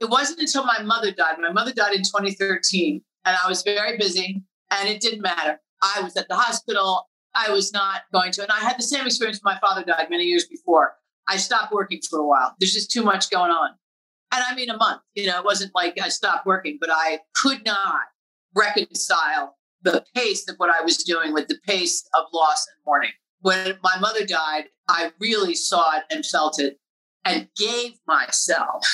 It 0.00 0.10
wasn't 0.10 0.40
until 0.40 0.64
my 0.64 0.82
mother 0.82 1.10
died. 1.10 1.36
My 1.38 1.52
mother 1.52 1.72
died 1.72 1.94
in 1.94 2.02
2013, 2.02 3.02
and 3.24 3.36
I 3.42 3.48
was 3.48 3.62
very 3.62 3.96
busy, 3.96 4.42
and 4.70 4.88
it 4.88 5.00
didn't 5.00 5.22
matter. 5.22 5.60
I 5.82 6.00
was 6.02 6.16
at 6.16 6.28
the 6.28 6.36
hospital. 6.36 7.08
I 7.34 7.50
was 7.50 7.72
not 7.72 8.02
going 8.12 8.32
to. 8.32 8.42
And 8.42 8.50
I 8.50 8.60
had 8.60 8.78
the 8.78 8.82
same 8.82 9.06
experience 9.06 9.40
when 9.42 9.54
my 9.54 9.60
father 9.60 9.84
died 9.84 10.08
many 10.10 10.24
years 10.24 10.46
before. 10.46 10.94
I 11.28 11.36
stopped 11.36 11.72
working 11.72 12.00
for 12.08 12.18
a 12.18 12.26
while. 12.26 12.54
There's 12.58 12.72
just 12.72 12.90
too 12.90 13.02
much 13.02 13.30
going 13.30 13.50
on. 13.50 13.70
And 14.32 14.44
I 14.46 14.54
mean, 14.54 14.70
a 14.70 14.76
month, 14.76 15.02
you 15.14 15.26
know, 15.26 15.38
it 15.38 15.44
wasn't 15.44 15.74
like 15.74 16.00
I 16.00 16.08
stopped 16.08 16.46
working, 16.46 16.78
but 16.80 16.90
I 16.92 17.20
could 17.34 17.64
not 17.64 18.02
reconcile 18.54 19.56
the 19.92 20.04
pace 20.14 20.48
of 20.48 20.56
what 20.56 20.70
I 20.70 20.82
was 20.82 20.98
doing 20.98 21.32
with 21.32 21.48
the 21.48 21.58
pace 21.66 22.08
of 22.14 22.24
loss 22.32 22.66
and 22.66 22.76
mourning. 22.84 23.12
When 23.40 23.78
my 23.82 23.98
mother 23.98 24.26
died, 24.26 24.64
I 24.88 25.12
really 25.20 25.54
saw 25.54 25.96
it 25.96 26.04
and 26.10 26.26
felt 26.26 26.58
it 26.58 26.78
and 27.24 27.48
gave 27.56 27.92
myself 28.06 28.84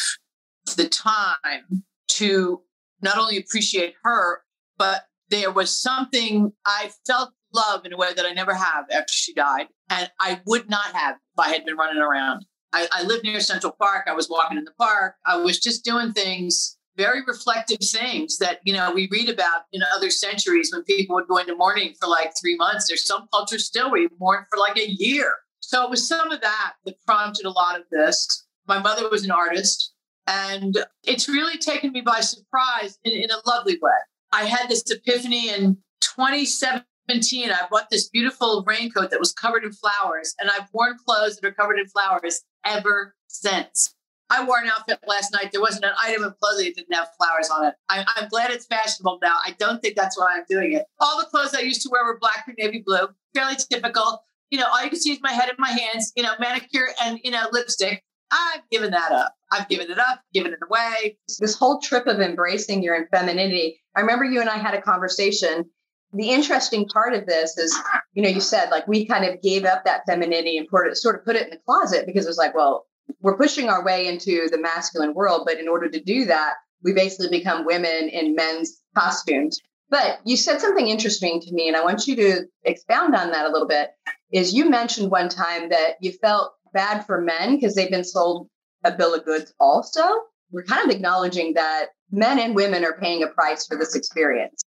the 0.76 0.88
time 0.88 1.84
to 2.08 2.60
not 3.00 3.18
only 3.18 3.38
appreciate 3.38 3.94
her, 4.04 4.42
but 4.76 5.06
there 5.30 5.50
was 5.50 5.70
something 5.70 6.52
I 6.66 6.90
felt 7.06 7.30
love 7.54 7.84
in 7.86 7.92
a 7.92 7.96
way 7.96 8.12
that 8.14 8.26
I 8.26 8.32
never 8.32 8.54
have 8.54 8.84
after 8.90 9.12
she 9.12 9.32
died. 9.32 9.68
And 9.88 10.10
I 10.20 10.40
would 10.46 10.68
not 10.68 10.94
have 10.94 11.16
if 11.16 11.38
I 11.38 11.48
had 11.48 11.64
been 11.64 11.76
running 11.76 12.02
around. 12.02 12.44
I, 12.72 12.86
I 12.92 13.02
lived 13.02 13.24
near 13.24 13.40
Central 13.40 13.74
Park. 13.78 14.06
I 14.08 14.14
was 14.14 14.28
walking 14.28 14.58
in 14.58 14.64
the 14.64 14.72
park. 14.78 15.14
I 15.26 15.36
was 15.36 15.58
just 15.58 15.84
doing 15.84 16.12
things 16.12 16.76
very 16.96 17.22
reflective 17.26 17.78
things 17.80 18.38
that 18.38 18.60
you 18.64 18.72
know 18.72 18.92
we 18.92 19.08
read 19.10 19.28
about 19.28 19.62
in 19.72 19.82
other 19.94 20.10
centuries 20.10 20.70
when 20.72 20.84
people 20.84 21.14
would 21.14 21.28
go 21.28 21.38
into 21.38 21.56
mourning 21.56 21.94
for 22.00 22.08
like 22.08 22.32
three 22.40 22.56
months. 22.56 22.88
There's 22.88 23.06
some 23.06 23.28
cultures 23.32 23.66
still 23.66 23.90
where 23.90 24.00
you 24.00 24.10
mourn 24.18 24.44
for 24.50 24.58
like 24.58 24.76
a 24.76 24.90
year. 24.90 25.34
So 25.60 25.84
it 25.84 25.90
was 25.90 26.06
some 26.06 26.30
of 26.30 26.40
that 26.40 26.74
that 26.84 27.02
prompted 27.06 27.46
a 27.46 27.50
lot 27.50 27.78
of 27.78 27.86
this. 27.90 28.46
My 28.66 28.78
mother 28.78 29.08
was 29.08 29.24
an 29.24 29.30
artist 29.30 29.92
and 30.26 30.84
it's 31.04 31.28
really 31.28 31.58
taken 31.58 31.92
me 31.92 32.00
by 32.00 32.20
surprise 32.20 32.98
in, 33.04 33.12
in 33.12 33.30
a 33.30 33.48
lovely 33.48 33.78
way. 33.80 33.90
I 34.32 34.44
had 34.44 34.68
this 34.68 34.84
epiphany 34.90 35.50
in 35.50 35.78
2017 36.00 37.50
i 37.50 37.66
bought 37.70 37.90
this 37.90 38.08
beautiful 38.08 38.64
raincoat 38.66 39.10
that 39.10 39.20
was 39.20 39.32
covered 39.32 39.64
in 39.64 39.72
flowers 39.72 40.34
and 40.40 40.50
i've 40.50 40.68
worn 40.72 40.96
clothes 41.06 41.36
that 41.36 41.46
are 41.46 41.52
covered 41.52 41.78
in 41.78 41.86
flowers 41.86 42.42
ever 42.64 43.14
since 43.28 43.94
I 44.32 44.44
wore 44.44 44.58
an 44.58 44.68
outfit 44.68 44.98
last 45.06 45.30
night. 45.32 45.52
There 45.52 45.60
wasn't 45.60 45.84
an 45.84 45.92
item 46.02 46.24
of 46.24 46.38
clothing 46.38 46.64
that 46.64 46.76
didn't 46.76 46.94
have 46.94 47.08
flowers 47.18 47.50
on 47.50 47.66
it. 47.66 47.74
I, 47.90 48.04
am 48.16 48.28
glad 48.28 48.50
it's 48.50 48.64
fashionable 48.64 49.18
now. 49.20 49.36
I 49.44 49.54
don't 49.58 49.82
think 49.82 49.94
that's 49.94 50.18
why 50.18 50.28
I'm 50.34 50.44
doing 50.48 50.72
it. 50.72 50.86
All 51.00 51.18
the 51.18 51.26
clothes 51.26 51.54
I 51.54 51.60
used 51.60 51.82
to 51.82 51.90
wear 51.92 52.02
were 52.04 52.18
black 52.18 52.44
or 52.48 52.54
navy 52.56 52.82
blue, 52.84 53.08
fairly 53.34 53.56
typical. 53.70 54.24
You 54.50 54.58
know, 54.58 54.66
all 54.72 54.82
you 54.82 54.88
can 54.88 54.98
see 54.98 55.12
is 55.12 55.18
my 55.22 55.32
head 55.32 55.50
and 55.50 55.58
my 55.58 55.70
hands, 55.70 56.12
you 56.16 56.22
know, 56.22 56.32
manicure 56.40 56.88
and, 57.02 57.20
you 57.22 57.30
know, 57.30 57.46
lipstick. 57.52 58.02
I've 58.30 58.62
given 58.70 58.92
that 58.92 59.12
up. 59.12 59.34
I've 59.50 59.68
given 59.68 59.90
it 59.90 59.98
up, 59.98 60.22
given 60.32 60.52
it 60.52 60.60
away. 60.66 61.18
This 61.38 61.54
whole 61.54 61.80
trip 61.80 62.06
of 62.06 62.18
embracing 62.18 62.82
your 62.82 63.06
femininity. 63.08 63.80
I 63.94 64.00
remember 64.00 64.24
you 64.24 64.40
and 64.40 64.48
I 64.48 64.56
had 64.56 64.72
a 64.72 64.80
conversation. 64.80 65.66
The 66.14 66.30
interesting 66.30 66.86
part 66.86 67.12
of 67.12 67.26
this 67.26 67.58
is, 67.58 67.78
you 68.14 68.22
know, 68.22 68.30
you 68.30 68.40
said 68.40 68.70
like 68.70 68.88
we 68.88 69.06
kind 69.06 69.26
of 69.26 69.42
gave 69.42 69.66
up 69.66 69.84
that 69.84 70.02
femininity 70.08 70.56
and 70.56 70.68
put 70.68 70.86
it, 70.86 70.96
sort 70.96 71.16
of 71.16 71.24
put 71.26 71.36
it 71.36 71.44
in 71.44 71.50
the 71.50 71.58
closet 71.66 72.06
because 72.06 72.24
it 72.24 72.28
was 72.28 72.38
like, 72.38 72.54
well, 72.54 72.86
we're 73.20 73.36
pushing 73.36 73.68
our 73.68 73.84
way 73.84 74.06
into 74.06 74.48
the 74.50 74.60
masculine 74.60 75.14
world, 75.14 75.42
but 75.46 75.58
in 75.58 75.68
order 75.68 75.88
to 75.88 76.00
do 76.00 76.24
that, 76.26 76.54
we 76.82 76.92
basically 76.92 77.28
become 77.36 77.64
women 77.64 78.08
in 78.08 78.34
men's 78.34 78.80
costumes. 78.96 79.58
But 79.90 80.20
you 80.24 80.36
said 80.36 80.60
something 80.60 80.88
interesting 80.88 81.40
to 81.40 81.52
me, 81.52 81.68
and 81.68 81.76
I 81.76 81.84
want 81.84 82.06
you 82.06 82.16
to 82.16 82.44
expound 82.64 83.14
on 83.14 83.30
that 83.30 83.46
a 83.46 83.52
little 83.52 83.68
bit. 83.68 83.90
Is 84.32 84.54
you 84.54 84.68
mentioned 84.70 85.10
one 85.10 85.28
time 85.28 85.68
that 85.68 85.96
you 86.00 86.12
felt 86.12 86.54
bad 86.72 87.04
for 87.04 87.20
men 87.20 87.56
because 87.56 87.74
they've 87.74 87.90
been 87.90 88.04
sold 88.04 88.48
a 88.84 88.90
bill 88.90 89.14
of 89.14 89.24
goods 89.24 89.52
also. 89.60 90.02
We're 90.50 90.64
kind 90.64 90.88
of 90.88 90.94
acknowledging 90.94 91.54
that 91.54 91.88
men 92.10 92.38
and 92.38 92.54
women 92.54 92.84
are 92.84 92.98
paying 92.98 93.22
a 93.22 93.28
price 93.28 93.66
for 93.66 93.76
this 93.76 93.94
experience. 93.94 94.60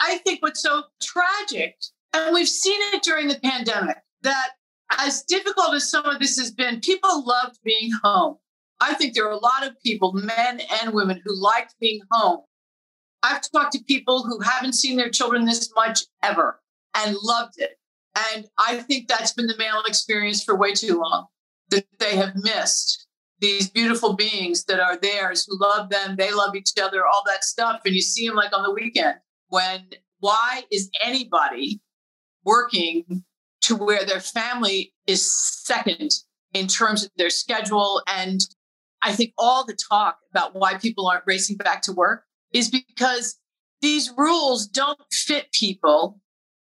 I 0.00 0.18
think 0.18 0.42
what's 0.42 0.62
so 0.62 0.84
tragic, 1.02 1.76
and 2.12 2.34
we've 2.34 2.48
seen 2.48 2.80
it 2.92 3.02
during 3.02 3.28
the 3.28 3.38
pandemic, 3.42 3.98
that 4.22 4.50
as 4.98 5.22
difficult 5.24 5.74
as 5.74 5.90
some 5.90 6.04
of 6.04 6.18
this 6.18 6.38
has 6.38 6.50
been, 6.50 6.80
people 6.80 7.24
loved 7.26 7.58
being 7.64 7.90
home. 8.02 8.36
I 8.80 8.94
think 8.94 9.14
there 9.14 9.26
are 9.26 9.32
a 9.32 9.36
lot 9.36 9.64
of 9.64 9.80
people, 9.84 10.12
men 10.12 10.60
and 10.82 10.92
women, 10.92 11.20
who 11.24 11.40
liked 11.40 11.74
being 11.80 12.00
home. 12.10 12.40
I've 13.22 13.42
talked 13.52 13.72
to 13.72 13.84
people 13.84 14.24
who 14.24 14.40
haven't 14.40 14.74
seen 14.74 14.96
their 14.96 15.10
children 15.10 15.44
this 15.44 15.70
much 15.76 16.00
ever 16.22 16.60
and 16.96 17.16
loved 17.22 17.54
it. 17.58 17.78
And 18.34 18.46
I 18.58 18.78
think 18.78 19.08
that's 19.08 19.32
been 19.32 19.46
the 19.46 19.56
male 19.56 19.82
experience 19.86 20.42
for 20.42 20.56
way 20.56 20.72
too 20.72 21.00
long, 21.00 21.26
that 21.70 21.86
they 21.98 22.16
have 22.16 22.34
missed 22.34 23.06
these 23.38 23.70
beautiful 23.70 24.14
beings 24.14 24.64
that 24.64 24.80
are 24.80 24.96
theirs, 24.96 25.46
who 25.46 25.58
love 25.60 25.88
them, 25.88 26.16
they 26.16 26.32
love 26.32 26.54
each 26.54 26.70
other, 26.80 27.06
all 27.06 27.22
that 27.26 27.44
stuff. 27.44 27.80
And 27.84 27.94
you 27.94 28.00
see 28.00 28.26
them 28.26 28.36
like 28.36 28.56
on 28.56 28.62
the 28.62 28.72
weekend 28.72 29.16
when 29.48 29.86
why 30.20 30.62
is 30.70 30.90
anybody 31.02 31.80
working 32.44 33.24
to 33.62 33.76
where 33.76 34.04
their 34.04 34.20
family 34.20 34.92
is 35.06 35.32
second 35.64 36.10
in 36.52 36.66
terms 36.66 37.04
of 37.04 37.10
their 37.16 37.30
schedule. 37.30 38.02
And 38.06 38.40
I 39.02 39.12
think 39.12 39.32
all 39.38 39.64
the 39.64 39.76
talk 39.90 40.18
about 40.30 40.54
why 40.54 40.74
people 40.78 41.08
aren't 41.08 41.24
racing 41.26 41.56
back 41.56 41.82
to 41.82 41.92
work 41.92 42.24
is 42.52 42.70
because 42.70 43.38
these 43.80 44.12
rules 44.16 44.66
don't 44.66 44.98
fit 45.12 45.50
people 45.52 46.20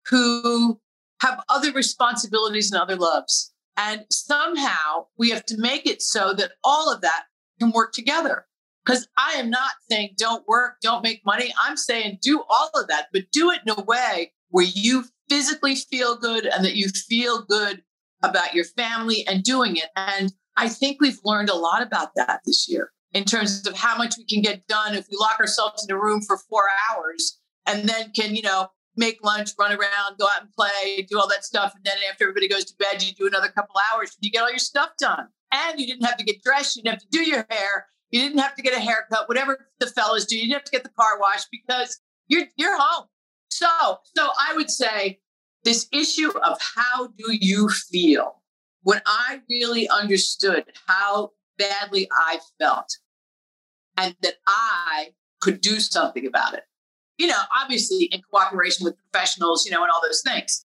who 0.10 0.79
have 1.21 1.43
other 1.49 1.71
responsibilities 1.71 2.71
and 2.71 2.81
other 2.81 2.95
loves. 2.95 3.53
And 3.75 4.05
somehow 4.12 5.07
we 5.17 5.29
have 5.31 5.45
to 5.45 5.57
make 5.57 5.86
it 5.86 6.01
so 6.01 6.33
that 6.33 6.51
all 6.63 6.91
of 6.91 7.01
that 7.01 7.23
can 7.60 7.71
work 7.71 7.93
together. 7.93 8.45
Because 8.86 9.07
I 9.17 9.33
am 9.33 9.49
not 9.49 9.71
saying 9.89 10.12
don't 10.17 10.47
work, 10.47 10.75
don't 10.81 11.03
make 11.03 11.25
money. 11.25 11.53
I'm 11.62 11.75
saying 11.75 12.19
do 12.21 12.43
all 12.49 12.69
of 12.75 12.88
that, 12.88 13.07
but 13.12 13.23
do 13.31 13.51
it 13.51 13.60
in 13.65 13.73
a 13.77 13.83
way 13.83 14.31
where 14.49 14.65
you 14.65 15.03
physically 15.29 15.75
feel 15.75 16.15
good 16.15 16.45
and 16.45 16.63
that 16.63 16.75
you 16.75 16.89
feel 16.89 17.43
good 17.43 17.83
about 18.23 18.53
your 18.53 18.65
family 18.65 19.25
and 19.27 19.43
doing 19.43 19.77
it. 19.77 19.89
And 19.95 20.33
I 20.55 20.69
think 20.69 20.97
we've 20.99 21.19
learned 21.23 21.49
a 21.49 21.55
lot 21.55 21.81
about 21.81 22.09
that 22.15 22.41
this 22.45 22.67
year 22.67 22.91
in 23.13 23.23
terms 23.23 23.65
of 23.67 23.75
how 23.75 23.97
much 23.97 24.17
we 24.17 24.25
can 24.25 24.41
get 24.41 24.67
done 24.67 24.95
if 24.95 25.07
we 25.09 25.17
lock 25.17 25.39
ourselves 25.39 25.85
in 25.87 25.95
a 25.95 25.99
room 25.99 26.21
for 26.21 26.37
four 26.49 26.63
hours 26.89 27.39
and 27.65 27.87
then 27.87 28.11
can, 28.15 28.35
you 28.35 28.41
know, 28.41 28.69
make 28.95 29.23
lunch, 29.23 29.51
run 29.59 29.71
around, 29.71 30.17
go 30.17 30.25
out 30.25 30.41
and 30.41 30.51
play, 30.51 31.05
do 31.07 31.19
all 31.19 31.27
that 31.29 31.45
stuff. 31.45 31.73
And 31.75 31.83
then 31.85 31.97
after 32.09 32.23
everybody 32.23 32.47
goes 32.47 32.65
to 32.65 32.73
bed, 32.77 33.03
you 33.03 33.13
do 33.13 33.27
another 33.27 33.49
couple 33.49 33.75
hours. 33.93 34.17
You 34.19 34.31
get 34.31 34.41
all 34.41 34.49
your 34.49 34.57
stuff 34.57 34.89
done. 34.97 35.27
And 35.53 35.79
you 35.79 35.85
didn't 35.85 36.03
have 36.03 36.17
to 36.17 36.25
get 36.25 36.41
dressed. 36.43 36.75
You 36.75 36.83
didn't 36.83 36.95
have 36.95 37.09
to 37.09 37.09
do 37.11 37.23
your 37.23 37.45
hair. 37.49 37.85
You 38.09 38.21
didn't 38.21 38.39
have 38.39 38.55
to 38.55 38.61
get 38.61 38.75
a 38.75 38.79
haircut, 38.79 39.27
whatever 39.27 39.67
the 39.79 39.87
fellas 39.87 40.25
do. 40.25 40.35
You 40.35 40.43
didn't 40.43 40.53
have 40.53 40.63
to 40.63 40.71
get 40.71 40.83
the 40.83 40.89
car 40.89 41.19
washed 41.19 41.47
because 41.51 41.99
you're 42.27 42.45
you're 42.55 42.77
home. 42.77 43.07
So, 43.49 43.67
so 44.15 44.29
I 44.39 44.53
would 44.55 44.69
say 44.69 45.19
this 45.63 45.88
issue 45.91 46.31
of 46.39 46.60
how 46.75 47.07
do 47.07 47.38
you 47.39 47.69
feel? 47.69 48.41
When 48.83 49.01
I 49.05 49.41
really 49.49 49.89
understood 49.89 50.65
how 50.88 51.31
badly 51.57 52.07
I 52.12 52.39
felt 52.60 52.89
and 53.97 54.15
that 54.21 54.36
I 54.47 55.10
could 55.41 55.62
do 55.62 55.79
something 55.79 56.25
about 56.25 56.53
it. 56.53 56.63
You 57.17 57.27
know, 57.27 57.41
obviously 57.60 58.05
in 58.05 58.21
cooperation 58.31 58.86
with 58.86 58.95
professionals, 59.12 59.65
you 59.65 59.71
know, 59.71 59.81
and 59.81 59.91
all 59.91 60.01
those 60.01 60.21
things. 60.21 60.65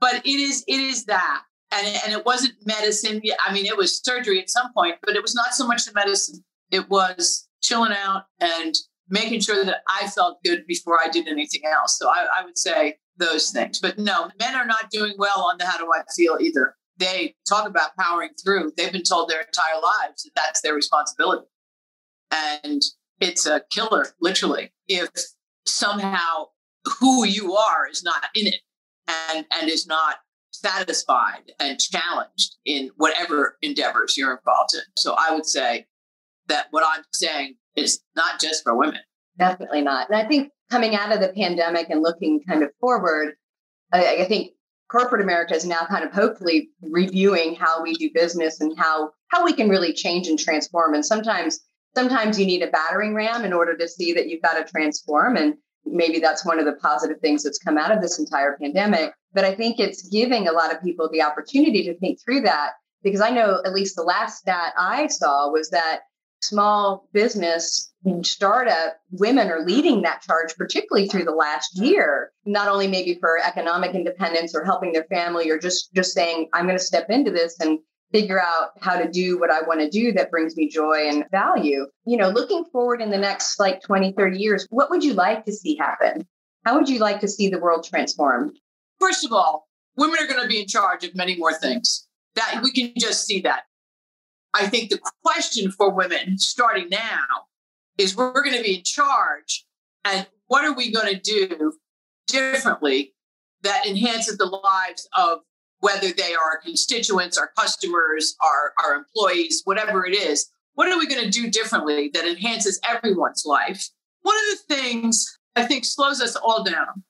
But 0.00 0.16
it 0.16 0.26
is 0.26 0.64
it 0.66 0.80
is 0.80 1.04
that. 1.06 1.42
And, 1.72 1.86
and 2.04 2.12
it 2.12 2.24
wasn't 2.24 2.54
medicine. 2.64 3.20
I 3.44 3.52
mean, 3.52 3.66
it 3.66 3.76
was 3.76 4.00
surgery 4.02 4.40
at 4.40 4.50
some 4.50 4.72
point, 4.72 4.96
but 5.02 5.16
it 5.16 5.22
was 5.22 5.34
not 5.34 5.54
so 5.54 5.66
much 5.66 5.84
the 5.84 5.92
medicine. 5.92 6.44
It 6.70 6.88
was 6.88 7.48
chilling 7.60 7.92
out 7.92 8.24
and 8.40 8.74
making 9.08 9.40
sure 9.40 9.64
that 9.64 9.82
I 9.88 10.08
felt 10.08 10.42
good 10.44 10.66
before 10.66 10.98
I 11.02 11.08
did 11.08 11.28
anything 11.28 11.62
else. 11.64 11.98
So 11.98 12.08
I, 12.08 12.26
I 12.38 12.44
would 12.44 12.58
say 12.58 12.96
those 13.18 13.50
things. 13.50 13.80
But 13.80 13.98
no, 13.98 14.30
men 14.38 14.54
are 14.54 14.66
not 14.66 14.90
doing 14.90 15.14
well 15.18 15.48
on 15.50 15.58
the 15.58 15.66
how 15.66 15.78
do 15.78 15.90
I 15.94 16.02
feel 16.16 16.38
either. 16.40 16.74
They 16.98 17.34
talk 17.48 17.68
about 17.68 17.96
powering 17.98 18.30
through. 18.42 18.72
They've 18.76 18.92
been 18.92 19.02
told 19.02 19.28
their 19.28 19.42
entire 19.42 19.80
lives 19.80 20.22
that 20.22 20.32
that's 20.34 20.62
their 20.62 20.74
responsibility. 20.74 21.46
And 22.30 22.82
it's 23.20 23.46
a 23.46 23.62
killer, 23.70 24.06
literally, 24.20 24.72
if 24.88 25.10
somehow 25.66 26.46
who 27.00 27.24
you 27.24 27.54
are 27.54 27.88
is 27.88 28.02
not 28.02 28.24
in 28.34 28.46
it 28.46 28.60
and, 29.08 29.44
and 29.54 29.70
is 29.70 29.86
not 29.86 30.16
satisfied 30.52 31.52
and 31.60 31.78
challenged 31.78 32.56
in 32.64 32.90
whatever 32.96 33.58
endeavors 33.62 34.16
you're 34.16 34.36
involved 34.36 34.74
in. 34.74 34.82
So 34.96 35.14
I 35.18 35.34
would 35.34 35.46
say 35.46 35.86
that 36.48 36.66
what 36.70 36.84
I'm 36.86 37.04
saying 37.12 37.56
is 37.76 38.00
not 38.16 38.40
just 38.40 38.62
for 38.62 38.76
women. 38.76 39.00
Definitely 39.38 39.82
not. 39.82 40.08
And 40.08 40.18
I 40.18 40.26
think 40.26 40.50
coming 40.70 40.94
out 40.94 41.12
of 41.12 41.20
the 41.20 41.32
pandemic 41.32 41.90
and 41.90 42.02
looking 42.02 42.40
kind 42.48 42.62
of 42.62 42.70
forward, 42.80 43.34
I, 43.92 44.22
I 44.22 44.24
think 44.24 44.52
corporate 44.90 45.22
America 45.22 45.54
is 45.54 45.66
now 45.66 45.86
kind 45.88 46.04
of 46.04 46.12
hopefully 46.12 46.70
reviewing 46.80 47.54
how 47.54 47.82
we 47.82 47.94
do 47.94 48.10
business 48.14 48.60
and 48.60 48.78
how 48.78 49.10
how 49.28 49.44
we 49.44 49.52
can 49.52 49.68
really 49.68 49.92
change 49.92 50.28
and 50.28 50.38
transform. 50.38 50.94
And 50.94 51.04
sometimes 51.04 51.60
sometimes 51.94 52.38
you 52.38 52.46
need 52.46 52.62
a 52.62 52.70
battering 52.70 53.14
ram 53.14 53.44
in 53.44 53.52
order 53.52 53.76
to 53.76 53.88
see 53.88 54.12
that 54.12 54.28
you've 54.28 54.42
got 54.42 54.54
to 54.54 54.70
transform. 54.70 55.36
And 55.36 55.54
maybe 55.84 56.18
that's 56.18 56.44
one 56.44 56.58
of 56.58 56.66
the 56.66 56.74
positive 56.74 57.20
things 57.20 57.42
that's 57.42 57.58
come 57.58 57.78
out 57.78 57.90
of 57.90 58.00
this 58.00 58.18
entire 58.18 58.56
pandemic. 58.60 59.12
But 59.32 59.44
I 59.44 59.54
think 59.54 59.80
it's 59.80 60.08
giving 60.08 60.46
a 60.46 60.52
lot 60.52 60.72
of 60.72 60.82
people 60.82 61.08
the 61.10 61.22
opportunity 61.22 61.84
to 61.84 61.98
think 61.98 62.18
through 62.22 62.42
that 62.42 62.72
because 63.02 63.20
I 63.20 63.30
know 63.30 63.60
at 63.64 63.72
least 63.72 63.96
the 63.96 64.02
last 64.02 64.38
stat 64.38 64.72
I 64.76 65.06
saw 65.06 65.50
was 65.50 65.70
that 65.70 66.00
small 66.48 67.08
business 67.12 67.92
startup 68.22 68.96
women 69.10 69.50
are 69.50 69.64
leading 69.64 70.02
that 70.02 70.22
charge 70.22 70.54
particularly 70.56 71.08
through 71.08 71.24
the 71.24 71.32
last 71.32 71.78
year. 71.78 72.30
Not 72.44 72.68
only 72.68 72.86
maybe 72.86 73.18
for 73.20 73.38
economic 73.42 73.94
independence 73.94 74.54
or 74.54 74.64
helping 74.64 74.92
their 74.92 75.04
family 75.04 75.50
or 75.50 75.58
just 75.58 75.92
just 75.92 76.12
saying 76.12 76.48
i'm 76.52 76.66
going 76.66 76.78
to 76.78 76.84
step 76.84 77.10
into 77.10 77.30
this 77.30 77.58
and 77.60 77.78
figure 78.12 78.40
out 78.40 78.70
how 78.80 78.96
to 78.96 79.10
do 79.10 79.38
what 79.40 79.50
i 79.50 79.60
want 79.62 79.80
to 79.80 79.90
do 79.90 80.12
that 80.12 80.30
brings 80.30 80.56
me 80.56 80.68
joy 80.68 81.08
and 81.08 81.24
value. 81.30 81.86
You 82.04 82.16
know 82.16 82.28
looking 82.28 82.64
forward 82.66 83.02
in 83.02 83.10
the 83.10 83.18
next 83.18 83.58
like 83.58 83.82
20 83.82 84.12
30 84.12 84.38
years 84.38 84.66
what 84.70 84.90
would 84.90 85.02
you 85.02 85.14
like 85.14 85.44
to 85.46 85.52
see 85.52 85.76
happen? 85.76 86.26
How 86.64 86.76
would 86.76 86.88
you 86.88 86.98
like 86.98 87.20
to 87.20 87.28
see 87.28 87.48
the 87.48 87.58
world 87.58 87.84
transformed? 87.84 88.56
First 89.00 89.24
of 89.24 89.32
all 89.32 89.68
women 89.96 90.18
are 90.20 90.26
going 90.26 90.42
to 90.42 90.48
be 90.48 90.60
in 90.60 90.68
charge 90.68 91.04
of 91.04 91.14
many 91.14 91.36
more 91.36 91.54
things. 91.54 92.06
That 92.36 92.60
we 92.62 92.70
can 92.70 92.92
just 92.98 93.24
see 93.24 93.40
that 93.40 93.62
I 94.54 94.66
think 94.66 94.90
the 94.90 95.00
question 95.22 95.70
for 95.70 95.90
women 95.90 96.38
starting 96.38 96.88
now 96.88 97.26
is 97.98 98.16
we're 98.16 98.32
going 98.32 98.56
to 98.56 98.62
be 98.62 98.76
in 98.76 98.82
charge. 98.84 99.66
And 100.04 100.26
what 100.46 100.64
are 100.64 100.74
we 100.74 100.92
going 100.92 101.12
to 101.12 101.20
do 101.20 101.74
differently 102.26 103.14
that 103.62 103.86
enhances 103.86 104.38
the 104.38 104.46
lives 104.46 105.08
of 105.16 105.40
whether 105.80 106.10
they 106.12 106.34
are 106.34 106.52
our 106.52 106.60
constituents, 106.62 107.36
our 107.36 107.50
customers, 107.58 108.36
our, 108.42 108.72
our 108.82 108.94
employees, 108.94 109.62
whatever 109.64 110.06
it 110.06 110.14
is? 110.14 110.50
what 110.76 110.92
are 110.92 110.98
we 110.98 111.06
going 111.06 111.24
to 111.24 111.30
do 111.30 111.50
differently 111.50 112.10
that 112.12 112.26
enhances 112.26 112.78
everyone's 112.88 113.44
life? 113.44 113.88
One 114.22 114.36
of 114.36 114.58
the 114.68 114.74
things 114.74 115.38
I 115.56 115.64
think 115.64 115.84
slows 115.84 116.20
us 116.20 116.36
all 116.36 116.62
down 116.62 117.02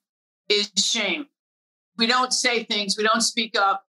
is 0.49 0.70
shame. 0.77 1.27
We 1.99 2.07
don't 2.07 2.33
say 2.33 2.62
things, 2.62 2.96
we 2.96 3.05
don't 3.05 3.20
speak 3.20 3.59
up. 3.59 3.85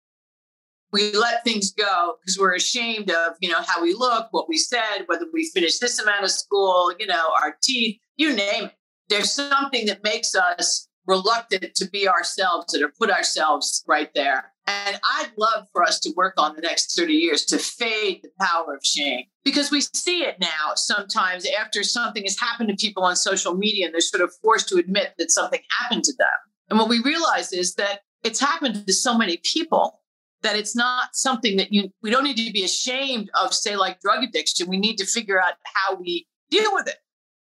We 0.94 1.12
let 1.12 1.42
things 1.42 1.72
go 1.72 2.14
because 2.20 2.38
we're 2.38 2.54
ashamed 2.54 3.10
of, 3.10 3.32
you 3.40 3.48
know, 3.48 3.60
how 3.66 3.82
we 3.82 3.94
look, 3.94 4.28
what 4.30 4.48
we 4.48 4.56
said, 4.56 5.06
whether 5.06 5.26
we 5.32 5.50
finished 5.52 5.80
this 5.80 5.98
amount 5.98 6.22
of 6.22 6.30
school, 6.30 6.92
you 7.00 7.08
know, 7.08 7.32
our 7.42 7.56
teeth, 7.60 7.98
you 8.16 8.32
name 8.32 8.66
it. 8.66 8.72
There's 9.08 9.32
something 9.32 9.86
that 9.86 10.04
makes 10.04 10.36
us 10.36 10.86
reluctant 11.08 11.74
to 11.74 11.90
be 11.90 12.08
ourselves 12.08 12.72
to 12.72 12.88
put 12.96 13.10
ourselves 13.10 13.82
right 13.88 14.08
there. 14.14 14.52
And 14.68 15.00
I'd 15.16 15.32
love 15.36 15.66
for 15.72 15.82
us 15.82 15.98
to 15.98 16.12
work 16.16 16.34
on 16.38 16.54
the 16.54 16.62
next 16.62 16.96
30 16.96 17.12
years 17.12 17.44
to 17.46 17.58
fade 17.58 18.20
the 18.22 18.30
power 18.40 18.76
of 18.76 18.86
shame 18.86 19.24
because 19.44 19.72
we 19.72 19.80
see 19.80 20.22
it 20.22 20.36
now 20.40 20.74
sometimes 20.76 21.44
after 21.58 21.82
something 21.82 22.22
has 22.22 22.38
happened 22.38 22.68
to 22.68 22.76
people 22.76 23.02
on 23.02 23.16
social 23.16 23.56
media 23.56 23.86
and 23.86 23.92
they're 23.92 24.00
sort 24.00 24.22
of 24.22 24.32
forced 24.40 24.68
to 24.68 24.76
admit 24.76 25.14
that 25.18 25.32
something 25.32 25.60
happened 25.80 26.04
to 26.04 26.14
them. 26.16 26.28
And 26.70 26.78
what 26.78 26.88
we 26.88 27.02
realize 27.02 27.52
is 27.52 27.74
that 27.74 28.02
it's 28.22 28.38
happened 28.38 28.86
to 28.86 28.92
so 28.92 29.18
many 29.18 29.40
people 29.42 30.00
that 30.44 30.56
it's 30.56 30.76
not 30.76 31.14
something 31.14 31.56
that 31.56 31.72
you 31.72 31.90
we 32.02 32.10
don't 32.10 32.24
need 32.24 32.36
to 32.36 32.52
be 32.52 32.64
ashamed 32.64 33.30
of 33.42 33.52
say 33.52 33.76
like 33.76 34.00
drug 34.00 34.22
addiction 34.22 34.68
we 34.68 34.78
need 34.78 34.96
to 34.96 35.06
figure 35.06 35.40
out 35.40 35.54
how 35.74 35.94
we 35.96 36.26
deal 36.50 36.72
with 36.72 36.86
it 36.86 36.98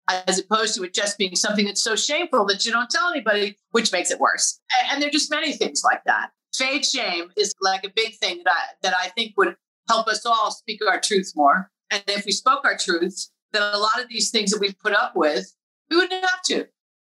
as 0.07 0.39
opposed 0.39 0.75
to 0.75 0.83
it 0.83 0.93
just 0.93 1.17
being 1.17 1.35
something 1.35 1.65
that's 1.65 1.83
so 1.83 1.95
shameful 1.95 2.45
that 2.45 2.65
you 2.65 2.71
don't 2.71 2.89
tell 2.89 3.09
anybody 3.09 3.57
which 3.71 3.91
makes 3.91 4.11
it 4.11 4.19
worse 4.19 4.59
and, 4.89 5.01
there 5.01 5.09
are 5.09 5.11
just 5.11 5.29
many 5.29 5.51
things 5.51 5.81
like 5.83 6.01
that 6.05 6.29
fade 6.53 6.85
shame 6.85 7.29
is 7.37 7.53
like 7.61 7.83
a 7.83 7.91
big 7.95 8.15
thing 8.15 8.41
that 8.45 8.51
I 8.51 8.63
that 8.83 8.93
I 8.95 9.09
think 9.09 9.33
would 9.37 9.55
help 9.91 10.07
us 10.07 10.25
all 10.25 10.51
speak 10.51 10.81
our 10.87 10.99
truth 10.99 11.33
more. 11.35 11.69
And 11.91 12.03
if 12.07 12.25
we 12.25 12.31
spoke 12.31 12.63
our 12.63 12.77
truth, 12.77 13.29
then 13.51 13.61
a 13.61 13.77
lot 13.77 14.01
of 14.01 14.07
these 14.09 14.31
things 14.31 14.51
that 14.51 14.61
we've 14.61 14.77
put 14.79 14.93
up 14.93 15.13
with, 15.15 15.53
we 15.89 15.97
wouldn't 15.97 16.23
have 16.25 16.41
to. 16.43 16.67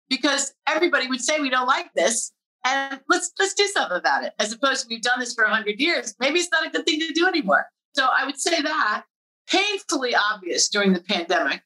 Because 0.10 0.54
everybody 0.67 1.08
would 1.08 1.21
say 1.21 1.39
we 1.39 1.49
don't 1.49 1.67
like 1.67 1.93
this. 1.93 2.32
And 2.65 3.00
let's 3.08 3.32
let's 3.39 3.54
do 3.54 3.65
something 3.67 3.98
about 3.98 4.24
it. 4.24 4.34
As 4.39 4.52
opposed 4.52 4.84
to 4.84 4.88
we've 4.89 5.02
done 5.02 5.19
this 5.19 5.34
for 5.34 5.45
hundred 5.45 5.80
years. 5.80 6.15
Maybe 6.19 6.39
it's 6.39 6.52
not 6.52 6.65
a 6.65 6.69
good 6.69 6.86
thing 6.86 7.00
to 7.00 7.13
do 7.13 7.28
anymore. 7.28 7.67
So 7.95 8.06
I 8.06 8.26
would 8.26 8.39
say 8.39 8.62
that 8.62 9.04
painfully 9.48 10.13
obvious 10.15 10.69
during 10.69 10.93
the 10.93 11.02
pandemic. 11.02 11.62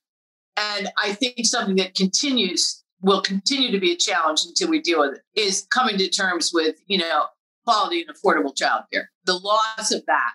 And 0.56 0.90
I 1.02 1.14
think 1.14 1.36
something 1.44 1.76
that 1.78 1.96
continues 1.96 2.84
will 3.02 3.22
continue 3.22 3.72
to 3.72 3.80
be 3.80 3.92
a 3.92 3.98
challenge 3.98 4.46
until 4.48 4.70
we 4.70 4.82
deal 4.82 5.02
with 5.02 5.16
it 5.16 5.40
is 5.40 5.68
coming 5.74 5.98
to 5.98 6.08
terms 6.10 6.52
with, 6.54 6.76
you 6.88 6.98
know, 6.98 7.26
quality 7.66 8.06
and 8.08 8.16
affordable 8.16 8.56
childcare. 8.56 9.06
The 9.26 9.34
loss 9.34 9.92
of 9.92 10.06
that 10.06 10.32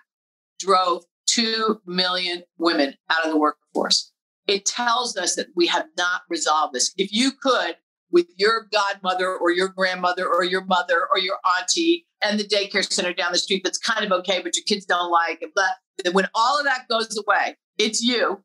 drove 0.59 1.03
2 1.27 1.81
million 1.85 2.43
women 2.57 2.95
out 3.09 3.25
of 3.25 3.31
the 3.31 3.37
workforce. 3.37 4.11
It 4.47 4.65
tells 4.65 5.15
us 5.15 5.35
that 5.35 5.47
we 5.55 5.67
have 5.67 5.87
not 5.97 6.21
resolved 6.29 6.73
this. 6.73 6.93
If 6.97 7.11
you 7.11 7.31
could, 7.31 7.75
with 8.11 8.27
your 8.37 8.67
godmother 8.71 9.35
or 9.35 9.51
your 9.51 9.69
grandmother 9.69 10.27
or 10.27 10.43
your 10.43 10.65
mother 10.65 11.07
or 11.13 11.19
your 11.19 11.37
auntie 11.57 12.05
and 12.23 12.39
the 12.39 12.43
daycare 12.43 12.89
center 12.91 13.13
down 13.13 13.31
the 13.31 13.37
street 13.37 13.61
that's 13.63 13.77
kind 13.77 14.05
of 14.05 14.11
okay, 14.11 14.41
but 14.41 14.55
your 14.55 14.63
kids 14.65 14.85
don't 14.85 15.11
like 15.11 15.41
it, 15.41 15.51
but 15.55 16.13
when 16.13 16.27
all 16.33 16.57
of 16.57 16.65
that 16.65 16.87
goes 16.89 17.17
away, 17.17 17.57
it's 17.77 18.01
you. 18.01 18.43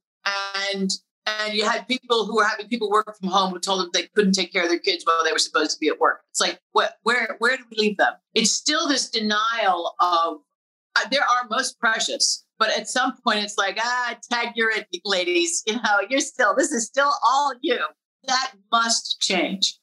And 0.67 0.91
and 1.27 1.55
you 1.55 1.65
had 1.65 1.89
people 1.89 2.27
who 2.27 2.37
were 2.37 2.45
having 2.45 2.69
people 2.69 2.91
work 2.91 3.17
from 3.19 3.31
home 3.31 3.53
who 3.53 3.59
told 3.59 3.81
them 3.81 3.91
they 3.93 4.09
couldn't 4.15 4.35
take 4.35 4.53
care 4.53 4.65
of 4.65 4.69
their 4.69 4.79
kids 4.79 5.05
while 5.07 5.25
they 5.25 5.33
were 5.33 5.39
supposed 5.39 5.71
to 5.71 5.79
be 5.81 5.89
at 5.89 5.99
work. 5.99 6.21
It's 6.31 6.41
like, 6.41 6.61
what, 6.73 6.97
where, 7.03 7.37
where 7.39 7.57
do 7.57 7.65
we 7.71 7.77
leave 7.79 7.97
them? 7.97 8.13
It's 8.35 8.53
still 8.53 8.87
this 8.89 9.09
denial 9.09 9.95
of 10.01 10.41
uh, 10.97 11.09
there 11.11 11.23
are 11.23 11.49
most 11.51 11.81
precious, 11.81 12.45
but 12.59 12.69
at 12.77 12.89
some 12.89 13.15
point 13.25 13.43
it's 13.43 13.57
like, 13.57 13.79
ah, 13.81 14.19
tag 14.31 14.51
you're 14.55 14.71
it, 14.71 14.87
ladies. 15.05 15.63
You 15.67 15.77
know, 15.77 16.01
you're 16.11 16.21
still, 16.21 16.55
this 16.55 16.73
is 16.73 16.87
still 16.87 17.13
all 17.27 17.55
you. 17.63 17.79
That 18.27 18.53
must 18.73 19.21
change. 19.21 19.79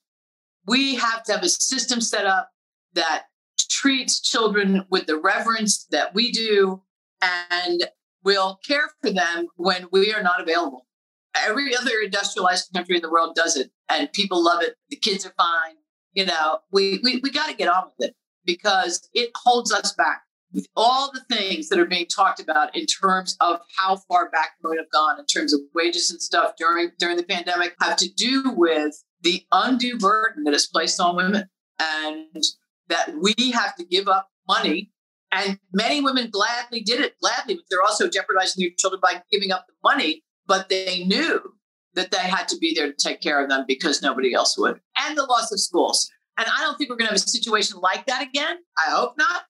We 0.68 0.96
have 0.96 1.24
to 1.24 1.34
have 1.34 1.44
a 1.44 1.50
system 1.50 2.02
set 2.02 2.26
up 2.26 2.50
that 2.94 3.26
treats 3.70 4.22
children 4.22 4.86
with 4.90 5.08
the 5.08 5.18
reverence 5.18 5.86
that 5.92 6.14
we 6.14 6.32
do 6.32 6.82
and 7.22 7.84
will 8.24 8.60
care 8.68 8.90
for 9.02 9.12
them 9.12 9.48
when 9.56 9.88
we 9.92 10.14
are 10.14 10.24
not 10.24 10.42
available. 10.42 10.88
Every 11.36 11.76
other 11.76 11.92
industrialized 12.04 12.74
country 12.74 12.98
in 12.98 13.02
the 13.02 13.10
world 13.10 13.36
does 13.36 13.56
it 13.56 13.72
and 13.90 14.12
people 14.12 14.44
love 14.44 14.62
it. 14.62 14.76
The 14.90 14.98
kids 14.98 15.26
are 15.26 15.34
fine. 15.38 15.76
You 16.14 16.26
know 16.26 16.60
we 16.72 17.00
we, 17.04 17.22
we 17.24 17.32
got 17.32 17.48
to 17.48 17.56
get 17.56 17.70
on 17.70 17.86
with 17.86 18.10
it 18.10 18.16
because 18.46 19.08
it 19.14 19.32
holds 19.36 19.72
us 19.72 19.94
back 19.94 20.24
with 20.54 20.68
all 20.76 21.12
the 21.12 21.36
things 21.36 21.70
that 21.70 21.80
are 21.80 21.86
being 21.86 22.08
talked 22.08 22.40
about 22.40 22.76
in 22.76 22.86
terms 22.86 23.38
of 23.40 23.60
how 23.78 23.98
far 24.08 24.30
back 24.30 24.52
would 24.64 24.78
have 24.78 24.92
gone 24.92 25.20
in 25.20 25.26
terms 25.26 25.54
of 25.54 25.62
wages 25.74 26.12
and 26.12 26.22
stuff 26.22 26.54
during 26.58 26.92
during 27.00 27.18
the 27.18 27.24
pandemic 27.24 27.76
have 27.82 27.98
to 27.98 28.10
do 28.14 28.44
with 28.56 28.94
the 29.22 29.44
undue 29.52 29.98
burden 29.98 30.44
that 30.44 30.54
is 30.54 30.68
placed 30.68 31.00
on 31.00 31.16
women 31.16 31.46
and 31.80 32.44
that 32.90 33.14
we 33.22 33.52
have 33.52 33.76
to 33.76 33.86
give 33.86 34.08
up 34.08 34.30
money 34.48 34.92
and 35.32 35.60
many 35.74 36.02
women 36.02 36.30
gladly 36.30 36.82
did 36.82 37.00
it 37.00 37.14
gladly 37.22 37.56
but 37.56 37.64
they're 37.70 37.84
also 37.84 38.10
jeopardizing 38.10 38.62
their 38.62 38.72
children 38.78 39.00
by 39.02 39.22
giving 39.32 39.52
up 39.52 39.66
the 39.68 39.74
money 39.84 40.24
but 40.48 40.70
they 40.70 41.04
knew 41.06 41.40
that 41.94 42.12
they 42.12 42.18
had 42.18 42.48
to 42.50 42.58
be 42.58 42.74
there 42.76 42.92
to 42.92 42.96
take 42.98 43.22
care 43.22 43.42
of 43.42 43.50
them 43.50 43.66
because 43.68 44.02
nobody 44.02 44.34
else 44.34 44.58
would. 44.58 44.80
And 44.98 45.18
the 45.18 45.24
loss 45.24 45.52
of 45.52 45.60
schools. 45.60 46.10
And 46.38 46.48
I 46.48 46.62
don't 46.62 46.78
think 46.78 46.90
we're 46.90 46.96
going 46.96 47.10
to 47.10 47.14
have 47.14 47.24
a 47.24 47.30
situation 47.30 47.80
like 47.82 48.06
that 48.06 48.24
again. 48.24 48.58
I 48.78 48.92
hope 48.92 49.16
not. 49.18 49.44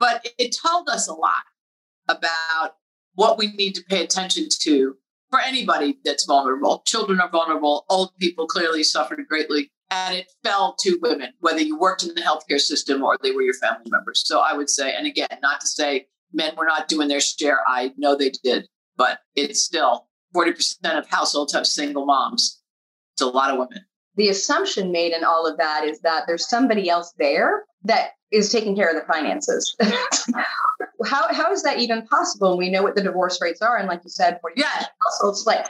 But 0.00 0.26
it 0.38 0.56
told 0.60 0.88
us 0.88 1.06
a 1.06 1.14
lot 1.14 1.44
about 2.08 2.74
what 3.14 3.38
we 3.38 3.52
need 3.52 3.74
to 3.74 3.84
pay 3.84 4.02
attention 4.02 4.48
to 4.62 4.96
for 5.30 5.40
anybody 5.40 5.98
that's 6.04 6.24
vulnerable. 6.24 6.82
Children 6.86 7.20
are 7.20 7.28
vulnerable. 7.28 7.84
Old 7.88 8.16
people 8.18 8.46
clearly 8.46 8.82
suffered 8.82 9.20
greatly. 9.28 9.70
And 9.92 10.16
it 10.16 10.32
fell 10.42 10.76
to 10.80 10.98
women, 11.02 11.32
whether 11.40 11.60
you 11.60 11.78
worked 11.78 12.04
in 12.04 12.14
the 12.14 12.20
healthcare 12.20 12.60
system 12.60 13.02
or 13.02 13.18
they 13.22 13.32
were 13.32 13.42
your 13.42 13.54
family 13.54 13.90
members. 13.90 14.22
So 14.24 14.40
I 14.40 14.54
would 14.54 14.70
say, 14.70 14.94
and 14.94 15.06
again, 15.06 15.28
not 15.42 15.60
to 15.60 15.66
say 15.66 16.06
men 16.32 16.54
were 16.56 16.64
not 16.64 16.88
doing 16.88 17.08
their 17.08 17.20
share. 17.20 17.58
I 17.66 17.92
know 17.96 18.16
they 18.16 18.30
did, 18.30 18.68
but 18.96 19.18
it's 19.34 19.62
still 19.62 20.06
40% 20.34 20.96
of 20.96 21.08
households 21.08 21.52
have 21.52 21.66
single 21.66 22.06
moms. 22.06 22.62
It's 23.14 23.22
a 23.22 23.26
lot 23.26 23.50
of 23.50 23.58
women. 23.58 23.84
The 24.14 24.28
assumption 24.28 24.92
made 24.92 25.12
in 25.12 25.24
all 25.24 25.46
of 25.46 25.58
that 25.58 25.84
is 25.84 26.00
that 26.00 26.24
there's 26.26 26.48
somebody 26.48 26.88
else 26.88 27.12
there 27.18 27.64
that 27.82 28.10
is 28.30 28.50
taking 28.50 28.76
care 28.76 28.88
of 28.88 28.94
the 28.94 29.12
finances. 29.12 29.76
how, 31.04 31.32
how 31.32 31.52
is 31.52 31.62
that 31.62 31.78
even 31.78 32.06
possible? 32.06 32.50
And 32.50 32.58
We 32.58 32.70
know 32.70 32.82
what 32.82 32.94
the 32.94 33.02
divorce 33.02 33.40
rates 33.40 33.62
are. 33.62 33.76
And 33.76 33.88
like 33.88 34.02
you 34.04 34.10
said, 34.10 34.40
40% 34.44 34.52
yeah. 34.56 34.86
households, 35.04 35.46
like 35.46 35.66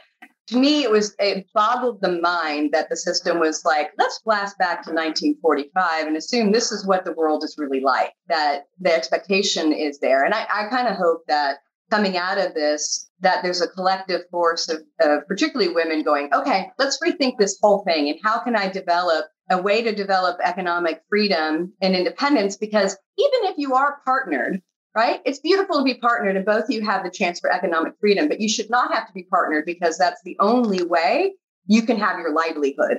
to 0.48 0.58
me, 0.58 0.82
it 0.82 0.90
was 0.90 1.14
it 1.20 1.46
boggled 1.54 2.00
the 2.00 2.20
mind 2.20 2.72
that 2.72 2.88
the 2.88 2.96
system 2.96 3.38
was 3.38 3.64
like, 3.64 3.92
let's 3.98 4.20
blast 4.24 4.58
back 4.58 4.82
to 4.82 4.90
1945 4.90 6.06
and 6.06 6.16
assume 6.16 6.50
this 6.50 6.72
is 6.72 6.84
what 6.84 7.04
the 7.04 7.12
world 7.12 7.44
is 7.44 7.54
really 7.56 7.80
like. 7.80 8.12
That 8.28 8.66
the 8.80 8.92
expectation 8.92 9.72
is 9.72 10.00
there, 10.00 10.24
and 10.24 10.34
I, 10.34 10.46
I 10.52 10.66
kind 10.68 10.88
of 10.88 10.96
hope 10.96 11.22
that 11.28 11.58
coming 11.90 12.16
out 12.16 12.38
of 12.38 12.54
this, 12.54 13.10
that 13.20 13.42
there's 13.42 13.60
a 13.60 13.68
collective 13.68 14.22
force 14.30 14.68
of, 14.68 14.82
of 15.00 15.26
particularly 15.26 15.72
women 15.72 16.02
going, 16.02 16.32
okay, 16.32 16.70
let's 16.78 16.98
rethink 17.04 17.36
this 17.38 17.58
whole 17.60 17.82
thing. 17.84 18.08
And 18.08 18.18
how 18.22 18.38
can 18.38 18.56
I 18.56 18.68
develop 18.68 19.26
a 19.50 19.60
way 19.60 19.82
to 19.82 19.94
develop 19.94 20.38
economic 20.42 21.02
freedom 21.08 21.72
and 21.80 21.94
independence? 21.94 22.56
Because 22.56 22.96
even 23.18 23.50
if 23.50 23.58
you 23.58 23.74
are 23.74 24.00
partnered, 24.04 24.62
right, 24.94 25.20
it's 25.24 25.40
beautiful 25.40 25.78
to 25.78 25.84
be 25.84 25.94
partnered 25.94 26.36
and 26.36 26.46
both 26.46 26.64
of 26.64 26.70
you 26.70 26.84
have 26.84 27.04
the 27.04 27.10
chance 27.10 27.40
for 27.40 27.52
economic 27.52 27.94
freedom, 28.00 28.28
but 28.28 28.40
you 28.40 28.48
should 28.48 28.70
not 28.70 28.92
have 28.92 29.06
to 29.06 29.12
be 29.12 29.24
partnered 29.24 29.66
because 29.66 29.98
that's 29.98 30.22
the 30.24 30.36
only 30.40 30.82
way 30.82 31.32
you 31.66 31.82
can 31.82 31.98
have 31.98 32.18
your 32.18 32.32
livelihood. 32.32 32.98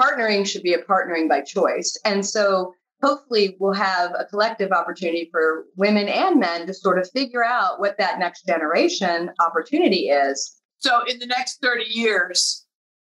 Partnering 0.00 0.46
should 0.46 0.62
be 0.62 0.74
a 0.74 0.82
partnering 0.82 1.28
by 1.28 1.40
choice. 1.40 1.98
And 2.04 2.24
so 2.24 2.74
hopefully 3.02 3.56
we'll 3.60 3.74
have 3.74 4.12
a 4.18 4.24
collective 4.24 4.72
opportunity 4.72 5.28
for 5.30 5.66
women 5.76 6.08
and 6.08 6.40
men 6.40 6.66
to 6.66 6.74
sort 6.74 6.98
of 6.98 7.10
figure 7.10 7.44
out 7.44 7.78
what 7.78 7.98
that 7.98 8.18
next 8.18 8.46
generation 8.46 9.30
opportunity 9.40 10.08
is. 10.08 10.60
So 10.78 11.02
in 11.06 11.18
the 11.18 11.26
next 11.26 11.60
30 11.60 11.84
years, 11.88 12.66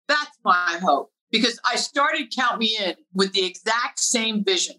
that's 0.07 0.37
my 0.43 0.77
hope 0.81 1.11
because 1.33 1.59
I 1.65 1.77
started 1.77 2.31
Count 2.33 2.59
Me 2.59 2.77
In 2.79 2.93
with 3.11 3.33
the 3.33 3.43
exact 3.43 3.99
same 3.99 4.43
vision 4.45 4.75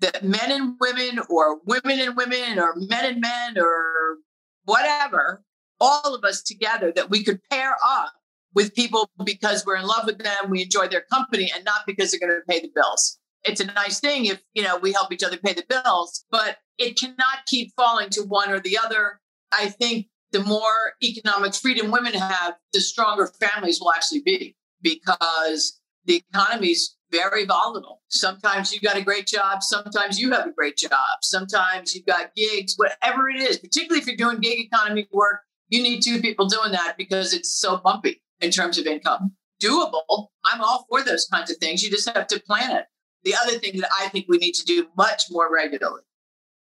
that 0.00 0.24
men 0.24 0.50
and 0.50 0.74
women, 0.80 1.20
or 1.30 1.60
women 1.64 2.00
and 2.00 2.16
women, 2.16 2.58
or 2.58 2.74
men 2.74 3.04
and 3.04 3.20
men, 3.20 3.56
or 3.56 4.16
whatever, 4.64 5.44
all 5.80 6.12
of 6.12 6.24
us 6.24 6.42
together, 6.42 6.92
that 6.96 7.08
we 7.08 7.22
could 7.22 7.40
pair 7.48 7.76
up 7.86 8.12
with 8.52 8.74
people 8.74 9.08
because 9.24 9.64
we're 9.64 9.76
in 9.76 9.86
love 9.86 10.04
with 10.04 10.18
them, 10.18 10.50
we 10.50 10.62
enjoy 10.62 10.88
their 10.88 11.04
company, 11.12 11.52
and 11.54 11.64
not 11.64 11.82
because 11.86 12.10
they're 12.10 12.20
going 12.20 12.32
to 12.32 12.52
pay 12.52 12.60
the 12.60 12.72
bills. 12.74 13.20
It's 13.44 13.60
a 13.60 13.66
nice 13.66 14.00
thing 14.00 14.26
if 14.26 14.42
you 14.54 14.64
know 14.64 14.78
we 14.78 14.92
help 14.92 15.12
each 15.12 15.24
other 15.24 15.36
pay 15.36 15.52
the 15.52 15.64
bills 15.68 16.24
but 16.30 16.58
it 16.78 16.96
cannot 16.98 17.44
keep 17.46 17.72
falling 17.76 18.08
to 18.10 18.22
one 18.22 18.50
or 18.50 18.60
the 18.60 18.78
other. 18.78 19.20
I 19.52 19.68
think 19.68 20.06
the 20.30 20.44
more 20.44 20.94
economic 21.02 21.54
freedom 21.54 21.90
women 21.90 22.14
have 22.14 22.54
the 22.72 22.80
stronger 22.80 23.32
families 23.40 23.80
will 23.80 23.92
actually 23.92 24.22
be 24.22 24.56
because 24.80 25.80
the 26.06 26.22
economy's 26.30 26.96
very 27.10 27.44
volatile 27.44 28.00
sometimes 28.08 28.72
you've 28.72 28.82
got 28.82 28.96
a 28.96 29.02
great 29.02 29.26
job 29.26 29.62
sometimes 29.62 30.18
you 30.18 30.30
have 30.30 30.46
a 30.46 30.52
great 30.52 30.76
job 30.76 31.18
sometimes 31.22 31.94
you've 31.94 32.06
got 32.06 32.34
gigs 32.34 32.74
whatever 32.76 33.28
it 33.28 33.36
is 33.36 33.58
particularly 33.58 34.00
if 34.00 34.06
you're 34.06 34.16
doing 34.16 34.40
gig 34.40 34.58
economy 34.58 35.06
work 35.12 35.40
You 35.72 35.82
need 35.82 36.02
two 36.02 36.20
people 36.20 36.48
doing 36.48 36.72
that 36.72 36.96
because 36.98 37.32
it's 37.32 37.50
so 37.50 37.78
bumpy 37.78 38.22
in 38.42 38.50
terms 38.50 38.76
of 38.76 38.86
income. 38.86 39.32
Doable. 39.62 40.26
I'm 40.44 40.60
all 40.60 40.84
for 40.86 41.02
those 41.02 41.26
kinds 41.32 41.50
of 41.50 41.56
things. 41.56 41.82
You 41.82 41.90
just 41.90 42.10
have 42.10 42.26
to 42.26 42.40
plan 42.40 42.76
it. 42.76 42.84
The 43.24 43.34
other 43.34 43.58
thing 43.58 43.80
that 43.80 43.88
I 43.98 44.08
think 44.08 44.26
we 44.28 44.36
need 44.36 44.52
to 44.52 44.66
do 44.66 44.88
much 44.98 45.24
more 45.30 45.50
regularly 45.50 46.02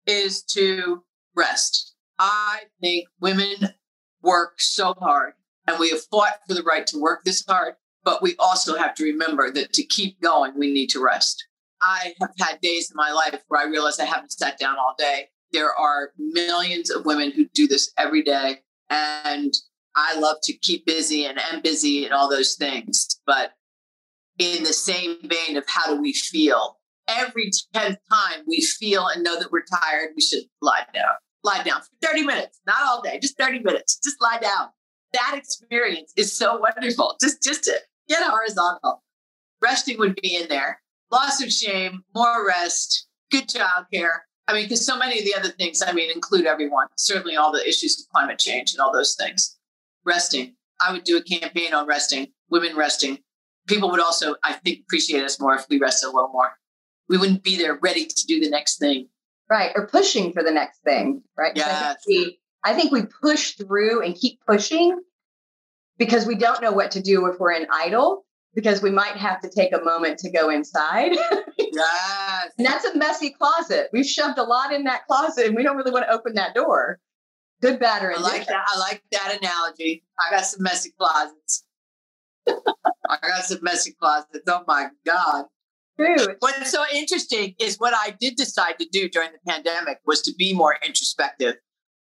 is 0.06 0.42
to 0.52 1.02
rest. 1.34 1.94
I 2.18 2.64
think 2.82 3.08
women 3.22 3.70
work 4.22 4.60
so 4.60 4.92
hard 4.92 5.32
and 5.66 5.78
we 5.78 5.88
have 5.88 6.04
fought 6.10 6.40
for 6.46 6.52
the 6.52 6.62
right 6.62 6.86
to 6.88 7.00
work 7.00 7.24
this 7.24 7.42
hard, 7.48 7.76
but 8.04 8.22
we 8.22 8.34
also 8.38 8.76
have 8.76 8.94
to 8.94 9.04
remember 9.04 9.50
that 9.50 9.72
to 9.74 9.84
keep 9.84 10.20
going, 10.20 10.52
we 10.56 10.72
need 10.72 10.88
to 10.90 11.02
rest. 11.02 11.46
I 11.82 12.14
have 12.20 12.30
had 12.38 12.60
days 12.60 12.90
in 12.90 12.96
my 12.96 13.10
life 13.10 13.40
where 13.48 13.60
I 13.60 13.64
realize 13.64 13.98
I 13.98 14.04
haven't 14.04 14.32
sat 14.32 14.58
down 14.58 14.76
all 14.78 14.94
day. 14.98 15.28
There 15.52 15.74
are 15.74 16.10
millions 16.18 16.90
of 16.90 17.04
women 17.04 17.30
who 17.30 17.46
do 17.54 17.66
this 17.66 17.92
every 17.98 18.22
day. 18.22 18.60
And 18.90 19.52
I 19.96 20.18
love 20.18 20.36
to 20.44 20.52
keep 20.52 20.86
busy 20.86 21.24
and 21.24 21.38
am 21.38 21.62
busy 21.62 22.04
and 22.04 22.12
all 22.12 22.28
those 22.28 22.54
things. 22.54 23.20
But 23.26 23.52
in 24.38 24.62
the 24.62 24.72
same 24.72 25.16
vein 25.22 25.56
of 25.56 25.64
how 25.68 25.94
do 25.94 26.00
we 26.00 26.12
feel? 26.12 26.78
Every 27.08 27.50
10th 27.74 27.96
time 28.10 28.44
we 28.46 28.60
feel 28.60 29.06
and 29.08 29.22
know 29.22 29.38
that 29.38 29.50
we're 29.50 29.64
tired, 29.64 30.10
we 30.14 30.22
should 30.22 30.44
lie 30.62 30.86
down. 30.94 31.10
Lie 31.42 31.62
down 31.62 31.80
for 31.80 32.06
30 32.06 32.24
minutes, 32.24 32.60
not 32.66 32.82
all 32.86 33.02
day, 33.02 33.18
just 33.18 33.38
30 33.38 33.60
minutes. 33.60 33.98
Just 34.04 34.20
lie 34.20 34.38
down. 34.40 34.68
That 35.12 35.34
experience 35.36 36.12
is 36.16 36.36
so 36.36 36.58
wonderful. 36.58 37.16
Just 37.20 37.42
just 37.42 37.64
to 37.64 37.74
get 38.08 38.22
horizontal. 38.22 39.02
Resting 39.62 39.98
would 39.98 40.18
be 40.20 40.36
in 40.36 40.48
there. 40.48 40.80
Loss 41.10 41.42
of 41.42 41.52
shame, 41.52 42.04
more 42.14 42.46
rest, 42.46 43.08
good 43.30 43.48
childcare. 43.48 44.20
I 44.46 44.52
mean, 44.52 44.64
because 44.64 44.84
so 44.84 44.96
many 44.96 45.18
of 45.18 45.24
the 45.24 45.34
other 45.34 45.50
things, 45.50 45.82
I 45.86 45.92
mean, 45.92 46.10
include 46.10 46.46
everyone, 46.46 46.86
certainly 46.96 47.36
all 47.36 47.52
the 47.52 47.66
issues 47.68 48.00
of 48.00 48.08
climate 48.12 48.38
change 48.38 48.72
and 48.72 48.80
all 48.80 48.92
those 48.92 49.14
things. 49.14 49.56
Resting. 50.04 50.56
I 50.80 50.92
would 50.92 51.04
do 51.04 51.18
a 51.18 51.22
campaign 51.22 51.74
on 51.74 51.86
resting, 51.86 52.28
women 52.48 52.74
resting. 52.74 53.18
People 53.68 53.90
would 53.90 54.00
also, 54.00 54.34
I 54.42 54.54
think, 54.54 54.80
appreciate 54.80 55.22
us 55.22 55.38
more 55.38 55.54
if 55.54 55.66
we 55.68 55.78
rested 55.78 56.06
a 56.06 56.10
little 56.10 56.30
more. 56.32 56.52
We 57.08 57.18
wouldn't 57.18 57.44
be 57.44 57.56
there 57.56 57.78
ready 57.80 58.06
to 58.06 58.26
do 58.26 58.40
the 58.40 58.50
next 58.50 58.78
thing. 58.78 59.08
Right. 59.48 59.72
Or 59.74 59.86
pushing 59.86 60.32
for 60.32 60.42
the 60.42 60.50
next 60.50 60.78
thing. 60.82 61.22
Right. 61.36 61.52
Yeah. 61.54 61.94
We, 62.08 62.39
I 62.64 62.74
think 62.74 62.92
we 62.92 63.02
push 63.22 63.52
through 63.52 64.02
and 64.02 64.14
keep 64.14 64.40
pushing 64.46 65.00
because 65.98 66.26
we 66.26 66.34
don't 66.34 66.62
know 66.62 66.72
what 66.72 66.90
to 66.92 67.00
do 67.00 67.26
if 67.26 67.38
we're 67.38 67.52
in 67.52 67.66
idle 67.72 68.24
because 68.54 68.82
we 68.82 68.90
might 68.90 69.16
have 69.16 69.40
to 69.40 69.48
take 69.48 69.72
a 69.72 69.82
moment 69.82 70.18
to 70.18 70.30
go 70.30 70.50
inside. 70.50 71.12
yes. 71.58 72.52
And 72.58 72.66
that's 72.66 72.84
a 72.84 72.96
messy 72.96 73.30
closet. 73.30 73.88
We've 73.92 74.06
shoved 74.06 74.38
a 74.38 74.42
lot 74.42 74.72
in 74.72 74.84
that 74.84 75.06
closet 75.06 75.46
and 75.46 75.56
we 75.56 75.62
don't 75.62 75.76
really 75.76 75.92
want 75.92 76.06
to 76.06 76.12
open 76.12 76.34
that 76.34 76.54
door. 76.54 76.98
Good, 77.62 77.78
bad, 77.78 78.02
or 78.02 78.12
I 78.16 78.20
like 78.20 78.46
that. 78.46 78.64
I 78.66 78.78
like 78.78 79.02
that 79.12 79.38
analogy. 79.40 80.02
I 80.18 80.34
got 80.34 80.46
some 80.46 80.62
messy 80.62 80.92
closets. 80.98 81.64
I 82.48 83.18
got 83.20 83.44
some 83.44 83.58
messy 83.62 83.94
closets. 84.00 84.40
Oh 84.48 84.62
my 84.66 84.88
God. 85.06 85.44
True. 85.98 86.34
What's 86.38 86.70
so 86.70 86.82
interesting 86.92 87.54
is 87.58 87.76
what 87.76 87.92
I 87.94 88.16
did 88.18 88.36
decide 88.36 88.78
to 88.78 88.86
do 88.90 89.10
during 89.10 89.30
the 89.32 89.50
pandemic 89.50 89.98
was 90.06 90.22
to 90.22 90.32
be 90.38 90.54
more 90.54 90.78
introspective. 90.84 91.56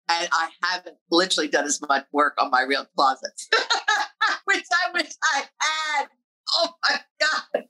And 0.08 0.30
I 0.32 0.50
haven't 0.64 0.98
literally 1.10 1.48
done 1.50 1.66
as 1.66 1.80
much 1.88 2.06
work 2.12 2.34
on 2.38 2.52
my 2.52 2.62
real 2.62 2.86
closets, 2.96 3.50
which 4.46 4.64
I 4.72 4.92
wish 4.94 5.12
I 5.34 5.44
had. 5.60 6.08
Oh 6.54 6.70
my 6.88 7.00
God. 7.20 7.64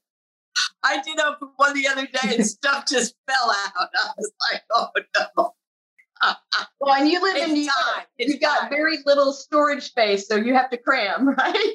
I 0.84 1.02
did 1.02 1.20
open 1.20 1.50
one 1.56 1.74
the 1.74 1.88
other 1.88 2.06
day 2.06 2.36
and 2.36 2.46
stuff 2.46 2.86
just 2.88 3.16
fell 3.28 3.50
out. 3.52 3.90
I 4.04 4.12
was 4.18 4.32
like, 4.52 4.62
oh 4.72 4.88
no. 5.38 5.54
well, 6.80 6.96
and 6.96 7.10
you 7.10 7.22
live 7.22 7.36
It's 7.38 7.48
in 7.48 7.54
New 7.54 7.62
York. 7.64 8.08
It's 8.18 8.32
You've 8.34 8.42
got 8.42 8.62
time. 8.62 8.70
very 8.70 8.98
little 9.06 9.32
storage 9.34 9.84
space, 9.84 10.28
so 10.28 10.36
you 10.36 10.54
have 10.54 10.70
to 10.72 10.78
cram, 10.78 11.30
right? 11.38 11.74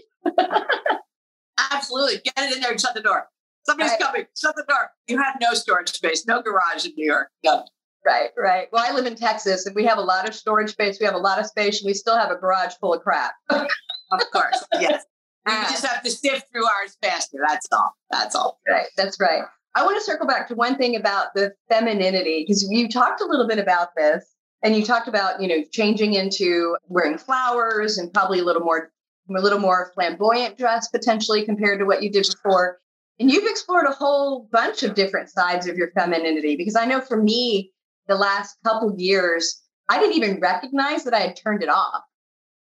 Absolutely. 1.73 2.21
Get 2.25 2.35
it 2.51 2.55
in 2.57 2.61
there 2.63 2.73
and 2.73 2.81
shut 2.81 2.95
the 2.95 3.01
door. 3.03 3.29
Somebody's 3.67 3.93
Right. 3.93 4.01
coming. 4.01 4.27
Shut 4.41 4.55
the 4.57 4.65
door. 4.69 4.91
You 5.09 5.19
have 5.23 5.37
no 5.41 5.53
storage 5.55 5.91
space, 5.93 6.27
no 6.27 6.41
garage 6.43 6.87
in 6.87 6.93
New 6.97 7.05
York. 7.07 7.29
None. 7.45 7.65
Right, 8.05 8.31
right. 8.37 8.67
Well, 8.73 8.85
I 8.87 8.95
live 8.95 9.07
in 9.07 9.15
Texas 9.15 9.67
and 9.67 9.75
we 9.77 9.85
have 9.85 9.99
a 9.99 10.03
lot 10.03 10.27
of 10.29 10.35
storage 10.35 10.71
space. 10.71 10.99
We 10.99 11.07
have 11.07 11.15
a 11.15 11.19
lot 11.19 11.39
of 11.39 11.47
space 11.47 11.83
and 11.83 11.87
we 11.89 11.95
still 11.95 12.17
have 12.17 12.31
a 12.31 12.37
garage 12.37 12.73
full 12.81 12.95
of 12.95 13.03
crap. 13.03 13.33
Of 14.13 14.21
course. 14.33 14.65
yes. 14.81 15.05
We 15.47 15.53
Ah. 15.53 15.69
just 15.71 15.87
have 15.87 16.03
to 16.03 16.11
sift 16.11 16.47
through 16.51 16.65
ours 16.65 16.97
faster. 17.01 17.39
That's 17.47 17.69
all. 17.71 17.93
That's 18.11 18.35
all. 18.35 18.59
Right, 18.69 18.87
that's 18.97 19.21
right. 19.21 19.45
I 19.77 19.85
want 19.85 19.97
to 19.99 20.03
circle 20.05 20.27
back 20.27 20.49
to 20.49 20.57
one 20.57 20.77
thing 20.77 20.97
about 20.97 21.29
the 21.37 21.53
femininity 21.69 22.43
because 22.45 22.67
you 22.69 22.89
talked 22.89 23.21
a 23.21 23.25
little 23.25 23.47
bit 23.47 23.61
about 23.61 23.91
this 23.97 24.25
and 24.65 24.75
you 24.75 24.85
talked 24.85 25.07
about, 25.07 25.41
you 25.41 25.47
know, 25.47 25.63
changing 25.71 26.15
into 26.15 26.77
wearing 26.89 27.19
flowers 27.19 27.99
and 27.99 28.13
probably 28.13 28.41
a 28.41 28.45
little 28.45 28.63
more 28.63 28.91
a 29.29 29.41
little 29.41 29.61
more 29.61 29.93
flamboyant 29.95 30.59
dress 30.59 30.89
potentially 30.89 31.45
compared 31.45 31.79
to 31.79 31.85
what 31.85 32.03
you 32.03 32.11
did 32.11 32.27
before. 32.43 32.79
And 33.21 33.31
you've 33.31 33.49
explored 33.49 33.87
a 33.87 33.93
whole 33.93 34.49
bunch 34.51 34.83
of 34.83 34.97
different 34.97 35.31
sides 35.31 35.69
of 35.69 35.77
your 35.77 35.93
femininity 35.93 36.57
because 36.57 36.75
I 36.75 36.85
know 36.85 37.01
for 37.01 37.17
me 37.23 37.71
the 38.11 38.17
last 38.17 38.57
couple 38.65 38.95
years 38.99 39.63
I 39.89 39.99
didn't 39.99 40.17
even 40.17 40.41
recognize 40.41 41.03
that 41.05 41.15
I 41.15 41.21
had 41.21 41.37
turned 41.37 41.63
it 41.63 41.69
off. 41.69 42.03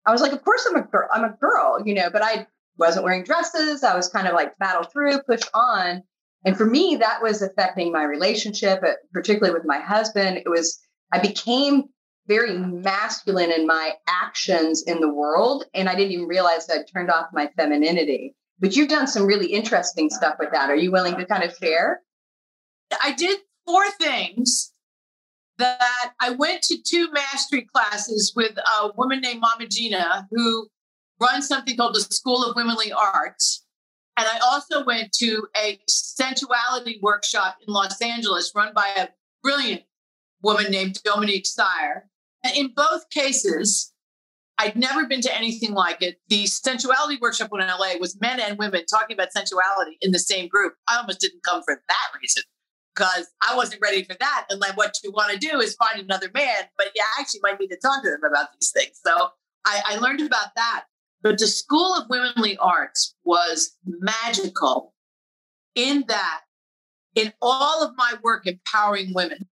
I 0.07 0.12
was 0.12 0.22
like, 0.22 0.32
of 0.32 0.43
course 0.43 0.66
I'm 0.68 0.76
a 0.76 0.82
girl, 0.82 1.09
I'm 1.12 1.24
a 1.24 1.36
girl, 1.38 1.82
you 1.84 1.95
know, 1.95 2.09
but 2.11 2.22
I 2.22 2.47
wasn't 2.78 3.05
wearing 3.05 3.24
dresses. 3.24 3.84
I 3.84 3.95
was 3.95 4.09
kind 4.09 4.26
of 4.26 4.32
like 4.32 4.57
battle 4.59 4.84
through, 4.84 5.20
push 5.22 5.43
on. 5.53 6.03
And 6.47 6.57
for 6.57 6.64
me, 6.64 6.97
that 6.97 7.20
was 7.22 7.43
affecting 7.43 7.93
my 7.93 8.05
relationship, 8.05 8.82
particularly 9.12 9.53
with 9.53 9.66
my 9.66 9.78
husband. 9.78 10.38
It 10.38 10.49
was, 10.49 10.80
I 11.12 11.20
became 11.20 11.84
very 12.26 12.57
masculine 12.57 13.53
in 13.53 13.66
my 13.66 13.93
actions 14.09 14.82
in 14.86 15.01
the 15.01 15.12
world. 15.12 15.64
And 15.74 15.91
I 15.91 15.95
didn't 15.95 16.12
even 16.12 16.26
realize 16.26 16.66
that 16.66 16.78
I'd 16.78 16.91
turned 16.91 17.11
off 17.11 17.26
my 17.34 17.51
femininity. 17.59 18.34
But 18.59 18.74
you've 18.76 18.88
done 18.88 19.07
some 19.07 19.26
really 19.26 19.49
interesting 19.53 20.09
stuff 20.09 20.36
with 20.38 20.53
that. 20.53 20.70
Are 20.70 20.76
you 20.76 20.91
willing 20.91 21.16
to 21.16 21.26
kind 21.26 21.45
of 21.45 21.55
share? 21.55 22.01
I 23.05 23.12
did 23.12 23.41
four 23.66 23.84
things 24.01 24.69
that 25.61 26.12
I 26.20 26.30
went 26.30 26.62
to 26.62 26.82
two 26.82 27.11
mastery 27.12 27.62
classes 27.72 28.32
with 28.34 28.56
a 28.58 28.90
woman 28.96 29.20
named 29.20 29.40
Mama 29.40 29.66
Gena, 29.68 30.26
who 30.30 30.68
runs 31.20 31.46
something 31.46 31.76
called 31.76 31.94
the 31.94 32.00
School 32.00 32.44
of 32.44 32.56
Womanly 32.56 32.92
Arts. 32.92 33.64
And 34.16 34.26
I 34.26 34.38
also 34.42 34.84
went 34.84 35.12
to 35.14 35.46
a 35.62 35.78
sensuality 35.86 36.98
workshop 37.02 37.56
in 37.66 37.72
Los 37.72 38.00
Angeles 38.02 38.52
run 38.54 38.72
by 38.74 38.88
a 38.96 39.08
brilliant 39.42 39.82
woman 40.42 40.70
named 40.70 41.00
Dominique 41.04 41.46
Sire. 41.46 42.08
And 42.42 42.56
in 42.56 42.72
both 42.74 43.08
cases, 43.11 43.92
I'd 44.58 44.76
never 44.76 45.06
been 45.06 45.22
to 45.22 45.34
anything 45.34 45.72
like 45.72 46.02
it. 46.02 46.20
The 46.28 46.46
sensuality 46.46 47.18
workshop 47.20 47.50
in 47.52 47.61
LA 47.61 47.96
was 47.98 48.20
men 48.20 48.40
and 48.40 48.58
women 48.58 48.84
talking 48.86 49.14
about 49.14 49.32
sensuality 49.32 49.96
in 50.00 50.12
the 50.12 50.18
same 50.18 50.48
group. 50.48 50.74
I 50.88 50.98
almost 50.98 51.20
didn't 51.20 51.42
come 51.44 51.62
for 51.62 51.74
that 51.74 52.18
reason 52.20 52.42
because 52.95 53.28
I 53.49 53.57
wasn't 53.57 53.82
ready 53.82 54.05
for 54.05 54.14
that. 54.18 54.47
And 54.51 54.61
like, 54.61 54.76
what 54.76 54.95
you 55.03 55.12
want 55.12 55.32
to 55.32 55.38
do 55.38 55.61
is 55.61 55.74
find 55.76 56.01
another 56.01 56.30
man, 56.34 56.64
but 56.76 56.88
you 56.95 57.03
actually 57.18 57.41
might 57.43 57.61
need 57.61 57.68
to 57.68 57.76
talk 57.76 58.03
to 58.03 58.11
them 58.11 58.24
about 58.24 58.49
these 58.53 58.70
things. 58.70 59.01
So 59.05 59.28
I, 59.64 59.82
I 59.86 59.97
learned 59.97 60.20
about 60.20 60.55
that. 60.57 60.84
But 61.22 61.38
the 61.38 61.47
School 61.47 61.95
of 61.95 62.09
Womanly 62.09 62.57
Arts 62.57 63.14
was 63.24 63.76
magical 63.84 64.95
in 65.74 66.05
that, 66.09 66.41
in 67.14 67.32
all 67.43 67.84
of 67.84 67.95
my 67.97 68.14
work 68.22 68.47
empowering 68.47 69.12
women, 69.14 69.49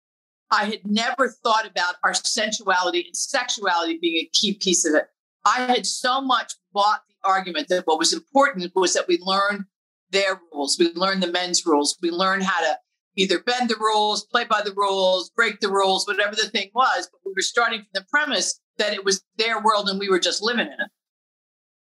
I 0.51 0.65
had 0.65 0.81
never 0.85 1.29
thought 1.29 1.65
about 1.65 1.95
our 2.03 2.13
sensuality 2.13 3.05
and 3.05 3.15
sexuality 3.15 3.97
being 3.99 4.17
a 4.17 4.29
key 4.33 4.53
piece 4.53 4.85
of 4.85 4.93
it. 4.93 5.07
I 5.45 5.61
had 5.61 5.85
so 5.85 6.21
much 6.21 6.53
bought 6.73 7.01
the 7.07 7.27
argument 7.27 7.69
that 7.69 7.87
what 7.87 7.97
was 7.97 8.13
important 8.13 8.71
was 8.75 8.93
that 8.93 9.07
we 9.07 9.17
learn 9.21 9.65
their 10.11 10.39
rules, 10.51 10.77
we 10.77 10.93
learn 10.93 11.21
the 11.21 11.31
men's 11.31 11.65
rules, 11.65 11.97
we 12.01 12.11
learn 12.11 12.41
how 12.41 12.59
to 12.61 12.77
either 13.15 13.39
bend 13.39 13.69
the 13.69 13.75
rules, 13.75 14.25
play 14.25 14.45
by 14.45 14.61
the 14.63 14.73
rules, 14.75 15.29
break 15.31 15.59
the 15.59 15.71
rules, 15.71 16.07
whatever 16.07 16.35
the 16.35 16.49
thing 16.49 16.69
was. 16.73 17.09
But 17.11 17.21
we 17.25 17.33
were 17.35 17.41
starting 17.41 17.79
from 17.79 17.89
the 17.93 18.05
premise 18.09 18.59
that 18.77 18.93
it 18.93 19.05
was 19.05 19.23
their 19.37 19.61
world 19.61 19.89
and 19.89 19.99
we 19.99 20.09
were 20.09 20.19
just 20.19 20.41
living 20.41 20.67
in 20.67 20.73
it, 20.73 20.91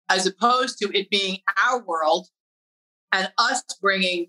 as 0.10 0.28
opposed 0.28 0.78
to 0.80 0.92
it 0.98 1.10
being 1.10 1.40
our 1.66 1.84
world 1.84 2.28
and 3.12 3.32
us 3.38 3.64
bringing 3.82 4.28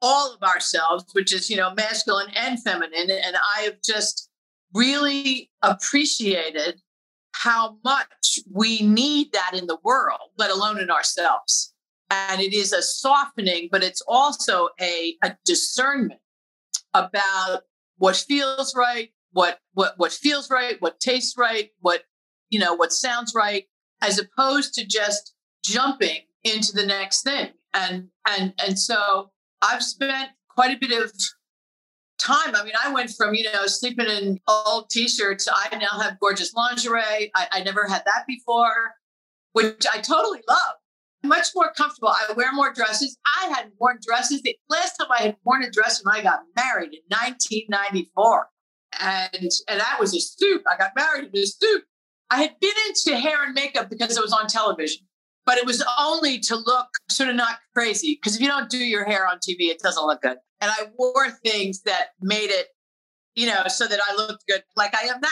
all 0.00 0.32
of 0.32 0.42
ourselves, 0.42 1.04
which 1.12 1.34
is, 1.34 1.50
you 1.50 1.56
know, 1.56 1.74
masculine 1.74 2.30
and 2.34 2.62
feminine. 2.62 3.10
And 3.10 3.36
I 3.56 3.62
have 3.62 3.82
just 3.84 4.30
really 4.72 5.50
appreciated 5.62 6.80
how 7.32 7.76
much 7.84 8.40
we 8.50 8.80
need 8.80 9.32
that 9.32 9.52
in 9.54 9.66
the 9.66 9.76
world, 9.84 10.30
let 10.38 10.50
alone 10.50 10.80
in 10.80 10.90
ourselves. 10.90 11.73
And 12.14 12.40
it 12.40 12.54
is 12.54 12.72
a 12.72 12.80
softening, 12.80 13.68
but 13.72 13.82
it's 13.82 14.02
also 14.06 14.68
a, 14.80 15.16
a 15.24 15.36
discernment 15.44 16.20
about 16.92 17.62
what 17.98 18.14
feels 18.14 18.72
right, 18.76 19.10
what 19.32 19.58
what 19.72 19.94
what 19.96 20.12
feels 20.12 20.48
right, 20.48 20.76
what 20.80 21.00
tastes 21.00 21.34
right, 21.36 21.70
what 21.80 22.02
you 22.50 22.60
know, 22.60 22.74
what 22.74 22.92
sounds 22.92 23.32
right, 23.34 23.64
as 24.00 24.20
opposed 24.20 24.74
to 24.74 24.86
just 24.86 25.34
jumping 25.64 26.20
into 26.44 26.72
the 26.72 26.86
next 26.86 27.22
thing. 27.22 27.48
And 27.72 28.08
and 28.28 28.54
and 28.64 28.78
so 28.78 29.32
I've 29.60 29.82
spent 29.82 30.30
quite 30.48 30.76
a 30.76 30.78
bit 30.78 30.92
of 31.02 31.12
time. 32.20 32.54
I 32.54 32.62
mean, 32.62 32.74
I 32.80 32.92
went 32.92 33.10
from, 33.10 33.34
you 33.34 33.44
know, 33.44 33.66
sleeping 33.66 34.06
in 34.06 34.38
old 34.46 34.88
t-shirts. 34.90 35.48
I 35.52 35.76
now 35.76 35.98
have 36.00 36.20
gorgeous 36.20 36.54
lingerie. 36.54 37.32
I, 37.34 37.48
I 37.50 37.62
never 37.64 37.88
had 37.88 38.02
that 38.06 38.24
before, 38.28 38.94
which 39.52 39.84
I 39.92 39.98
totally 39.98 40.42
love. 40.48 40.74
Much 41.24 41.48
more 41.54 41.72
comfortable. 41.76 42.08
I 42.08 42.32
wear 42.34 42.52
more 42.52 42.72
dresses. 42.72 43.16
I 43.42 43.46
hadn't 43.46 43.74
worn 43.80 43.98
dresses. 44.06 44.42
The 44.42 44.56
last 44.68 44.96
time 44.96 45.08
I 45.10 45.22
had 45.22 45.36
worn 45.42 45.64
a 45.64 45.70
dress 45.70 46.02
when 46.04 46.14
I 46.14 46.22
got 46.22 46.40
married 46.54 46.92
in 46.92 47.00
1994. 47.08 48.46
And 49.00 49.50
and 49.68 49.80
that 49.80 49.96
was 49.98 50.14
a 50.14 50.20
suit. 50.20 50.62
I 50.70 50.76
got 50.76 50.92
married 50.94 51.30
in 51.32 51.42
a 51.42 51.46
suit. 51.46 51.82
I 52.30 52.42
had 52.42 52.54
been 52.60 52.74
into 52.88 53.18
hair 53.18 53.42
and 53.42 53.54
makeup 53.54 53.90
because 53.90 54.16
it 54.16 54.22
was 54.22 54.32
on 54.32 54.48
television, 54.48 55.06
but 55.46 55.58
it 55.58 55.66
was 55.66 55.84
only 55.98 56.38
to 56.40 56.56
look 56.56 56.88
sort 57.08 57.30
of 57.30 57.36
not 57.36 57.58
crazy. 57.74 58.18
Because 58.20 58.36
if 58.36 58.42
you 58.42 58.48
don't 58.48 58.70
do 58.70 58.78
your 58.78 59.04
hair 59.04 59.26
on 59.26 59.38
TV, 59.38 59.70
it 59.70 59.80
doesn't 59.80 60.06
look 60.06 60.22
good. 60.22 60.36
And 60.60 60.70
I 60.70 60.90
wore 60.98 61.30
things 61.44 61.82
that 61.82 62.08
made 62.20 62.50
it, 62.50 62.68
you 63.34 63.46
know, 63.46 63.62
so 63.68 63.86
that 63.86 64.00
I 64.08 64.14
looked 64.14 64.46
good 64.48 64.62
like 64.76 64.94
I 64.94 65.06
am 65.06 65.20
now, 65.20 65.28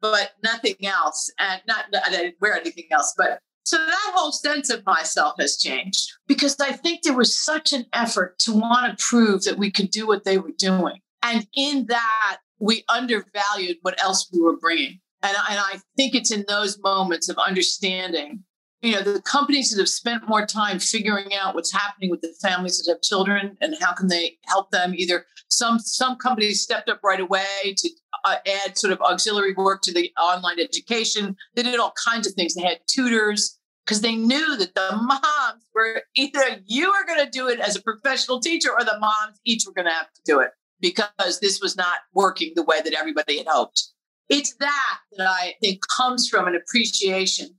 but 0.00 0.32
nothing 0.42 0.76
else. 0.84 1.30
And 1.38 1.60
not, 1.66 1.84
I 2.04 2.10
didn't 2.10 2.36
wear 2.40 2.54
anything 2.54 2.86
else. 2.90 3.14
But 3.16 3.40
so 3.66 3.78
that 3.78 4.12
whole 4.14 4.30
sense 4.30 4.70
of 4.70 4.86
myself 4.86 5.34
has 5.40 5.56
changed 5.56 6.12
because 6.28 6.54
I 6.60 6.70
think 6.70 7.02
there 7.02 7.16
was 7.16 7.36
such 7.36 7.72
an 7.72 7.84
effort 7.92 8.38
to 8.40 8.52
want 8.52 8.96
to 8.96 9.04
prove 9.04 9.42
that 9.42 9.58
we 9.58 9.72
could 9.72 9.90
do 9.90 10.06
what 10.06 10.22
they 10.22 10.38
were 10.38 10.52
doing. 10.56 11.00
And 11.24 11.48
in 11.52 11.86
that, 11.88 12.36
we 12.60 12.84
undervalued 12.88 13.78
what 13.82 14.00
else 14.00 14.30
we 14.32 14.40
were 14.40 14.56
bringing. 14.56 15.00
And, 15.20 15.36
and 15.50 15.58
I 15.58 15.80
think 15.96 16.14
it's 16.14 16.30
in 16.30 16.44
those 16.46 16.78
moments 16.78 17.28
of 17.28 17.38
understanding 17.38 18.44
you 18.82 18.92
know 18.92 19.00
the 19.00 19.22
companies 19.22 19.70
that 19.70 19.80
have 19.80 19.88
spent 19.88 20.28
more 20.28 20.46
time 20.46 20.78
figuring 20.78 21.34
out 21.34 21.54
what's 21.54 21.72
happening 21.72 22.10
with 22.10 22.20
the 22.20 22.32
families 22.40 22.78
that 22.78 22.92
have 22.92 23.00
children 23.00 23.56
and 23.60 23.74
how 23.80 23.92
can 23.92 24.08
they 24.08 24.36
help 24.44 24.70
them 24.70 24.94
either 24.94 25.24
some 25.48 25.78
some 25.78 26.16
companies 26.16 26.62
stepped 26.62 26.88
up 26.88 27.00
right 27.02 27.20
away 27.20 27.74
to 27.76 27.88
uh, 28.26 28.36
add 28.64 28.76
sort 28.76 28.92
of 28.92 29.00
auxiliary 29.00 29.54
work 29.54 29.82
to 29.82 29.92
the 29.92 30.12
online 30.20 30.60
education. 30.60 31.36
They 31.54 31.62
did 31.62 31.78
all 31.78 31.94
kinds 32.04 32.26
of 32.26 32.34
things. 32.34 32.54
They 32.54 32.62
had 32.62 32.80
tutors 32.88 33.58
because 33.86 34.00
they 34.00 34.16
knew 34.16 34.56
that 34.56 34.74
the 34.74 34.96
moms 34.96 35.64
were 35.74 36.02
either 36.16 36.42
you 36.66 36.90
are 36.90 37.06
going 37.06 37.24
to 37.24 37.30
do 37.30 37.48
it 37.48 37.60
as 37.60 37.76
a 37.76 37.82
professional 37.82 38.40
teacher 38.40 38.70
or 38.70 38.84
the 38.84 38.98
moms 38.98 39.40
each 39.44 39.64
were 39.66 39.72
going 39.72 39.86
to 39.86 39.92
have 39.92 40.12
to 40.12 40.22
do 40.24 40.40
it 40.40 40.50
because 40.80 41.40
this 41.40 41.60
was 41.62 41.76
not 41.76 41.98
working 42.12 42.52
the 42.56 42.64
way 42.64 42.80
that 42.82 42.94
everybody 42.94 43.38
had 43.38 43.46
hoped. 43.48 43.92
It's 44.28 44.56
that 44.56 44.98
that 45.16 45.28
i 45.28 45.54
think 45.62 45.80
comes 45.96 46.28
from 46.28 46.48
an 46.48 46.56
appreciation 46.56 47.50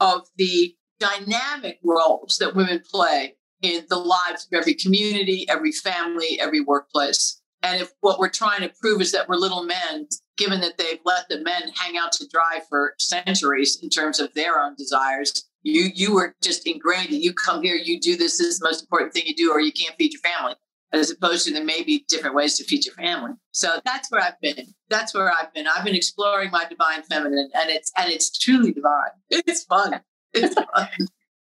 of 0.00 0.26
the 0.36 0.74
dynamic 0.98 1.78
roles 1.82 2.36
that 2.38 2.54
women 2.54 2.82
play 2.90 3.36
in 3.62 3.84
the 3.88 3.96
lives 3.96 4.46
of 4.46 4.58
every 4.58 4.74
community, 4.74 5.46
every 5.48 5.72
family, 5.72 6.38
every 6.40 6.60
workplace. 6.60 7.39
And 7.62 7.80
if 7.80 7.90
what 8.00 8.18
we're 8.18 8.30
trying 8.30 8.60
to 8.62 8.72
prove 8.80 9.00
is 9.00 9.12
that 9.12 9.28
we're 9.28 9.36
little 9.36 9.64
men, 9.64 10.08
given 10.36 10.60
that 10.60 10.78
they've 10.78 11.00
let 11.04 11.28
the 11.28 11.40
men 11.40 11.70
hang 11.74 11.96
out 11.96 12.12
to 12.12 12.28
dry 12.28 12.60
for 12.68 12.94
centuries 12.98 13.78
in 13.82 13.90
terms 13.90 14.18
of 14.18 14.32
their 14.34 14.60
own 14.60 14.74
desires, 14.76 15.48
you 15.62 15.90
you 15.94 16.14
were 16.14 16.34
just 16.42 16.66
ingrained 16.66 17.10
that 17.10 17.22
you 17.22 17.34
come 17.34 17.62
here, 17.62 17.74
you 17.74 18.00
do 18.00 18.16
this, 18.16 18.38
this 18.38 18.46
is 18.46 18.58
the 18.58 18.66
most 18.66 18.82
important 18.82 19.12
thing 19.12 19.24
you 19.26 19.34
do, 19.34 19.50
or 19.50 19.60
you 19.60 19.72
can't 19.72 19.94
feed 19.96 20.12
your 20.12 20.22
family. 20.22 20.54
As 20.92 21.10
opposed 21.10 21.46
to 21.46 21.52
there 21.52 21.64
may 21.64 21.84
be 21.84 22.04
different 22.08 22.34
ways 22.34 22.56
to 22.58 22.64
feed 22.64 22.84
your 22.84 22.94
family. 22.94 23.32
So 23.52 23.78
that's 23.84 24.10
where 24.10 24.20
I've 24.20 24.40
been. 24.40 24.74
That's 24.88 25.14
where 25.14 25.30
I've 25.30 25.52
been. 25.54 25.66
I've 25.68 25.84
been 25.84 25.94
exploring 25.94 26.50
my 26.50 26.64
divine 26.64 27.02
feminine, 27.02 27.50
and 27.54 27.70
it's 27.70 27.92
and 27.96 28.10
it's 28.10 28.36
truly 28.36 28.72
divine. 28.72 29.10
It's 29.28 29.64
fun. 29.64 30.00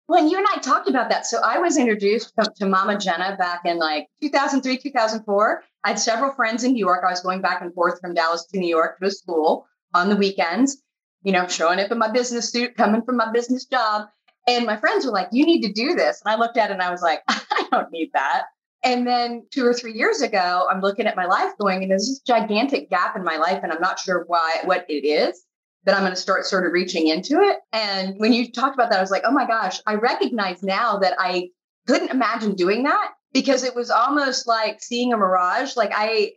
When 0.09 0.27
you 0.31 0.39
and 0.39 0.47
I 0.57 0.59
talked 0.61 0.89
about 0.89 1.11
that, 1.11 1.27
so 1.27 1.39
I 1.45 1.59
was 1.59 1.77
introduced 1.77 2.33
to 2.57 2.65
Mama 2.65 2.99
Gena 2.99 3.37
back 3.39 3.61
in 3.67 3.77
like 3.77 4.07
2003, 4.23 4.79
2004. 4.79 5.63
I 5.89 5.93
had 5.93 5.99
several 5.99 6.35
friends 6.35 6.65
in 6.65 6.75
New 6.75 6.85
York. 6.85 7.03
I 7.03 7.11
was 7.11 7.23
going 7.23 7.41
back 7.41 7.63
and 7.63 7.73
forth 7.73 7.99
from 7.99 8.13
Dallas 8.13 8.45
to 8.53 8.59
New 8.59 8.69
York 8.69 8.99
to 9.03 9.11
school 9.11 9.67
on 9.95 10.11
the 10.11 10.17
weekends, 10.17 10.83
you 11.23 11.33
know, 11.33 11.49
showing 11.49 11.81
up 11.81 11.91
in 11.91 11.97
my 11.97 12.11
business 12.11 12.53
suit, 12.53 12.77
coming 12.77 13.01
from 13.01 13.17
my 13.17 13.33
business 13.33 13.65
job. 13.65 14.07
And 14.47 14.67
my 14.67 14.77
friends 14.77 15.07
were 15.07 15.13
like, 15.13 15.29
You 15.33 15.47
need 15.47 15.63
to 15.63 15.73
do 15.73 15.95
this. 15.95 16.21
And 16.23 16.31
I 16.31 16.37
looked 16.37 16.59
at 16.59 16.69
it 16.69 16.75
and 16.75 16.83
I 16.83 16.91
was 16.91 17.01
like, 17.01 17.23
I 17.29 17.67
don't 17.73 17.91
need 17.91 18.11
that. 18.13 18.43
And 18.85 19.07
then 19.07 19.47
two 19.51 19.65
or 19.65 19.73
three 19.73 19.95
years 19.95 20.21
ago, 20.21 20.69
I'm 20.71 20.83
looking 20.83 21.07
at 21.07 21.17
my 21.17 21.25
life 21.25 21.53
going, 21.59 21.81
and 21.81 21.91
there's 21.91 22.07
this 22.07 22.21
gigantic 22.21 22.91
gap 22.91 23.17
in 23.17 23.25
my 23.25 23.39
life, 23.39 23.61
and 23.63 23.73
I'm 23.73 23.81
not 23.81 23.99
sure 23.99 24.25
why, 24.27 24.59
what 24.65 24.85
it 24.91 25.07
is 25.07 25.43
that 25.85 25.95
I'm 25.95 26.03
going 26.03 26.13
to 26.13 26.21
start 26.21 26.45
sort 26.45 26.67
of 26.67 26.75
reaching 26.75 27.07
into 27.07 27.41
it. 27.41 27.61
And 27.73 28.13
when 28.19 28.35
you 28.35 28.53
talked 28.53 28.75
about 28.75 28.91
that, 28.91 28.99
I 28.99 29.01
was 29.01 29.11
like, 29.11 29.23
oh 29.25 29.33
my 29.33 29.47
gosh, 29.47 29.81
I 29.87 29.95
recognize 29.95 30.63
now 30.63 30.99
that 30.99 31.15
I 31.19 31.49
couldn't 31.87 32.11
imagine 32.11 32.57
doing 32.57 32.83
that 32.83 33.13
because 33.33 33.65
it 33.65 33.75
was 33.75 33.91
almost 33.91 34.47
like 34.47 34.83
seeing 34.83 35.13
a 35.13 35.17
mirage. 35.17 35.77
Like 35.77 35.93
I, 35.95 36.33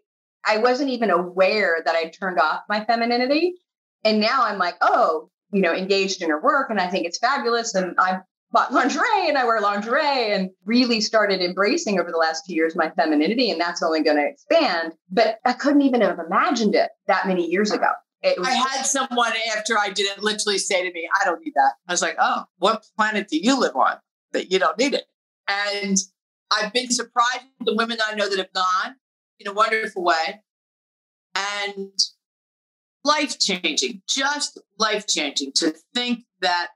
I 0.45 0.57
wasn't 0.57 0.89
even 0.89 1.09
aware 1.09 1.81
that 1.85 1.95
I 1.95 2.09
turned 2.09 2.39
off 2.39 2.61
my 2.69 2.83
femininity. 2.85 3.55
And 4.03 4.19
now 4.19 4.43
I'm 4.43 4.57
like, 4.57 4.75
oh, 4.81 5.29
you 5.53 5.61
know, 5.61 5.73
engaged 5.73 6.21
in 6.21 6.29
her 6.29 6.41
work. 6.41 6.69
And 6.69 6.79
I 6.79 6.87
think 6.87 7.05
it's 7.05 7.19
fabulous. 7.19 7.75
And 7.75 7.95
I 7.99 8.19
bought 8.51 8.73
lingerie 8.73 9.27
and 9.27 9.37
I 9.37 9.45
wear 9.45 9.61
lingerie 9.61 10.33
and 10.33 10.49
really 10.65 10.99
started 11.01 11.41
embracing 11.41 11.99
over 11.99 12.11
the 12.11 12.17
last 12.17 12.45
two 12.45 12.53
years 12.53 12.75
my 12.75 12.89
femininity. 12.91 13.51
And 13.51 13.61
that's 13.61 13.83
only 13.83 14.03
going 14.03 14.17
to 14.17 14.27
expand. 14.27 14.93
But 15.09 15.39
I 15.45 15.53
couldn't 15.53 15.83
even 15.83 16.01
have 16.01 16.19
imagined 16.19 16.75
it 16.75 16.89
that 17.07 17.27
many 17.27 17.49
years 17.49 17.71
ago. 17.71 17.87
Was- 18.23 18.47
I 18.47 18.51
had 18.51 18.83
someone 18.83 19.33
after 19.55 19.77
I 19.77 19.89
did 19.89 20.05
it 20.05 20.21
literally 20.21 20.57
say 20.57 20.83
to 20.87 20.93
me, 20.93 21.09
I 21.19 21.25
don't 21.25 21.43
need 21.43 21.53
that. 21.55 21.73
I 21.87 21.93
was 21.93 22.01
like, 22.01 22.17
oh, 22.19 22.43
what 22.57 22.85
planet 22.95 23.27
do 23.29 23.37
you 23.37 23.59
live 23.59 23.75
on 23.75 23.97
that 24.33 24.51
you 24.51 24.59
don't 24.59 24.77
need 24.77 24.93
it? 24.93 25.05
And 25.47 25.97
I've 26.51 26.73
been 26.73 26.91
surprised 26.91 27.45
with 27.59 27.67
the 27.67 27.75
women 27.75 27.97
I 28.05 28.15
know 28.15 28.29
that 28.29 28.37
have 28.37 28.53
gone 28.53 28.95
in 29.39 29.47
a 29.47 29.53
wonderful 29.53 30.03
way 30.03 30.41
and 31.33 31.91
life 33.03 33.39
changing, 33.39 34.01
just 34.07 34.59
life 34.77 35.07
changing 35.07 35.53
to 35.55 35.73
think 35.93 36.25
that 36.41 36.69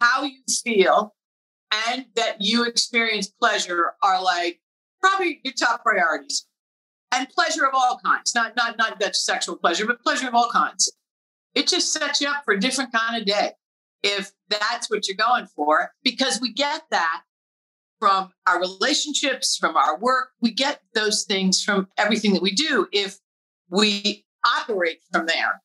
how 0.00 0.24
you 0.24 0.40
feel 0.64 1.14
and 1.86 2.06
that 2.16 2.36
you 2.40 2.64
experience 2.64 3.28
pleasure 3.28 3.94
are 4.02 4.22
like 4.22 4.60
probably 5.00 5.40
your 5.44 5.54
top 5.54 5.82
priorities 5.82 6.46
and 7.12 7.28
pleasure 7.30 7.64
of 7.64 7.74
all 7.74 7.98
kinds, 8.04 8.34
not 8.34 8.56
not 8.56 8.76
not 8.76 8.98
that 9.00 9.16
sexual 9.16 9.56
pleasure, 9.56 9.86
but 9.86 10.02
pleasure 10.02 10.28
of 10.28 10.34
all 10.34 10.50
kinds. 10.50 10.92
It 11.54 11.66
just 11.66 11.92
sets 11.92 12.20
you 12.20 12.28
up 12.28 12.44
for 12.44 12.54
a 12.54 12.60
different 12.60 12.92
kind 12.92 13.20
of 13.20 13.26
day 13.26 13.52
if 14.02 14.32
that's 14.48 14.88
what 14.90 15.06
you're 15.06 15.16
going 15.16 15.46
for, 15.46 15.92
because 16.02 16.40
we 16.40 16.52
get 16.52 16.82
that 16.90 17.22
from 18.00 18.32
our 18.48 18.58
relationships, 18.58 19.56
from 19.56 19.76
our 19.76 19.96
work. 19.98 20.30
We 20.40 20.50
get 20.50 20.80
those 20.94 21.24
things 21.24 21.62
from 21.62 21.86
everything 21.96 22.32
that 22.32 22.42
we 22.42 22.52
do 22.52 22.88
if 22.90 23.18
we 23.68 24.24
operate 24.44 25.02
from 25.12 25.26
there, 25.26 25.62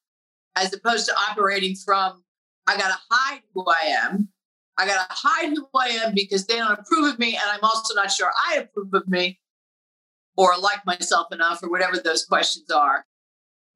as 0.56 0.74
opposed 0.74 1.08
to 1.08 1.16
operating 1.32 1.76
from, 1.76 2.24
I 2.68 2.78
got 2.78 2.90
to 2.90 3.00
hide 3.10 3.42
who 3.54 3.66
I 3.68 3.86
am. 4.04 4.30
I 4.78 4.86
got 4.86 5.10
to 5.10 5.16
hide 5.16 5.56
who 5.56 5.68
I 5.74 5.88
am 5.88 6.14
because 6.14 6.46
they 6.46 6.58
don't 6.58 6.78
approve 6.78 7.14
of 7.14 7.20
me. 7.20 7.36
And 7.36 7.50
I'm 7.50 7.64
also 7.64 7.96
not 7.96 8.12
sure 8.12 8.30
I 8.50 8.58
approve 8.58 8.94
of 8.94 9.08
me 9.08 9.40
or 10.36 10.58
like 10.60 10.86
myself 10.86 11.28
enough 11.32 11.64
or 11.64 11.70
whatever 11.70 11.98
those 11.98 12.26
questions 12.26 12.70
are. 12.70 13.06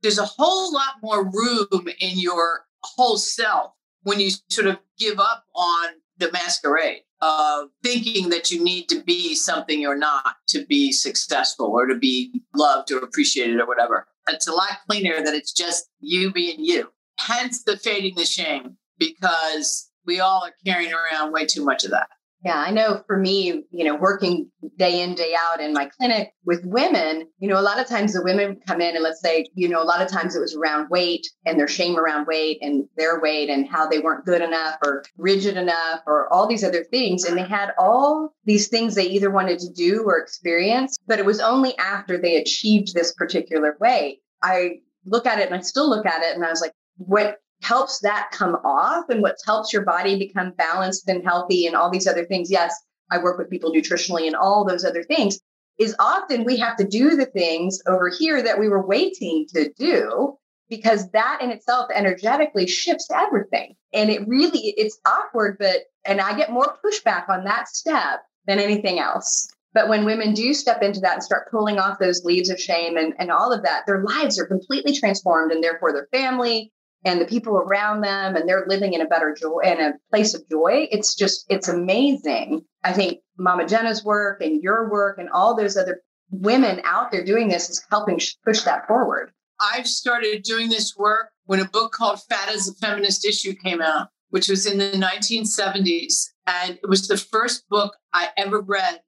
There's 0.02 0.20
a 0.20 0.26
whole 0.26 0.74
lot 0.74 0.96
more 1.02 1.24
room 1.24 1.88
in 2.00 2.20
your 2.20 2.66
whole 2.84 3.18
self 3.18 3.72
when 4.04 4.20
you 4.20 4.32
sort 4.50 4.68
of 4.68 4.80
give 4.98 5.20
up 5.20 5.46
on 5.56 5.90
the 6.18 6.32
masquerade 6.32 7.04
of 7.22 7.70
thinking 7.84 8.30
that 8.30 8.52
you 8.52 8.64
need 8.64 8.88
to 8.90 9.02
be 9.02 9.36
something 9.36 9.82
you're 9.82 9.98
not 9.98 10.36
to 10.48 10.66
be 10.66 10.92
successful 10.92 11.68
or 11.68 11.86
to 11.86 11.96
be 11.96 12.42
loved 12.56 12.92
or 12.92 13.00
appreciated 13.00 13.60
or 13.60 13.68
whatever. 13.68 14.08
It's 14.28 14.48
a 14.48 14.54
lot 14.54 14.80
cleaner 14.88 15.24
that 15.24 15.34
it's 15.34 15.52
just 15.52 15.90
you 16.00 16.32
being 16.32 16.64
you. 16.64 16.90
Hence 17.20 17.64
the 17.64 17.78
fading 17.78 18.16
the 18.16 18.26
shame 18.26 18.78
because 18.98 19.90
we 20.06 20.20
all 20.20 20.44
are 20.46 20.54
carrying 20.66 20.94
around 20.94 21.34
way 21.34 21.46
too 21.46 21.66
much 21.66 21.84
of 21.84 21.92
that. 21.92 22.10
Yeah, 22.46 22.58
I 22.58 22.72
know 22.72 23.04
for 23.06 23.18
me, 23.18 23.66
you 23.70 23.84
know, 23.84 23.98
working 23.98 24.50
day 24.78 25.02
in, 25.02 25.14
day 25.14 25.36
out 25.38 25.60
in 25.60 25.74
my 25.74 25.90
clinic 25.98 26.32
with 26.46 26.64
women, 26.64 27.28
you 27.40 27.50
know, 27.50 27.60
a 27.60 27.62
lot 27.62 27.80
of 27.80 27.88
times 27.88 28.14
the 28.14 28.24
women 28.24 28.62
come 28.66 28.80
in 28.80 28.96
and 28.96 29.04
let's 29.04 29.22
say, 29.22 29.46
you 29.56 29.68
know, 29.68 29.82
a 29.82 29.84
lot 29.84 30.02
of 30.02 30.08
times 30.08 30.38
it 30.38 30.40
was 30.40 30.56
around 30.56 30.90
weight 30.90 31.28
and 31.46 31.60
their 31.60 31.68
shame 31.68 32.00
around 32.00 32.28
weight 32.28 32.60
and 32.62 32.88
their 32.96 33.20
weight 33.20 33.50
and 33.50 33.68
how 33.68 33.90
they 33.90 34.00
weren't 34.00 34.26
good 34.26 34.42
enough 34.42 34.78
or 34.86 35.04
rigid 35.18 35.58
enough 35.58 36.00
or 36.08 36.32
all 36.32 36.48
these 36.48 36.64
other 36.64 36.86
things. 36.86 37.26
And 37.26 37.38
they 37.38 37.44
had 37.44 37.72
all 37.78 38.34
these 38.46 38.70
things 38.70 38.96
they 38.96 39.08
either 39.08 39.30
wanted 39.30 39.60
to 39.60 39.74
do 39.74 40.04
or 40.06 40.18
experience, 40.18 40.98
but 41.08 41.20
it 41.20 41.26
was 41.26 41.42
only 41.42 41.78
after 41.78 42.18
they 42.18 42.38
achieved 42.38 42.94
this 42.94 43.14
particular 43.14 43.76
weight. 43.82 44.20
I 44.42 44.80
look 45.06 45.26
at 45.26 45.40
it 45.40 45.48
and 45.48 45.56
I 45.56 45.60
still 45.60 45.90
look 45.90 46.06
at 46.06 46.24
it 46.24 46.36
and 46.36 46.46
I 46.46 46.50
was 46.50 46.62
like, 46.62 46.74
what 46.96 47.38
helps 47.62 48.00
that 48.00 48.30
come 48.32 48.56
off 48.64 49.10
and 49.10 49.22
what 49.22 49.38
helps 49.46 49.74
your 49.74 49.84
body 49.84 50.18
become 50.18 50.52
balanced 50.52 51.08
and 51.08 51.24
healthy 51.24 51.66
and 51.68 51.76
all 51.76 51.90
these 51.90 52.08
other 52.08 52.26
things. 52.26 52.50
Yes, 52.50 52.74
I 53.12 53.18
work 53.20 53.38
with 53.38 53.50
people 53.50 53.72
nutritionally 53.72 54.28
and 54.28 54.36
all 54.36 54.66
those 54.66 54.86
other 54.86 55.04
things. 55.04 55.40
Is 55.78 55.96
often 56.00 56.44
we 56.44 56.58
have 56.58 56.76
to 56.78 56.84
do 56.84 57.16
the 57.16 57.26
things 57.26 57.82
over 57.88 58.10
here 58.10 58.42
that 58.42 58.60
we 58.60 58.68
were 58.68 58.86
waiting 58.86 59.46
to 59.54 59.72
do 59.78 60.38
because 60.70 61.10
that 61.12 61.40
in 61.42 61.52
itself 61.52 61.90
energetically 61.94 62.68
shifts 62.68 63.08
everything. 63.14 63.76
And 63.94 64.10
it 64.10 64.28
really, 64.28 64.74
it's 64.78 65.00
awkward, 65.06 65.58
but, 65.58 65.84
and 66.06 66.22
I 66.22 66.38
get 66.38 66.52
more 66.52 66.78
pushback 66.84 67.30
on 67.30 67.44
that 67.46 67.68
step 67.70 68.22
than 68.46 68.60
anything 68.60 69.00
else. 69.00 69.50
But 69.74 69.88
when 69.88 70.06
women 70.06 70.34
do 70.34 70.54
step 70.54 70.82
into 70.82 71.00
that 71.02 71.14
and 71.14 71.24
start 71.24 71.50
pulling 71.52 71.80
off 71.80 72.00
those 72.00 72.26
leaves 72.26 72.50
of 72.50 72.60
shame 72.60 72.98
and, 72.98 73.14
and 73.18 73.32
all 73.32 73.52
of 73.52 73.64
that, 73.64 73.86
their 73.86 74.04
lives 74.04 74.40
are 74.40 74.46
completely 74.46 74.96
transformed 74.96 75.52
and 75.52 75.64
therefore 75.64 75.94
their 75.94 76.08
family 76.12 76.72
and 77.06 77.22
the 77.22 77.26
people 77.26 77.56
around 77.56 78.02
them 78.02 78.36
and 78.36 78.48
they're 78.48 78.66
living 78.68 78.94
in 78.94 79.02
a 79.02 79.08
better 79.08 79.36
joy 79.40 79.62
in 79.64 79.80
a 79.80 79.94
place 80.10 80.34
of 80.34 80.48
joy. 80.50 80.88
It's 80.92 81.16
just, 81.16 81.46
it's 81.50 81.68
amazing. 81.68 82.66
I 82.84 82.94
think 82.94 83.20
Mama 83.38 83.68
Gena's 83.68 84.04
work 84.04 84.42
and 84.42 84.62
your 84.62 84.90
work 84.90 85.18
and 85.18 85.30
all 85.30 85.56
those 85.56 85.78
other 85.78 86.02
women 86.32 86.82
out 86.84 87.12
there 87.12 87.24
doing 87.24 87.48
this 87.48 87.70
is 87.70 87.82
helping 87.90 88.20
push 88.46 88.62
that 88.62 88.88
forward. 88.88 89.32
I've 89.60 89.88
started 89.88 90.44
doing 90.44 90.70
this 90.70 90.96
work 90.98 91.32
when 91.46 91.60
a 91.60 91.66
book 91.66 91.92
called 91.92 92.22
Fat 92.30 92.50
Is 92.50 92.70
a 92.70 92.74
Feminist 92.76 93.26
Issue 93.26 93.54
came 93.54 93.82
out, 93.82 94.10
which 94.30 94.48
was 94.48 94.66
in 94.66 94.78
the 94.78 94.92
1970s. 94.92 96.28
And 96.48 96.80
it 96.82 96.88
was 96.88 97.08
the 97.08 97.18
first 97.18 97.68
book 97.70 97.96
I 98.14 98.30
ever 98.38 98.62
read 98.62 99.02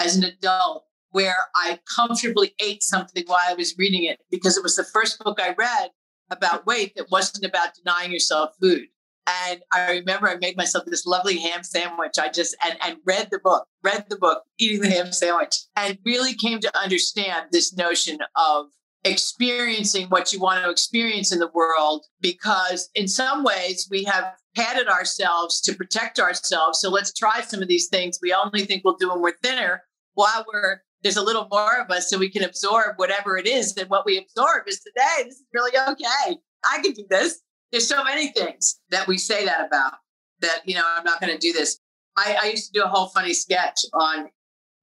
as 0.00 0.16
an 0.16 0.24
adult 0.24 0.84
where 1.10 1.36
I 1.54 1.78
comfortably 1.94 2.54
ate 2.58 2.82
something 2.82 3.24
while 3.26 3.40
I 3.46 3.54
was 3.54 3.76
reading 3.78 4.04
it 4.04 4.18
because 4.30 4.56
it 4.56 4.62
was 4.62 4.76
the 4.76 4.84
first 4.84 5.22
book 5.22 5.38
I 5.40 5.54
read 5.56 5.90
about 6.32 6.66
weight 6.66 6.94
that 6.96 7.10
wasn't 7.10 7.44
about 7.44 7.74
denying 7.74 8.12
yourself 8.12 8.50
food. 8.60 8.88
And 9.26 9.60
I 9.72 9.92
remember 9.92 10.28
I 10.28 10.36
made 10.36 10.56
myself 10.56 10.84
this 10.86 11.06
lovely 11.06 11.38
ham 11.38 11.62
sandwich. 11.62 12.14
I 12.18 12.28
just 12.28 12.56
and, 12.64 12.76
and 12.82 12.96
read 13.04 13.28
the 13.30 13.38
book, 13.38 13.66
read 13.84 14.06
the 14.08 14.16
book, 14.16 14.42
eating 14.58 14.80
the 14.80 14.90
ham 14.90 15.12
sandwich, 15.12 15.54
and 15.76 15.98
really 16.04 16.34
came 16.34 16.58
to 16.60 16.78
understand 16.78 17.46
this 17.52 17.72
notion 17.72 18.18
of 18.34 18.66
experiencing 19.04 20.06
what 20.08 20.32
you 20.32 20.40
want 20.40 20.62
to 20.64 20.70
experience 20.70 21.32
in 21.32 21.38
the 21.38 21.50
world 21.54 22.04
because 22.20 22.88
in 22.94 23.08
some 23.08 23.42
ways 23.42 23.88
we 23.90 24.04
have 24.04 24.32
padded 24.54 24.86
ourselves 24.86 25.60
to 25.60 25.74
protect 25.74 26.20
ourselves 26.20 26.78
so 26.78 26.88
let's 26.88 27.12
try 27.12 27.40
some 27.40 27.60
of 27.60 27.66
these 27.66 27.88
things 27.88 28.20
we 28.22 28.32
only 28.32 28.64
think 28.64 28.82
we'll 28.84 28.96
do 28.96 29.10
when 29.10 29.20
we're 29.20 29.36
thinner 29.42 29.82
while 30.14 30.44
we're 30.52 30.82
there's 31.02 31.16
a 31.16 31.22
little 31.22 31.48
more 31.50 31.80
of 31.80 31.90
us 31.90 32.08
so 32.08 32.18
we 32.18 32.30
can 32.30 32.44
absorb 32.44 32.96
whatever 32.96 33.36
it 33.36 33.46
is 33.46 33.74
that 33.74 33.88
what 33.90 34.06
we 34.06 34.18
absorb 34.18 34.66
is 34.66 34.80
today 34.80 35.24
this 35.24 35.36
is 35.36 35.46
really 35.52 35.76
okay 35.88 36.36
i 36.64 36.80
can 36.82 36.92
do 36.92 37.04
this 37.10 37.40
there's 37.70 37.86
so 37.86 38.02
many 38.04 38.28
things 38.28 38.80
that 38.90 39.06
we 39.06 39.18
say 39.18 39.44
that 39.44 39.66
about 39.66 39.94
that 40.40 40.60
you 40.64 40.74
know 40.74 40.84
i'm 40.96 41.04
not 41.04 41.20
going 41.20 41.32
to 41.32 41.38
do 41.38 41.52
this 41.52 41.78
I, 42.16 42.36
I 42.42 42.46
used 42.48 42.72
to 42.72 42.80
do 42.80 42.84
a 42.84 42.88
whole 42.88 43.08
funny 43.08 43.32
sketch 43.32 43.80
on 43.94 44.28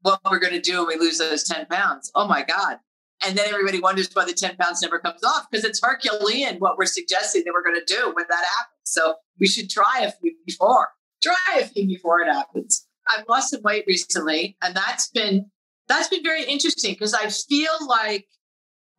what 0.02 0.20
we're 0.30 0.40
going 0.40 0.54
to 0.54 0.62
do 0.62 0.86
when 0.86 1.00
we 1.00 1.06
lose 1.06 1.18
those 1.18 1.44
10 1.44 1.68
pounds 1.68 2.12
oh 2.16 2.28
my 2.28 2.44
god 2.44 2.80
and 3.26 3.38
then 3.38 3.48
everybody 3.50 3.80
wonders 3.80 4.10
why 4.14 4.26
the 4.26 4.34
10 4.34 4.56
pounds 4.58 4.82
never 4.82 5.00
comes 5.00 5.24
off 5.24 5.48
because 5.50 5.66
it's 5.66 5.82
Herculean 5.84 6.58
what 6.60 6.78
we're 6.78 6.86
suggesting 6.86 7.44
that 7.46 7.54
we're 7.54 7.64
going 7.64 7.80
to 7.86 7.94
do 7.94 8.12
when 8.14 8.26
that 8.30 8.46
happens. 8.46 8.80
So 8.84 9.16
we 9.40 9.48
should 9.48 9.70
try 9.70 10.02
a 10.02 10.12
few 10.12 10.34
before. 10.46 10.88
Try 11.22 11.60
a 11.60 11.66
few 11.66 11.86
before 11.86 12.22
it 12.22 12.32
happens. 12.32 12.88
I've 13.08 13.26
lost 13.28 13.50
some 13.50 13.62
weight 13.64 13.84
recently, 13.88 14.56
and 14.62 14.76
that's 14.76 15.10
been 15.10 15.50
that's 15.90 16.08
been 16.08 16.24
very 16.24 16.44
interesting 16.44 16.94
because 16.94 17.14
I 17.14 17.28
feel 17.30 17.72
like 17.88 18.28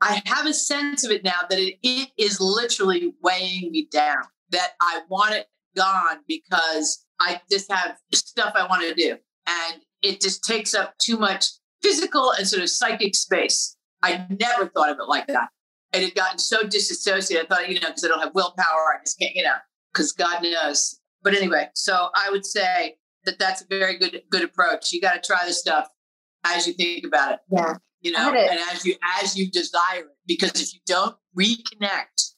I 0.00 0.20
have 0.26 0.46
a 0.46 0.52
sense 0.52 1.04
of 1.04 1.10
it 1.10 1.24
now 1.24 1.40
that 1.48 1.58
it, 1.58 1.76
it 1.82 2.10
is 2.18 2.40
literally 2.40 3.14
weighing 3.22 3.70
me 3.70 3.88
down. 3.90 4.22
That 4.50 4.72
I 4.82 5.02
want 5.08 5.34
it 5.34 5.46
gone 5.76 6.18
because 6.26 7.06
I 7.20 7.40
just 7.50 7.70
have 7.70 7.96
stuff 8.12 8.52
I 8.56 8.66
want 8.66 8.82
to 8.82 8.94
do, 8.94 9.16
and 9.46 9.82
it 10.02 10.20
just 10.20 10.42
takes 10.42 10.74
up 10.74 10.94
too 10.98 11.16
much 11.16 11.46
physical 11.82 12.32
and 12.32 12.46
sort 12.46 12.62
of 12.62 12.68
psychic 12.68 13.14
space. 13.14 13.76
I 14.02 14.26
never 14.40 14.66
thought 14.66 14.90
of 14.90 14.98
it 14.98 15.08
like 15.08 15.28
that. 15.28 15.50
It 15.92 16.02
had 16.02 16.14
gotten 16.14 16.38
so 16.38 16.64
disassociated. 16.64 17.46
I 17.46 17.54
thought, 17.54 17.68
you 17.68 17.78
know, 17.80 17.88
because 17.88 18.04
I 18.04 18.08
don't 18.08 18.20
have 18.20 18.34
willpower, 18.34 18.64
I 18.64 19.04
just 19.04 19.18
can't, 19.20 19.34
you 19.34 19.44
know, 19.44 19.56
because 19.92 20.12
God 20.12 20.42
knows. 20.42 20.98
But 21.22 21.34
anyway, 21.34 21.68
so 21.74 22.08
I 22.16 22.30
would 22.30 22.44
say 22.44 22.96
that 23.24 23.38
that's 23.38 23.62
a 23.62 23.66
very 23.66 23.98
good 23.98 24.22
good 24.30 24.42
approach. 24.42 24.92
You 24.92 25.00
got 25.00 25.22
to 25.22 25.26
try 25.26 25.46
this 25.46 25.60
stuff 25.60 25.88
as 26.44 26.66
you 26.66 26.72
think 26.72 27.04
about 27.06 27.34
it. 27.34 27.40
Yeah. 27.50 27.74
You 28.02 28.12
know, 28.12 28.32
and 28.32 28.58
as 28.72 28.86
you 28.86 28.94
as 29.20 29.36
you 29.36 29.50
desire 29.50 30.00
it, 30.00 30.16
because 30.26 30.60
if 30.60 30.72
you 30.72 30.80
don't 30.86 31.16
reconnect 31.38 32.32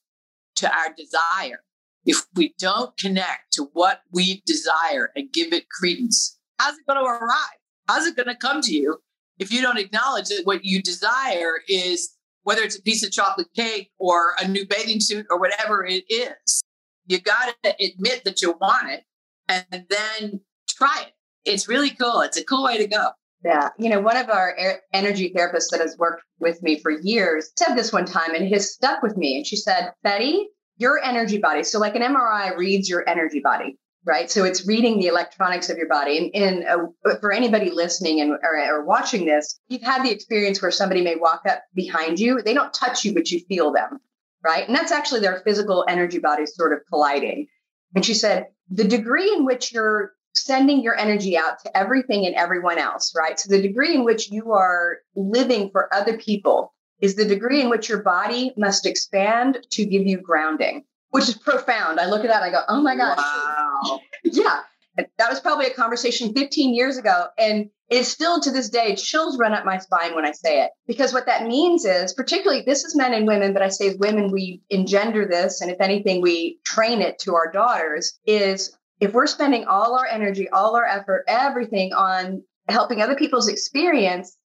to 0.56 0.68
our 0.68 0.92
desire, 0.96 1.62
if 2.04 2.24
we 2.34 2.52
don't 2.58 2.96
connect 2.98 3.52
to 3.52 3.68
what 3.72 4.00
we 4.10 4.42
desire 4.44 5.12
and 5.14 5.32
give 5.32 5.52
it 5.52 5.68
credence, 5.68 6.38
how's 6.58 6.74
it 6.74 6.86
going 6.88 6.98
to 6.98 7.04
arrive? 7.04 7.58
How's 7.88 8.06
it 8.06 8.16
going 8.16 8.26
to 8.26 8.34
come 8.34 8.60
to 8.62 8.74
you 8.74 8.98
if 9.38 9.52
you 9.52 9.60
don't 9.60 9.78
acknowledge 9.78 10.28
that 10.28 10.42
what 10.44 10.64
you 10.64 10.80
desire 10.82 11.60
is 11.68 12.16
whether 12.44 12.62
it's 12.62 12.78
a 12.78 12.82
piece 12.82 13.04
of 13.04 13.12
chocolate 13.12 13.52
cake 13.54 13.90
or 13.98 14.34
a 14.40 14.48
new 14.48 14.66
bathing 14.66 15.00
suit 15.00 15.26
or 15.30 15.38
whatever 15.38 15.84
it 15.84 16.04
is, 16.08 16.62
you 17.06 17.20
got 17.20 17.54
to 17.62 17.74
admit 17.84 18.22
that 18.24 18.42
you 18.42 18.52
want 18.60 18.90
it 18.90 19.04
and 19.48 19.64
then 19.70 20.40
try 20.68 21.04
it. 21.06 21.12
It's 21.44 21.68
really 21.68 21.90
cool. 21.90 22.20
It's 22.20 22.36
a 22.36 22.44
cool 22.44 22.64
way 22.64 22.78
to 22.78 22.86
go. 22.86 23.10
Yeah. 23.44 23.70
You 23.78 23.90
know, 23.90 24.00
one 24.00 24.16
of 24.16 24.30
our 24.30 24.54
energy 24.92 25.32
therapists 25.36 25.70
that 25.72 25.80
has 25.80 25.96
worked 25.98 26.22
with 26.38 26.62
me 26.62 26.78
for 26.78 26.90
years 26.90 27.50
said 27.56 27.74
this 27.74 27.92
one 27.92 28.04
time 28.04 28.34
and 28.34 28.44
it 28.44 28.52
has 28.52 28.72
stuck 28.72 29.02
with 29.02 29.16
me. 29.16 29.36
And 29.36 29.46
she 29.46 29.56
said, 29.56 29.92
Betty, 30.04 30.48
your 30.76 31.02
energy 31.02 31.38
body. 31.38 31.64
So, 31.64 31.78
like 31.80 31.96
an 31.96 32.02
MRI 32.02 32.56
reads 32.56 32.88
your 32.88 33.08
energy 33.08 33.40
body 33.40 33.78
right? 34.04 34.30
So 34.30 34.44
it's 34.44 34.66
reading 34.66 34.98
the 34.98 35.06
electronics 35.06 35.70
of 35.70 35.76
your 35.76 35.88
body. 35.88 36.18
And, 36.18 36.34
and 36.34 36.64
uh, 37.04 37.16
for 37.20 37.32
anybody 37.32 37.70
listening 37.70 38.20
and 38.20 38.32
or, 38.32 38.58
or, 38.58 38.84
watching 38.84 39.26
this, 39.26 39.60
you've 39.68 39.82
had 39.82 40.04
the 40.04 40.10
experience 40.10 40.60
where 40.60 40.70
somebody 40.70 41.02
may 41.02 41.16
walk 41.16 41.42
up 41.48 41.62
behind 41.74 42.18
you. 42.18 42.42
They 42.42 42.54
don't 42.54 42.74
touch 42.74 43.04
you, 43.04 43.14
but 43.14 43.30
you 43.30 43.40
feel 43.40 43.72
them, 43.72 43.98
right? 44.44 44.66
And 44.66 44.76
that's 44.76 44.92
actually 44.92 45.20
their 45.20 45.42
physical 45.44 45.84
energy 45.88 46.18
body 46.18 46.46
sort 46.46 46.72
of 46.72 46.80
colliding. 46.88 47.46
And 47.94 48.04
she 48.04 48.14
said, 48.14 48.46
the 48.70 48.84
degree 48.84 49.32
in 49.32 49.44
which 49.44 49.72
you're 49.72 50.12
sending 50.34 50.82
your 50.82 50.98
energy 50.98 51.36
out 51.36 51.58
to 51.64 51.76
everything 51.76 52.26
and 52.26 52.34
everyone 52.34 52.78
else, 52.78 53.12
right? 53.16 53.38
So 53.38 53.50
the 53.50 53.62
degree 53.62 53.94
in 53.94 54.04
which 54.04 54.30
you 54.30 54.52
are 54.52 54.98
living 55.14 55.70
for 55.70 55.92
other 55.94 56.16
people 56.16 56.72
is 57.00 57.16
the 57.16 57.24
degree 57.24 57.60
in 57.60 57.68
which 57.68 57.88
your 57.88 58.02
body 58.02 58.52
must 58.56 58.86
expand 58.86 59.58
to 59.70 59.84
give 59.84 60.06
you 60.06 60.18
grounding 60.18 60.84
which 61.12 61.28
is 61.28 61.36
profound. 61.36 62.00
I 62.00 62.06
look 62.06 62.24
at 62.24 62.28
that 62.28 62.42
and 62.42 62.44
I 62.44 62.50
go, 62.50 62.64
oh 62.68 62.82
my 62.82 62.96
gosh. 62.96 63.18
Wow. 63.18 64.00
yeah. 64.24 64.60
That 64.96 65.30
was 65.30 65.40
probably 65.40 65.66
a 65.66 65.74
conversation 65.74 66.34
15 66.34 66.74
years 66.74 66.96
ago. 66.96 67.26
And 67.38 67.70
it's 67.88 68.08
still 68.08 68.40
to 68.40 68.50
this 68.50 68.68
day, 68.70 68.94
chills 68.96 69.38
run 69.38 69.52
up 69.52 69.64
my 69.64 69.78
spine 69.78 70.14
when 70.14 70.26
I 70.26 70.32
say 70.32 70.62
it. 70.64 70.70
Because 70.86 71.12
what 71.12 71.26
that 71.26 71.46
means 71.46 71.84
is, 71.84 72.14
particularly 72.14 72.62
this 72.66 72.84
is 72.84 72.96
men 72.96 73.14
and 73.14 73.26
women, 73.26 73.52
but 73.52 73.62
I 73.62 73.68
say 73.68 73.88
as 73.88 73.96
women, 73.98 74.32
we 74.32 74.62
engender 74.70 75.26
this. 75.26 75.60
And 75.60 75.70
if 75.70 75.80
anything, 75.80 76.22
we 76.22 76.58
train 76.64 77.02
it 77.02 77.18
to 77.20 77.34
our 77.34 77.50
daughters 77.50 78.18
is 78.26 78.76
if 79.02 79.12
we're 79.12 79.26
spending 79.26 79.64
all 79.64 79.98
our 79.98 80.06
energy, 80.06 80.48
all 80.50 80.76
our 80.76 80.86
effort, 80.86 81.24
everything 81.26 81.92
on 81.92 82.40
helping 82.68 83.02
other 83.02 83.16
people's 83.16 83.48
experience, 83.48 84.38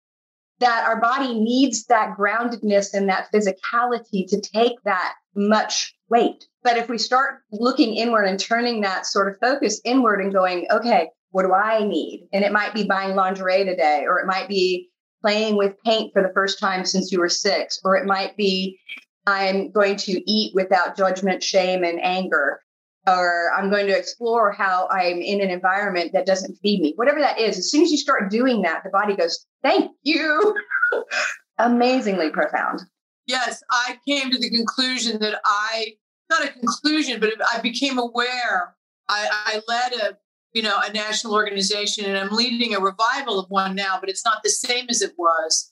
that 0.59 0.85
our 0.87 1.01
body 1.01 1.37
needs 1.37 1.85
that 1.87 2.15
groundedness 2.17 2.93
and 2.93 3.09
that 3.09 3.27
physicality 3.33 4.25
to 4.29 4.39
take 4.39 4.81
that 4.85 5.15
much 5.35 5.93
weight. 6.07 6.45
But 6.63 6.77
if 6.77 6.87
we 6.87 6.97
start 6.97 7.41
looking 7.51 7.95
inward 7.95 8.23
and 8.23 8.39
turning 8.39 8.79
that 8.79 9.05
sort 9.05 9.27
of 9.27 9.37
focus 9.41 9.81
inward 9.83 10.21
and 10.21 10.31
going, 10.31 10.67
okay, 10.71 11.09
what 11.31 11.43
do 11.43 11.53
I 11.53 11.85
need? 11.85 12.29
And 12.31 12.45
it 12.45 12.53
might 12.53 12.73
be 12.73 12.85
buying 12.85 13.13
lingerie 13.13 13.65
today, 13.65 14.05
or 14.07 14.19
it 14.19 14.25
might 14.25 14.47
be 14.47 14.89
playing 15.21 15.57
with 15.57 15.75
paint 15.83 16.13
for 16.13 16.21
the 16.21 16.31
first 16.33 16.59
time 16.59 16.85
since 16.85 17.11
you 17.11 17.19
were 17.19 17.27
six, 17.27 17.77
or 17.83 17.97
it 17.97 18.05
might 18.05 18.37
be 18.37 18.79
I'm 19.27 19.71
going 19.71 19.97
to 19.97 20.31
eat 20.31 20.55
without 20.55 20.95
judgment, 20.95 21.43
shame, 21.43 21.83
and 21.83 21.99
anger, 22.01 22.61
or 23.07 23.51
I'm 23.55 23.69
going 23.69 23.87
to 23.87 23.97
explore 23.97 24.51
how 24.51 24.87
I'm 24.89 25.21
in 25.21 25.41
an 25.41 25.49
environment 25.49 26.11
that 26.13 26.25
doesn't 26.25 26.57
feed 26.61 26.81
me. 26.81 26.93
Whatever 26.95 27.19
that 27.19 27.39
is, 27.39 27.57
as 27.57 27.69
soon 27.69 27.83
as 27.83 27.91
you 27.91 27.97
start 27.97 28.31
doing 28.31 28.61
that, 28.63 28.83
the 28.83 28.89
body 28.89 29.15
goes, 29.15 29.45
Thank 29.63 29.91
you. 30.03 30.55
Amazingly 31.57 32.31
profound. 32.31 32.81
Yes, 33.27 33.63
I 33.71 33.97
came 34.07 34.29
to 34.31 34.37
the 34.37 34.49
conclusion 34.49 35.19
that 35.19 35.39
I, 35.45 35.93
not 36.29 36.45
a 36.45 36.51
conclusion, 36.51 37.19
but 37.19 37.31
I 37.53 37.59
became 37.59 37.97
aware. 37.97 38.75
I, 39.07 39.29
I 39.31 39.61
led 39.67 39.93
a, 39.93 40.17
you 40.53 40.61
know, 40.61 40.79
a 40.83 40.91
national 40.91 41.33
organization 41.33 42.05
and 42.05 42.17
I'm 42.17 42.35
leading 42.35 42.75
a 42.75 42.79
revival 42.79 43.39
of 43.39 43.49
one 43.49 43.75
now, 43.75 43.97
but 43.99 44.09
it's 44.09 44.25
not 44.25 44.43
the 44.43 44.49
same 44.49 44.85
as 44.89 45.01
it 45.01 45.13
was. 45.17 45.71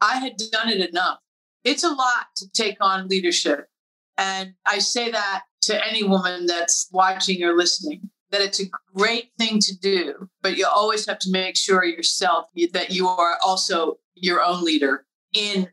I 0.00 0.18
had 0.18 0.36
done 0.52 0.68
it 0.68 0.88
enough. 0.88 1.18
It's 1.64 1.84
a 1.84 1.88
lot 1.88 2.26
to 2.36 2.48
take 2.50 2.76
on 2.80 3.08
leadership. 3.08 3.66
And 4.16 4.54
I 4.66 4.78
say 4.80 5.10
that 5.10 5.42
to 5.68 5.86
any 5.86 6.02
woman 6.02 6.46
that's 6.46 6.88
watching 6.92 7.42
or 7.42 7.56
listening 7.56 8.10
that 8.30 8.40
it's 8.40 8.60
a 8.60 8.66
great 8.94 9.30
thing 9.38 9.58
to 9.58 9.76
do, 9.78 10.28
but 10.42 10.56
you 10.56 10.66
always 10.66 11.06
have 11.06 11.18
to 11.20 11.30
make 11.30 11.56
sure 11.56 11.84
yourself 11.84 12.46
that 12.72 12.90
you 12.90 13.08
are 13.08 13.38
also 13.44 13.96
your 14.14 14.42
own 14.42 14.62
leader 14.64 15.06
in 15.32 15.68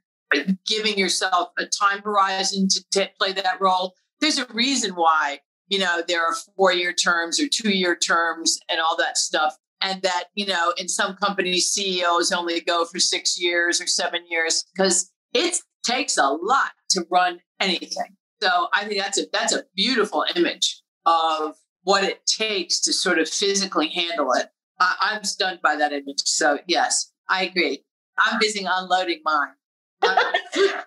giving 0.65 0.97
yourself 0.97 1.49
a 1.57 1.65
time 1.65 2.01
horizon 2.01 2.67
to 2.69 2.83
t- 2.91 3.07
play 3.19 3.33
that 3.33 3.59
role. 3.59 3.93
There's 4.21 4.37
a 4.37 4.45
reason 4.53 4.91
why, 4.91 5.39
you 5.67 5.79
know, 5.79 6.01
there 6.07 6.25
are 6.25 6.35
four 6.55 6.73
year 6.73 6.93
terms 6.93 7.39
or 7.39 7.47
two 7.51 7.71
year 7.71 7.95
terms 7.95 8.57
and 8.69 8.79
all 8.79 8.97
that 8.97 9.17
stuff. 9.17 9.55
And 9.81 10.01
that, 10.01 10.25
you 10.33 10.45
know, 10.45 10.73
in 10.77 10.87
some 10.87 11.15
companies, 11.15 11.71
CEOs 11.71 12.31
only 12.31 12.61
go 12.61 12.85
for 12.85 12.99
six 12.99 13.39
years 13.39 13.81
or 13.81 13.87
seven 13.87 14.21
years 14.29 14.65
because 14.75 15.11
it 15.33 15.57
takes 15.83 16.17
a 16.17 16.27
lot 16.27 16.71
to 16.91 17.05
run 17.11 17.39
anything. 17.59 18.14
So 18.41 18.67
I 18.73 18.85
think 18.85 19.01
that's 19.01 19.19
a 19.19 19.23
that's 19.31 19.53
a 19.53 19.63
beautiful 19.75 20.25
image 20.35 20.81
of 21.05 21.55
what 21.83 22.03
it 22.03 22.25
takes 22.25 22.81
to 22.81 22.93
sort 22.93 23.19
of 23.19 23.29
physically 23.29 23.89
handle 23.89 24.31
it. 24.33 24.47
I, 24.79 24.95
I'm 25.01 25.23
stunned 25.23 25.59
by 25.61 25.75
that 25.75 25.93
image. 25.93 26.23
So 26.25 26.59
yes, 26.67 27.11
I 27.29 27.45
agree. 27.45 27.83
I'm 28.17 28.39
busy 28.39 28.65
unloading 28.69 29.21
mine. 29.23 29.53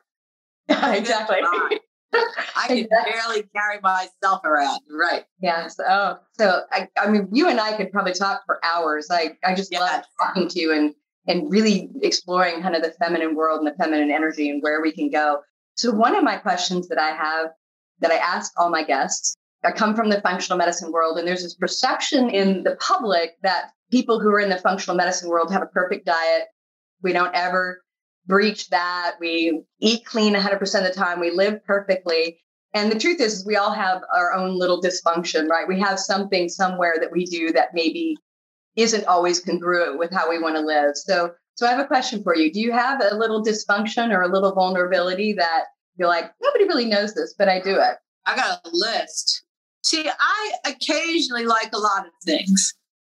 exactly. 0.69 1.39
I 2.13 2.67
can 2.67 2.79
exactly. 2.79 3.13
barely 3.13 3.43
carry 3.55 3.81
myself 3.83 4.45
around. 4.45 4.81
Right. 4.91 5.25
Yes. 5.41 5.77
Oh, 5.87 6.19
so 6.39 6.63
I, 6.73 6.89
I 6.99 7.11
mean, 7.11 7.29
you 7.33 7.49
and 7.49 7.61
I 7.61 7.77
could 7.77 7.93
probably 7.93 8.13
talk 8.13 8.43
for 8.47 8.59
hours. 8.65 9.09
I, 9.11 9.37
I 9.45 9.55
just 9.55 9.71
yes. 9.71 9.81
love 9.81 10.05
talking 10.23 10.49
to 10.49 10.61
you 10.61 10.73
and 10.73 10.95
and 11.27 11.51
really 11.51 11.91
exploring 12.03 12.63
kind 12.63 12.75
of 12.75 12.83
the 12.83 12.91
feminine 12.93 13.35
world 13.35 13.59
and 13.59 13.67
the 13.67 13.75
feminine 13.77 14.11
energy 14.11 14.49
and 14.49 14.63
where 14.63 14.81
we 14.81 14.93
can 14.93 15.11
go. 15.11 15.41
So 15.79 15.93
one 15.93 16.16
of 16.16 16.24
my 16.24 16.37
questions 16.37 16.89
that 16.89 16.99
I 16.99 17.11
have 17.11 17.51
that 18.01 18.11
I 18.11 18.16
ask 18.16 18.53
all 18.57 18.68
my 18.68 18.83
guests, 18.83 19.37
I 19.64 19.70
come 19.70 19.95
from 19.95 20.11
the 20.11 20.20
functional 20.20 20.59
medicine 20.59 20.91
world, 20.91 21.18
and 21.18 21.26
there's 21.26 21.45
this 21.45 21.55
perception 21.55 22.31
in 22.31 22.64
the 22.64 22.76
public 22.76 23.37
that 23.43 23.70
people 23.93 24.18
who 24.18 24.29
are 24.31 24.41
in 24.41 24.51
the 24.51 24.59
functional 24.59 24.97
medicine 24.97 25.29
world 25.29 25.53
have 25.53 25.62
a 25.62 25.66
perfect 25.66 26.05
diet. 26.05 26.49
We 27.01 27.12
don't 27.12 27.33
ever 27.33 27.81
breach 28.26 28.68
that. 28.70 29.14
We 29.20 29.62
eat 29.79 30.05
clean 30.05 30.35
100% 30.35 30.61
of 30.61 30.85
the 30.85 30.93
time. 30.93 31.20
We 31.20 31.31
live 31.31 31.64
perfectly. 31.64 32.41
And 32.74 32.91
the 32.91 32.99
truth 32.99 33.20
is, 33.20 33.35
is, 33.35 33.47
we 33.47 33.55
all 33.55 33.72
have 33.72 34.03
our 34.12 34.35
own 34.35 34.59
little 34.59 34.83
dysfunction, 34.83 35.49
right? 35.49 35.68
We 35.68 35.79
have 35.79 36.01
something 36.01 36.49
somewhere 36.49 36.97
that 37.01 37.12
we 37.12 37.24
do 37.24 37.53
that 37.53 37.68
maybe 37.72 38.16
isn't 38.74 39.07
always 39.07 39.39
congruent 39.39 39.97
with 39.97 40.12
how 40.12 40.29
we 40.29 40.41
want 40.41 40.57
to 40.57 40.61
live. 40.61 40.97
So, 40.97 41.35
so 41.59 41.67
I 41.67 41.71
have 41.71 41.81
a 41.81 41.89
question 41.89 42.23
for 42.23 42.37
you. 42.37 42.53
Do 42.53 42.61
you 42.61 42.71
have 42.71 43.03
a 43.03 43.17
little 43.17 43.43
dysfunction 43.43 44.15
or 44.15 44.23
a 44.23 44.29
little 44.29 44.53
vulnerability 44.53 45.33
that 45.33 45.65
you're 45.97 46.07
like, 46.07 46.31
nobody 46.41 46.69
really 46.69 46.85
knows 46.85 47.15
this, 47.15 47.35
but 47.37 47.49
I 47.49 47.59
do 47.59 47.75
it? 47.75 47.97
I 48.27 48.37
got 48.37 48.61
a 48.65 48.71
list. 48.73 49.43
See, 49.83 50.09
I 50.09 50.53
occasionally 50.65 51.47
like 51.47 51.73
a 51.73 51.79
lot 51.79 52.07
of 52.07 52.13
things. 52.25 52.75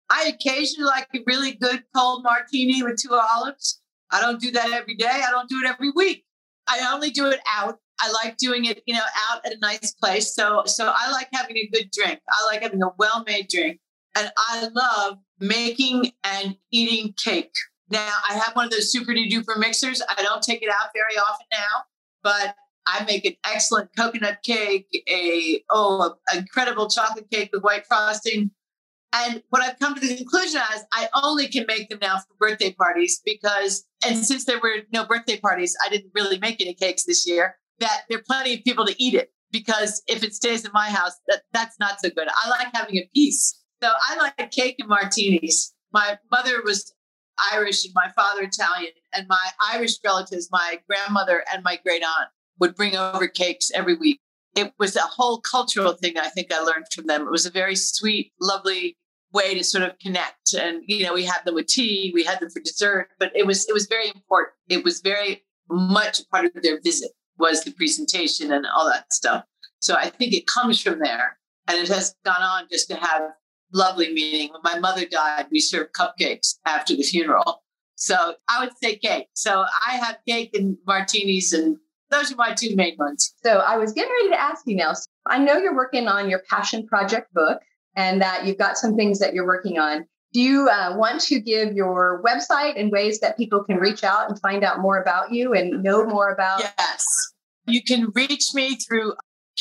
I 0.10 0.34
occasionally 0.36 0.88
like 0.88 1.08
a 1.16 1.20
really 1.26 1.54
good 1.54 1.84
cold 1.96 2.24
martini 2.24 2.84
with 2.84 3.02
two 3.02 3.14
olives. 3.14 3.80
I 4.12 4.20
don't 4.20 4.41
do 4.41 4.52
that 4.52 4.74
every 4.74 4.96
day. 4.96 5.22
I 5.26 5.32
don't 5.32 5.48
do 5.48 5.62
it 5.64 5.70
every 5.70 5.91
week. 5.91 6.26
I 6.68 6.91
only 6.94 7.12
do 7.12 7.28
it 7.28 7.39
out. 7.50 7.80
I 8.02 8.12
like 8.12 8.36
doing 8.36 8.66
it, 8.66 8.84
you 8.86 8.94
know, 8.94 9.06
out 9.32 9.46
at 9.46 9.54
a 9.54 9.60
nice 9.60 9.94
place. 9.94 10.36
So, 10.36 10.64
so 10.66 10.91
I 10.94 11.10
like 11.12 11.30
having 11.32 11.56
a 11.56 11.68
good 11.68 11.91
drink. 11.94 12.20
I 12.30 12.46
like 12.52 12.62
having 12.62 12.84
a 12.84 12.91
well-made 12.98 13.48
drink, 13.48 13.80
and 14.18 14.30
I 14.36 14.68
love 14.74 15.20
making 15.39 16.12
and 16.26 16.58
eating 16.74 17.14
cake. 17.14 17.54
Now, 17.94 18.10
I 18.28 18.34
have 18.34 18.56
one 18.56 18.66
of 18.66 18.72
those 18.72 18.91
super 18.91 19.12
duper 19.12 19.56
mixers. 19.56 20.02
I 20.10 20.24
don't 20.24 20.41
take 20.41 20.64
it 20.64 20.70
out 20.70 20.89
very 20.96 21.16
often 21.16 21.46
now, 21.52 21.84
but 22.24 22.56
I 22.88 23.06
make 23.06 23.24
an 23.24 23.36
excellent 23.46 23.91
coconut 23.96 24.39
cake, 24.41 24.88
a 25.08 25.64
oh, 25.70 26.16
an 26.32 26.39
incredible 26.39 26.89
chocolate 26.89 27.30
cake 27.30 27.52
with 27.54 27.62
white 27.62 27.86
frosting. 27.86 28.50
And 29.14 29.44
what 29.50 29.62
I've 29.62 29.78
come 29.78 29.94
to 29.94 30.02
the 30.02 30.18
conclusion 30.18 30.60
is 30.74 30.84
I 30.91 31.08
only 31.14 31.48
can 31.48 31.66
make 31.68 31.89
them 31.89 32.00
now 32.02 32.18
for 32.18 32.34
birthday 32.39 32.74
parties 32.74 33.22
because, 33.24 33.86
and 34.04 34.26
since 34.26 34.46
there 34.46 34.60
were 34.60 34.78
no 34.91 35.06
birthday 35.06 35.39
parties, 35.39 35.78
I 35.86 35.89
didn't 35.89 36.14
really 36.16 36.39
make 36.39 36.60
any 36.62 36.74
cakes 36.74 37.04
this 37.04 37.28
year, 37.28 37.58
that 37.78 38.06
there 38.10 38.18
are 38.18 38.24
plenty 38.26 38.56
of 38.56 38.64
people 38.64 38.88
to 38.88 38.96
eat 38.98 39.14
it. 39.14 39.32
Because 39.52 40.02
if 40.08 40.24
it 40.24 40.34
stays 40.34 40.66
in 40.66 40.72
my 40.74 40.89
house, 40.89 41.14
that, 41.28 41.44
that's 41.54 41.80
not 41.80 42.02
so 42.02 42.10
good. 42.10 42.28
I 42.28 42.50
like 42.50 42.70
having 42.74 42.98
a 42.98 43.08
piece. 43.14 43.62
So 43.84 43.91
I 44.10 44.16
like 44.18 44.50
cake 44.50 44.78
and 44.80 44.89
martinis. 44.89 45.76
My 45.94 46.18
mother 46.32 46.64
was 46.66 46.91
Irish 47.52 47.86
and 47.86 47.94
my 47.96 48.10
father 48.16 48.44
Italian, 48.44 48.92
and 49.14 49.28
my 49.28 49.50
Irish 49.74 49.98
relatives, 50.04 50.50
my 50.52 50.80
grandmother 50.88 51.44
and 51.52 51.64
my 51.64 51.80
great 51.84 52.04
aunt, 52.04 52.30
would 52.60 52.76
bring 52.76 52.96
over 52.96 53.28
cakes 53.28 53.72
every 53.74 53.96
week. 53.96 54.20
It 54.56 54.74
was 54.78 54.96
a 54.96 55.02
whole 55.02 55.42
cultural 55.42 55.94
thing 55.94 56.18
I 56.18 56.30
think 56.30 56.54
I 56.54 56.60
learned 56.60 56.86
from 56.94 57.08
them. 57.08 57.24
It 57.24 57.32
was 57.32 57.46
a 57.46 57.52
very 57.52 57.76
sweet, 57.76 58.32
lovely 58.40 58.98
way 59.34 59.56
to 59.56 59.64
sort 59.64 59.84
of 59.84 59.98
connect. 60.00 60.54
And 60.54 60.84
you 60.86 61.04
know, 61.04 61.14
we 61.14 61.26
had 61.26 61.44
them 61.44 61.56
with 61.56 61.68
tea, 61.68 62.12
we 62.14 62.24
had 62.24 62.40
them 62.40 62.50
for 62.50 62.60
dessert, 62.60 63.10
but 63.20 63.32
it 63.36 63.48
was 63.48 63.68
it 63.68 63.74
was 63.74 63.88
very 63.88 64.10
important. 64.10 64.54
It 64.70 64.84
was 64.84 65.02
very 65.02 65.44
much 65.70 66.22
part 66.30 66.46
of 66.46 66.52
their 66.62 66.80
visit 66.82 67.12
was 67.38 67.64
the 67.64 67.72
presentation 67.72 68.52
and 68.52 68.66
all 68.66 68.88
that 68.88 69.12
stuff. 69.12 69.44
So 69.80 69.96
I 69.96 70.10
think 70.10 70.34
it 70.34 70.48
comes 70.48 70.82
from 70.82 71.00
there. 71.00 71.38
And 71.68 71.78
it 71.78 71.88
has 71.88 72.16
gone 72.26 72.42
on 72.42 72.68
just 72.70 72.90
to 72.90 72.96
have 72.96 73.22
lovely 73.74 74.13
meeting. 74.13 74.51
When 74.51 74.61
my 74.63 74.80
mother 74.80 75.05
died, 75.05 75.47
we 75.51 75.59
served 75.59 75.93
cupcakes 75.93 76.55
after 76.65 76.95
the 76.95 77.03
funeral. 77.03 77.63
So 77.95 78.36
I 78.49 78.63
would 78.63 78.74
say 78.82 78.97
cake. 78.97 79.28
So 79.34 79.65
I 79.88 79.97
have 79.97 80.17
cake 80.28 80.51
and 80.53 80.78
martinis, 80.86 81.53
and 81.53 81.78
those 82.09 82.32
are 82.32 82.36
my 82.36 82.53
two 82.53 82.76
main 82.76 82.95
ones. 82.97 83.34
So 83.43 83.59
I 83.59 83.78
was 83.78 83.93
getting 83.93 84.11
ready 84.11 84.30
to 84.30 84.41
ask 84.41 84.63
you 84.65 84.76
now. 84.76 84.93
I 85.28 85.39
know 85.39 85.57
you're 85.57 85.76
working 85.76 86.07
on 86.07 86.30
your 86.30 86.43
passion 86.49 86.86
project 86.86 87.34
book 87.34 87.61
and 87.95 88.21
that 88.21 88.45
you've 88.45 88.57
got 88.57 88.78
some 88.78 88.95
things 88.95 89.19
that 89.19 89.34
you're 89.34 89.45
working 89.45 89.80
on. 89.80 90.05
Do 90.34 90.41
you 90.41 90.67
uh, 90.67 90.95
want 90.97 91.21
to 91.21 91.39
give 91.39 91.74
your 91.74 92.21
website 92.26 92.80
and 92.80 92.91
ways 92.91 93.19
that 93.19 93.38
people 93.38 93.63
can 93.63 93.78
reach 93.78 94.03
out 94.03 94.30
and 94.30 94.39
find 94.41 94.63
out 94.63 94.80
more 94.80 94.99
about 94.99 95.32
you 95.32 95.53
and 95.53 95.84
know 95.84 96.05
more 96.05 96.32
about? 96.32 96.59
Yes. 96.59 97.05
You 97.67 97.84
can 97.84 98.11
reach 98.15 98.47
me 98.53 98.76
through 98.76 99.13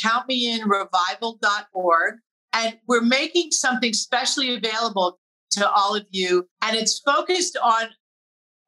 countmeinrevival.org. 0.03 2.15
And 2.53 2.79
we're 2.87 3.03
making 3.03 3.51
something 3.53 3.93
specially 3.93 4.55
available 4.55 5.19
to 5.53 5.71
all 5.71 5.95
of 5.95 6.07
you. 6.11 6.49
And 6.63 6.77
it's 6.77 6.99
focused 6.99 7.57
on 7.63 7.89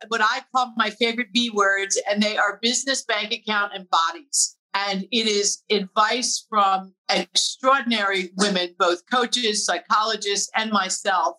what 0.09 0.21
I 0.21 0.43
call 0.55 0.73
my 0.77 0.91
favorite 0.91 1.33
B 1.33 1.51
words, 1.51 2.01
and 2.09 2.23
they 2.23 2.37
are 2.37 2.59
business, 2.61 3.05
bank 3.05 3.33
account, 3.33 3.73
and 3.75 3.89
bodies. 3.91 4.57
And 4.75 5.07
it 5.13 5.27
is 5.27 5.63
advice 5.71 6.47
from 6.49 6.95
extraordinary 7.09 8.33
women, 8.37 8.75
both 8.79 9.03
coaches, 9.11 9.65
psychologists, 9.65 10.51
and 10.57 10.73
myself 10.73 11.37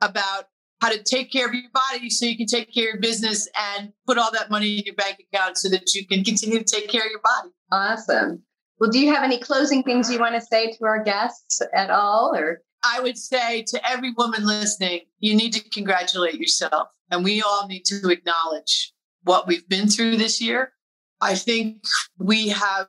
about 0.00 0.46
how 0.80 0.90
to 0.90 1.02
take 1.02 1.32
care 1.32 1.46
of 1.46 1.54
your 1.54 1.70
body 1.72 2.10
so 2.10 2.26
you 2.26 2.36
can 2.36 2.46
take 2.46 2.74
care 2.74 2.88
of 2.88 2.94
your 2.94 3.00
business 3.00 3.48
and 3.76 3.92
put 4.06 4.18
all 4.18 4.30
that 4.32 4.50
money 4.50 4.78
in 4.78 4.84
your 4.84 4.94
bank 4.96 5.18
account 5.32 5.56
so 5.56 5.68
that 5.68 5.94
you 5.94 6.06
can 6.06 6.24
continue 6.24 6.58
to 6.58 6.64
take 6.64 6.88
care 6.88 7.02
of 7.02 7.10
your 7.10 7.22
body. 7.22 7.50
Awesome. 7.72 8.42
Well, 8.78 8.90
do 8.90 8.98
you 8.98 9.14
have 9.14 9.22
any 9.22 9.38
closing 9.38 9.82
things 9.82 10.10
you 10.10 10.18
want 10.18 10.34
to 10.34 10.40
say 10.40 10.72
to 10.72 10.84
our 10.84 11.02
guests 11.02 11.60
at 11.74 11.90
all 11.90 12.34
or 12.34 12.60
I 12.84 13.00
would 13.00 13.16
say 13.16 13.62
to 13.68 13.88
every 13.88 14.12
woman 14.12 14.44
listening, 14.44 15.00
you 15.18 15.34
need 15.34 15.54
to 15.54 15.70
congratulate 15.70 16.34
yourself. 16.34 16.88
And 17.10 17.24
we 17.24 17.40
all 17.40 17.66
need 17.66 17.84
to 17.86 18.10
acknowledge 18.10 18.92
what 19.22 19.46
we've 19.46 19.66
been 19.68 19.88
through 19.88 20.16
this 20.16 20.40
year. 20.40 20.72
I 21.20 21.34
think 21.34 21.82
we 22.18 22.48
have 22.48 22.88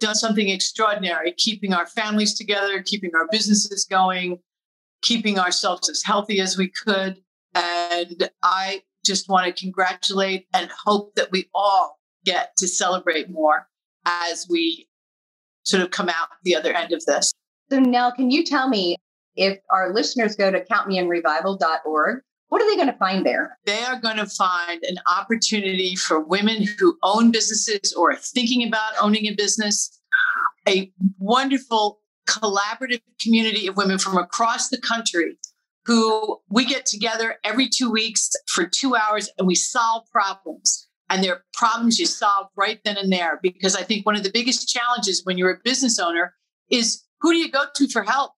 done 0.00 0.14
something 0.14 0.48
extraordinary, 0.48 1.32
keeping 1.36 1.74
our 1.74 1.86
families 1.86 2.34
together, 2.34 2.82
keeping 2.82 3.10
our 3.14 3.28
businesses 3.30 3.86
going, 3.88 4.38
keeping 5.02 5.38
ourselves 5.38 5.90
as 5.90 6.02
healthy 6.02 6.40
as 6.40 6.56
we 6.56 6.68
could. 6.68 7.18
And 7.54 8.30
I 8.42 8.82
just 9.04 9.28
want 9.28 9.46
to 9.46 9.62
congratulate 9.62 10.46
and 10.54 10.70
hope 10.84 11.14
that 11.16 11.30
we 11.30 11.50
all 11.54 11.98
get 12.24 12.56
to 12.56 12.66
celebrate 12.66 13.30
more 13.30 13.68
as 14.06 14.46
we 14.48 14.88
sort 15.64 15.82
of 15.82 15.90
come 15.90 16.08
out 16.08 16.28
the 16.44 16.54
other 16.54 16.72
end 16.72 16.92
of 16.92 17.04
this. 17.06 17.32
So, 17.70 17.78
Nell, 17.80 18.12
can 18.12 18.30
you 18.30 18.44
tell 18.44 18.68
me 18.68 18.96
if 19.36 19.58
our 19.70 19.92
listeners 19.92 20.36
go 20.36 20.50
to 20.50 20.64
countmeinrevival.org, 20.64 22.20
what 22.48 22.62
are 22.62 22.70
they 22.70 22.76
going 22.76 22.92
to 22.92 22.98
find 22.98 23.26
there? 23.26 23.58
They 23.66 23.82
are 23.82 23.98
going 23.98 24.18
to 24.18 24.26
find 24.26 24.82
an 24.84 24.98
opportunity 25.10 25.96
for 25.96 26.20
women 26.20 26.66
who 26.78 26.96
own 27.02 27.32
businesses 27.32 27.92
or 27.94 28.12
are 28.12 28.16
thinking 28.16 28.66
about 28.66 28.92
owning 29.00 29.26
a 29.26 29.34
business, 29.34 30.00
a 30.68 30.92
wonderful 31.18 32.00
collaborative 32.28 33.00
community 33.20 33.66
of 33.66 33.76
women 33.76 33.98
from 33.98 34.16
across 34.16 34.68
the 34.68 34.80
country 34.80 35.36
who 35.86 36.38
we 36.48 36.64
get 36.64 36.86
together 36.86 37.36
every 37.44 37.68
two 37.68 37.90
weeks 37.90 38.30
for 38.46 38.66
two 38.66 38.94
hours 38.94 39.28
and 39.36 39.46
we 39.46 39.54
solve 39.54 40.04
problems. 40.10 40.88
And 41.10 41.22
there 41.22 41.34
are 41.34 41.44
problems 41.52 41.98
you 41.98 42.06
solve 42.06 42.48
right 42.56 42.80
then 42.84 42.96
and 42.96 43.12
there. 43.12 43.38
Because 43.42 43.76
I 43.76 43.82
think 43.82 44.06
one 44.06 44.16
of 44.16 44.22
the 44.22 44.30
biggest 44.30 44.68
challenges 44.68 45.22
when 45.24 45.38
you're 45.38 45.50
a 45.50 45.60
business 45.64 45.98
owner 45.98 46.34
is 46.70 47.02
who 47.20 47.32
do 47.32 47.38
you 47.38 47.50
go 47.50 47.64
to 47.74 47.88
for 47.88 48.02
help? 48.02 48.32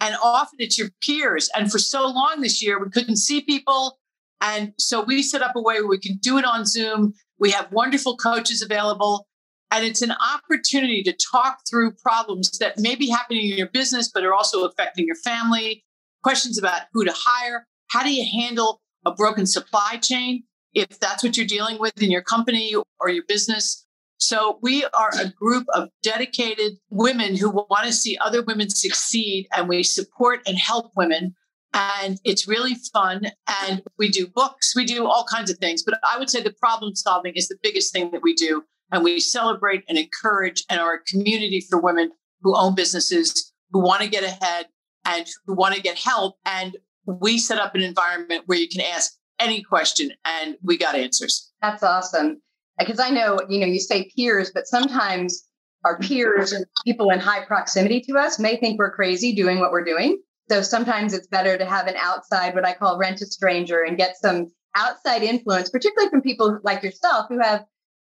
And 0.00 0.14
often 0.22 0.58
it's 0.60 0.78
your 0.78 0.90
peers. 1.02 1.50
And 1.56 1.70
for 1.70 1.78
so 1.78 2.06
long 2.06 2.40
this 2.40 2.62
year, 2.62 2.82
we 2.82 2.90
couldn't 2.90 3.16
see 3.16 3.40
people. 3.40 3.98
And 4.40 4.72
so 4.78 5.02
we 5.02 5.22
set 5.22 5.42
up 5.42 5.56
a 5.56 5.62
way 5.62 5.80
where 5.80 5.88
we 5.88 5.98
can 5.98 6.16
do 6.18 6.38
it 6.38 6.44
on 6.44 6.64
Zoom. 6.64 7.14
We 7.38 7.50
have 7.50 7.72
wonderful 7.72 8.16
coaches 8.16 8.62
available. 8.62 9.26
And 9.70 9.84
it's 9.84 10.02
an 10.02 10.12
opportunity 10.12 11.02
to 11.02 11.12
talk 11.30 11.60
through 11.68 11.92
problems 11.92 12.58
that 12.58 12.78
may 12.78 12.94
be 12.94 13.08
happening 13.08 13.50
in 13.50 13.58
your 13.58 13.68
business, 13.68 14.10
but 14.12 14.24
are 14.24 14.32
also 14.32 14.64
affecting 14.64 15.06
your 15.06 15.16
family. 15.16 15.84
Questions 16.22 16.58
about 16.58 16.82
who 16.92 17.04
to 17.04 17.12
hire. 17.14 17.66
How 17.90 18.02
do 18.02 18.12
you 18.12 18.26
handle 18.40 18.80
a 19.04 19.12
broken 19.12 19.46
supply 19.46 19.98
chain 20.02 20.44
if 20.78 21.00
that's 21.00 21.22
what 21.22 21.36
you're 21.36 21.46
dealing 21.46 21.78
with 21.78 22.00
in 22.00 22.10
your 22.10 22.22
company 22.22 22.74
or 23.00 23.08
your 23.08 23.24
business? 23.26 23.86
So 24.18 24.58
we 24.62 24.84
are 24.84 25.10
a 25.20 25.28
group 25.30 25.66
of 25.74 25.88
dedicated 26.02 26.72
women 26.90 27.36
who 27.36 27.50
want 27.50 27.84
to 27.84 27.92
see 27.92 28.18
other 28.18 28.42
women 28.42 28.68
succeed 28.68 29.46
and 29.56 29.68
we 29.68 29.82
support 29.84 30.40
and 30.46 30.58
help 30.58 30.90
women. 30.96 31.34
And 31.72 32.18
it's 32.24 32.48
really 32.48 32.74
fun. 32.92 33.30
And 33.62 33.82
we 33.96 34.08
do 34.08 34.26
books, 34.26 34.74
we 34.74 34.84
do 34.84 35.06
all 35.06 35.24
kinds 35.24 35.50
of 35.50 35.58
things. 35.58 35.84
But 35.84 36.00
I 36.02 36.18
would 36.18 36.30
say 36.30 36.42
the 36.42 36.52
problem 36.52 36.96
solving 36.96 37.34
is 37.34 37.46
the 37.46 37.58
biggest 37.62 37.92
thing 37.92 38.10
that 38.10 38.22
we 38.22 38.34
do. 38.34 38.64
And 38.90 39.04
we 39.04 39.20
celebrate 39.20 39.84
and 39.88 39.98
encourage 39.98 40.64
and 40.68 40.80
are 40.80 40.94
a 40.94 41.04
community 41.04 41.60
for 41.60 41.80
women 41.80 42.10
who 42.40 42.56
own 42.56 42.74
businesses, 42.74 43.52
who 43.70 43.80
want 43.80 44.02
to 44.02 44.08
get 44.08 44.24
ahead 44.24 44.66
and 45.04 45.26
who 45.46 45.54
want 45.54 45.74
to 45.74 45.82
get 45.82 45.98
help. 45.98 46.36
And 46.44 46.76
we 47.06 47.38
set 47.38 47.58
up 47.58 47.74
an 47.74 47.82
environment 47.82 48.44
where 48.46 48.58
you 48.58 48.68
can 48.68 48.80
ask 48.80 49.12
any 49.38 49.62
question 49.62 50.12
and 50.24 50.56
we 50.62 50.76
got 50.76 50.94
answers. 50.94 51.52
That's 51.62 51.82
awesome. 51.82 52.40
Because 52.78 53.00
I 53.00 53.10
know, 53.10 53.40
you 53.48 53.58
know, 53.60 53.66
you 53.66 53.80
say 53.80 54.10
peers, 54.16 54.50
but 54.52 54.66
sometimes 54.66 55.44
our 55.84 55.98
peers 55.98 56.52
and 56.52 56.64
people 56.84 57.10
in 57.10 57.18
high 57.18 57.44
proximity 57.44 58.00
to 58.02 58.16
us 58.18 58.38
may 58.38 58.56
think 58.56 58.78
we're 58.78 58.94
crazy 58.94 59.34
doing 59.34 59.58
what 59.58 59.72
we're 59.72 59.84
doing. 59.84 60.20
So 60.48 60.62
sometimes 60.62 61.12
it's 61.12 61.26
better 61.26 61.58
to 61.58 61.64
have 61.64 61.86
an 61.86 61.96
outside, 61.96 62.54
what 62.54 62.64
I 62.64 62.74
call 62.74 62.98
rent 62.98 63.20
a 63.20 63.26
stranger, 63.26 63.82
and 63.82 63.96
get 63.96 64.16
some 64.16 64.50
outside 64.76 65.22
influence, 65.22 65.70
particularly 65.70 66.10
from 66.10 66.22
people 66.22 66.58
like 66.62 66.82
yourself 66.82 67.26
who 67.28 67.38
have, 67.40 67.64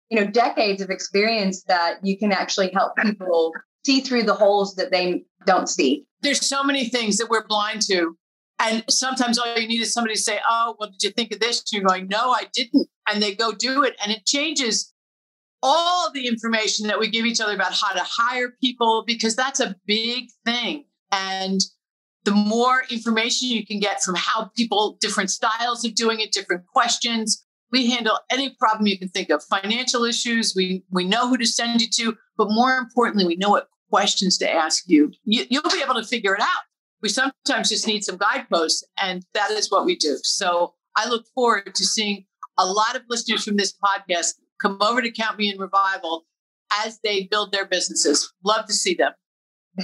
you 0.09 0.19
know, 0.19 0.25
decades 0.25 0.81
of 0.81 0.89
experience 0.89 1.63
that 1.63 1.97
you 2.03 2.17
can 2.17 2.31
actually 2.31 2.71
help 2.73 2.93
people 2.97 3.53
see 3.85 4.01
through 4.01 4.23
the 4.23 4.33
holes 4.33 4.75
that 4.75 4.91
they 4.91 5.23
don't 5.45 5.67
see. 5.67 6.05
There's 6.21 6.47
so 6.47 6.63
many 6.63 6.89
things 6.89 7.17
that 7.17 7.29
we're 7.29 7.47
blind 7.47 7.81
to. 7.83 8.15
And 8.59 8.83
sometimes 8.89 9.39
all 9.39 9.57
you 9.57 9.67
need 9.67 9.81
is 9.81 9.93
somebody 9.93 10.15
to 10.15 10.21
say, 10.21 10.39
Oh, 10.47 10.75
well, 10.79 10.89
did 10.89 11.03
you 11.03 11.11
think 11.11 11.31
of 11.31 11.39
this? 11.39 11.59
And 11.59 11.71
you're 11.71 11.87
going, 11.87 12.07
No, 12.07 12.31
I 12.31 12.43
didn't. 12.53 12.87
And 13.09 13.23
they 13.23 13.33
go 13.33 13.51
do 13.51 13.83
it. 13.83 13.95
And 14.03 14.11
it 14.11 14.25
changes 14.25 14.93
all 15.61 16.11
the 16.11 16.27
information 16.27 16.87
that 16.87 16.99
we 16.99 17.09
give 17.09 17.25
each 17.25 17.41
other 17.41 17.53
about 17.53 17.73
how 17.73 17.93
to 17.93 18.03
hire 18.03 18.53
people, 18.61 19.03
because 19.05 19.35
that's 19.35 19.59
a 19.59 19.75
big 19.85 20.25
thing. 20.45 20.85
And 21.11 21.61
the 22.25 22.31
more 22.31 22.83
information 22.89 23.49
you 23.49 23.65
can 23.65 23.79
get 23.79 24.03
from 24.03 24.15
how 24.15 24.51
people, 24.55 24.97
different 24.99 25.31
styles 25.31 25.83
of 25.85 25.95
doing 25.95 26.19
it, 26.19 26.31
different 26.31 26.65
questions. 26.67 27.45
We 27.71 27.89
handle 27.89 28.17
any 28.29 28.55
problem 28.59 28.87
you 28.87 28.97
can 28.97 29.09
think 29.09 29.29
of, 29.29 29.43
financial 29.43 30.03
issues. 30.03 30.53
We, 30.55 30.83
we 30.91 31.05
know 31.05 31.29
who 31.29 31.37
to 31.37 31.45
send 31.45 31.81
you 31.81 31.87
to, 31.95 32.17
but 32.37 32.49
more 32.49 32.75
importantly, 32.75 33.25
we 33.25 33.35
know 33.35 33.49
what 33.49 33.69
questions 33.89 34.37
to 34.39 34.49
ask 34.49 34.83
you. 34.87 35.11
you 35.23 35.45
you'll 35.49 35.63
be 35.63 35.81
able 35.83 35.95
to 35.95 36.03
figure 36.03 36.33
it 36.33 36.41
out. 36.41 36.63
We 37.01 37.09
sometimes 37.09 37.69
just 37.69 37.87
need 37.87 38.03
some 38.03 38.17
guideposts, 38.17 38.85
and 39.01 39.25
that 39.33 39.51
is 39.51 39.71
what 39.71 39.85
we 39.85 39.95
do. 39.95 40.17
So 40.23 40.73
I 40.95 41.07
look 41.07 41.25
forward 41.33 41.73
to 41.73 41.85
seeing 41.85 42.25
a 42.57 42.65
lot 42.65 42.95
of 42.95 43.03
listeners 43.09 43.43
from 43.43 43.57
this 43.57 43.73
podcast 43.73 44.33
come 44.61 44.77
over 44.81 45.01
to 45.01 45.11
Count 45.11 45.37
Me 45.37 45.49
in 45.49 45.57
Revival 45.57 46.25
as 46.83 46.99
they 47.03 47.23
build 47.23 47.51
their 47.51 47.65
businesses. 47.65 48.33
Love 48.43 48.65
to 48.65 48.73
see 48.73 48.93
them 48.93 49.13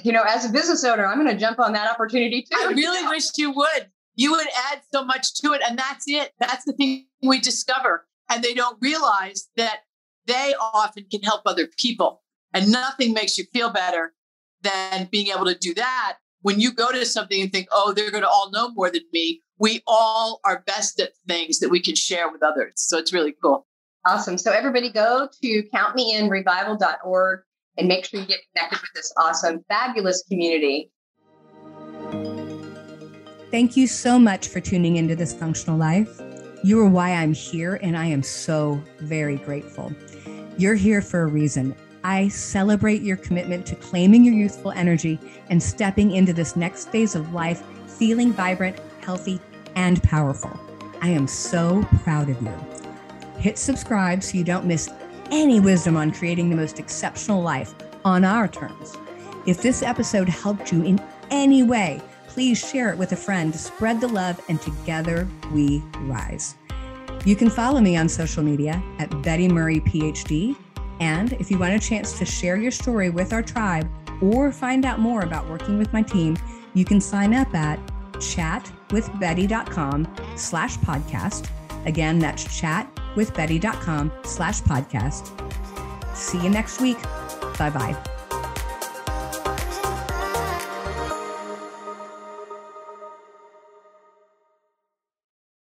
you 0.03 0.11
know, 0.11 0.23
as 0.27 0.45
a 0.45 0.51
business 0.51 0.83
owner, 0.83 1.05
I'm 1.05 1.19
going 1.19 1.31
to 1.31 1.39
jump 1.39 1.59
on 1.59 1.73
that 1.73 1.89
opportunity 1.89 2.41
too. 2.41 2.57
I 2.57 2.71
really 2.71 3.07
wish 3.07 3.25
you 3.37 3.51
would. 3.51 3.87
You 4.15 4.31
would 4.31 4.47
add 4.71 4.81
so 4.93 5.03
much 5.03 5.35
to 5.41 5.53
it. 5.53 5.61
And 5.67 5.77
that's 5.77 6.05
it. 6.07 6.31
That's 6.39 6.65
the 6.65 6.73
thing 6.73 7.07
we 7.21 7.39
discover. 7.39 8.07
And 8.29 8.43
they 8.43 8.53
don't 8.53 8.77
realize 8.81 9.49
that 9.57 9.81
they 10.25 10.53
often 10.59 11.05
can 11.11 11.21
help 11.21 11.41
other 11.45 11.67
people. 11.77 12.23
And 12.53 12.71
nothing 12.71 13.13
makes 13.13 13.37
you 13.37 13.45
feel 13.53 13.69
better 13.69 14.13
than 14.61 15.09
being 15.11 15.27
able 15.27 15.45
to 15.45 15.55
do 15.55 15.73
that. 15.75 16.17
When 16.45 16.59
you 16.59 16.71
go 16.71 16.91
to 16.91 17.03
something 17.07 17.41
and 17.41 17.51
think, 17.51 17.67
oh, 17.71 17.91
they're 17.91 18.11
going 18.11 18.21
to 18.21 18.29
all 18.29 18.51
know 18.51 18.69
more 18.69 18.91
than 18.91 19.01
me, 19.11 19.41
we 19.57 19.81
all 19.87 20.41
are 20.45 20.61
best 20.67 20.99
at 20.99 21.13
things 21.27 21.57
that 21.57 21.69
we 21.69 21.79
can 21.79 21.95
share 21.95 22.31
with 22.31 22.43
others. 22.43 22.73
So 22.75 22.99
it's 22.99 23.11
really 23.11 23.33
cool. 23.41 23.65
Awesome. 24.05 24.37
So 24.37 24.51
everybody 24.51 24.91
go 24.91 25.27
to 25.41 25.63
countmeinrevival.org 25.73 27.39
and 27.79 27.87
make 27.87 28.05
sure 28.05 28.19
you 28.19 28.27
get 28.27 28.41
connected 28.55 28.79
with 28.79 28.91
this 28.93 29.11
awesome, 29.17 29.65
fabulous 29.69 30.23
community. 30.29 30.91
Thank 33.49 33.75
you 33.75 33.87
so 33.87 34.19
much 34.19 34.47
for 34.47 34.59
tuning 34.59 34.97
into 34.97 35.15
this 35.15 35.33
functional 35.33 35.79
life. 35.79 36.21
You 36.63 36.79
are 36.79 36.87
why 36.87 37.13
I'm 37.13 37.33
here, 37.33 37.79
and 37.81 37.97
I 37.97 38.05
am 38.05 38.21
so 38.21 38.79
very 38.99 39.37
grateful. 39.37 39.91
You're 40.59 40.75
here 40.75 41.01
for 41.01 41.23
a 41.23 41.27
reason. 41.27 41.75
I 42.05 42.27
celebrate 42.27 43.01
your 43.01 43.17
commitment 43.17 43.65
to 43.65 43.75
claiming 43.75 44.23
your 44.23 44.35
youthful 44.35 44.69
energy 44.69 45.19
and 45.49 45.61
stepping 45.61 46.11
into 46.11 46.33
this 46.33 46.55
next 46.55 46.89
phase 46.89 47.15
of 47.15 47.33
life 47.33 47.63
feeling 47.87 48.31
vibrant, 48.31 48.77
healthy, 49.01 49.39
and 49.75 50.03
powerful. 50.03 50.55
I 51.01 51.09
am 51.09 51.25
so 51.25 51.83
proud 52.03 52.29
of 52.29 52.39
you. 52.43 52.53
Hit 53.39 53.57
subscribe 53.57 54.21
so 54.21 54.37
you 54.37 54.43
don't 54.43 54.67
miss 54.67 54.87
any 55.31 55.59
wisdom 55.59 55.97
on 55.97 56.11
creating 56.11 56.51
the 56.51 56.55
most 56.55 56.77
exceptional 56.77 57.41
life 57.41 57.73
on 58.05 58.23
our 58.23 58.47
terms. 58.47 58.95
If 59.47 59.63
this 59.63 59.81
episode 59.81 60.29
helped 60.29 60.71
you 60.71 60.83
in 60.83 61.01
any 61.31 61.63
way, 61.63 61.99
please 62.27 62.59
share 62.59 62.91
it 62.91 62.99
with 62.99 63.13
a 63.13 63.17
friend 63.17 63.51
to 63.51 63.57
spread 63.57 63.99
the 63.99 64.09
love 64.09 64.39
and 64.47 64.61
together 64.61 65.27
we 65.51 65.79
rise. 66.01 66.53
You 67.25 67.35
can 67.35 67.49
follow 67.49 67.81
me 67.81 67.97
on 67.97 68.07
social 68.09 68.43
media 68.43 68.83
at 68.99 69.23
Betty 69.23 69.47
Murray 69.47 69.79
PhD. 69.79 70.55
And 70.99 71.33
if 71.33 71.51
you 71.51 71.57
want 71.57 71.73
a 71.73 71.79
chance 71.79 72.17
to 72.19 72.25
share 72.25 72.57
your 72.57 72.71
story 72.71 73.09
with 73.09 73.33
our 73.33 73.41
tribe 73.41 73.89
or 74.21 74.51
find 74.51 74.85
out 74.85 74.99
more 74.99 75.21
about 75.21 75.49
working 75.49 75.77
with 75.77 75.91
my 75.93 76.01
team, 76.01 76.37
you 76.73 76.85
can 76.85 77.01
sign 77.01 77.33
up 77.33 77.53
at 77.53 77.79
chatwithbetty.com 78.13 80.07
slash 80.35 80.77
podcast. 80.77 81.49
Again, 81.85 82.19
that's 82.19 82.45
chatwithbetty.com 82.45 84.11
slash 84.23 84.61
podcast. 84.61 86.15
See 86.15 86.41
you 86.41 86.49
next 86.49 86.81
week. 86.81 87.01
Bye 87.57 87.69
bye. 87.69 88.14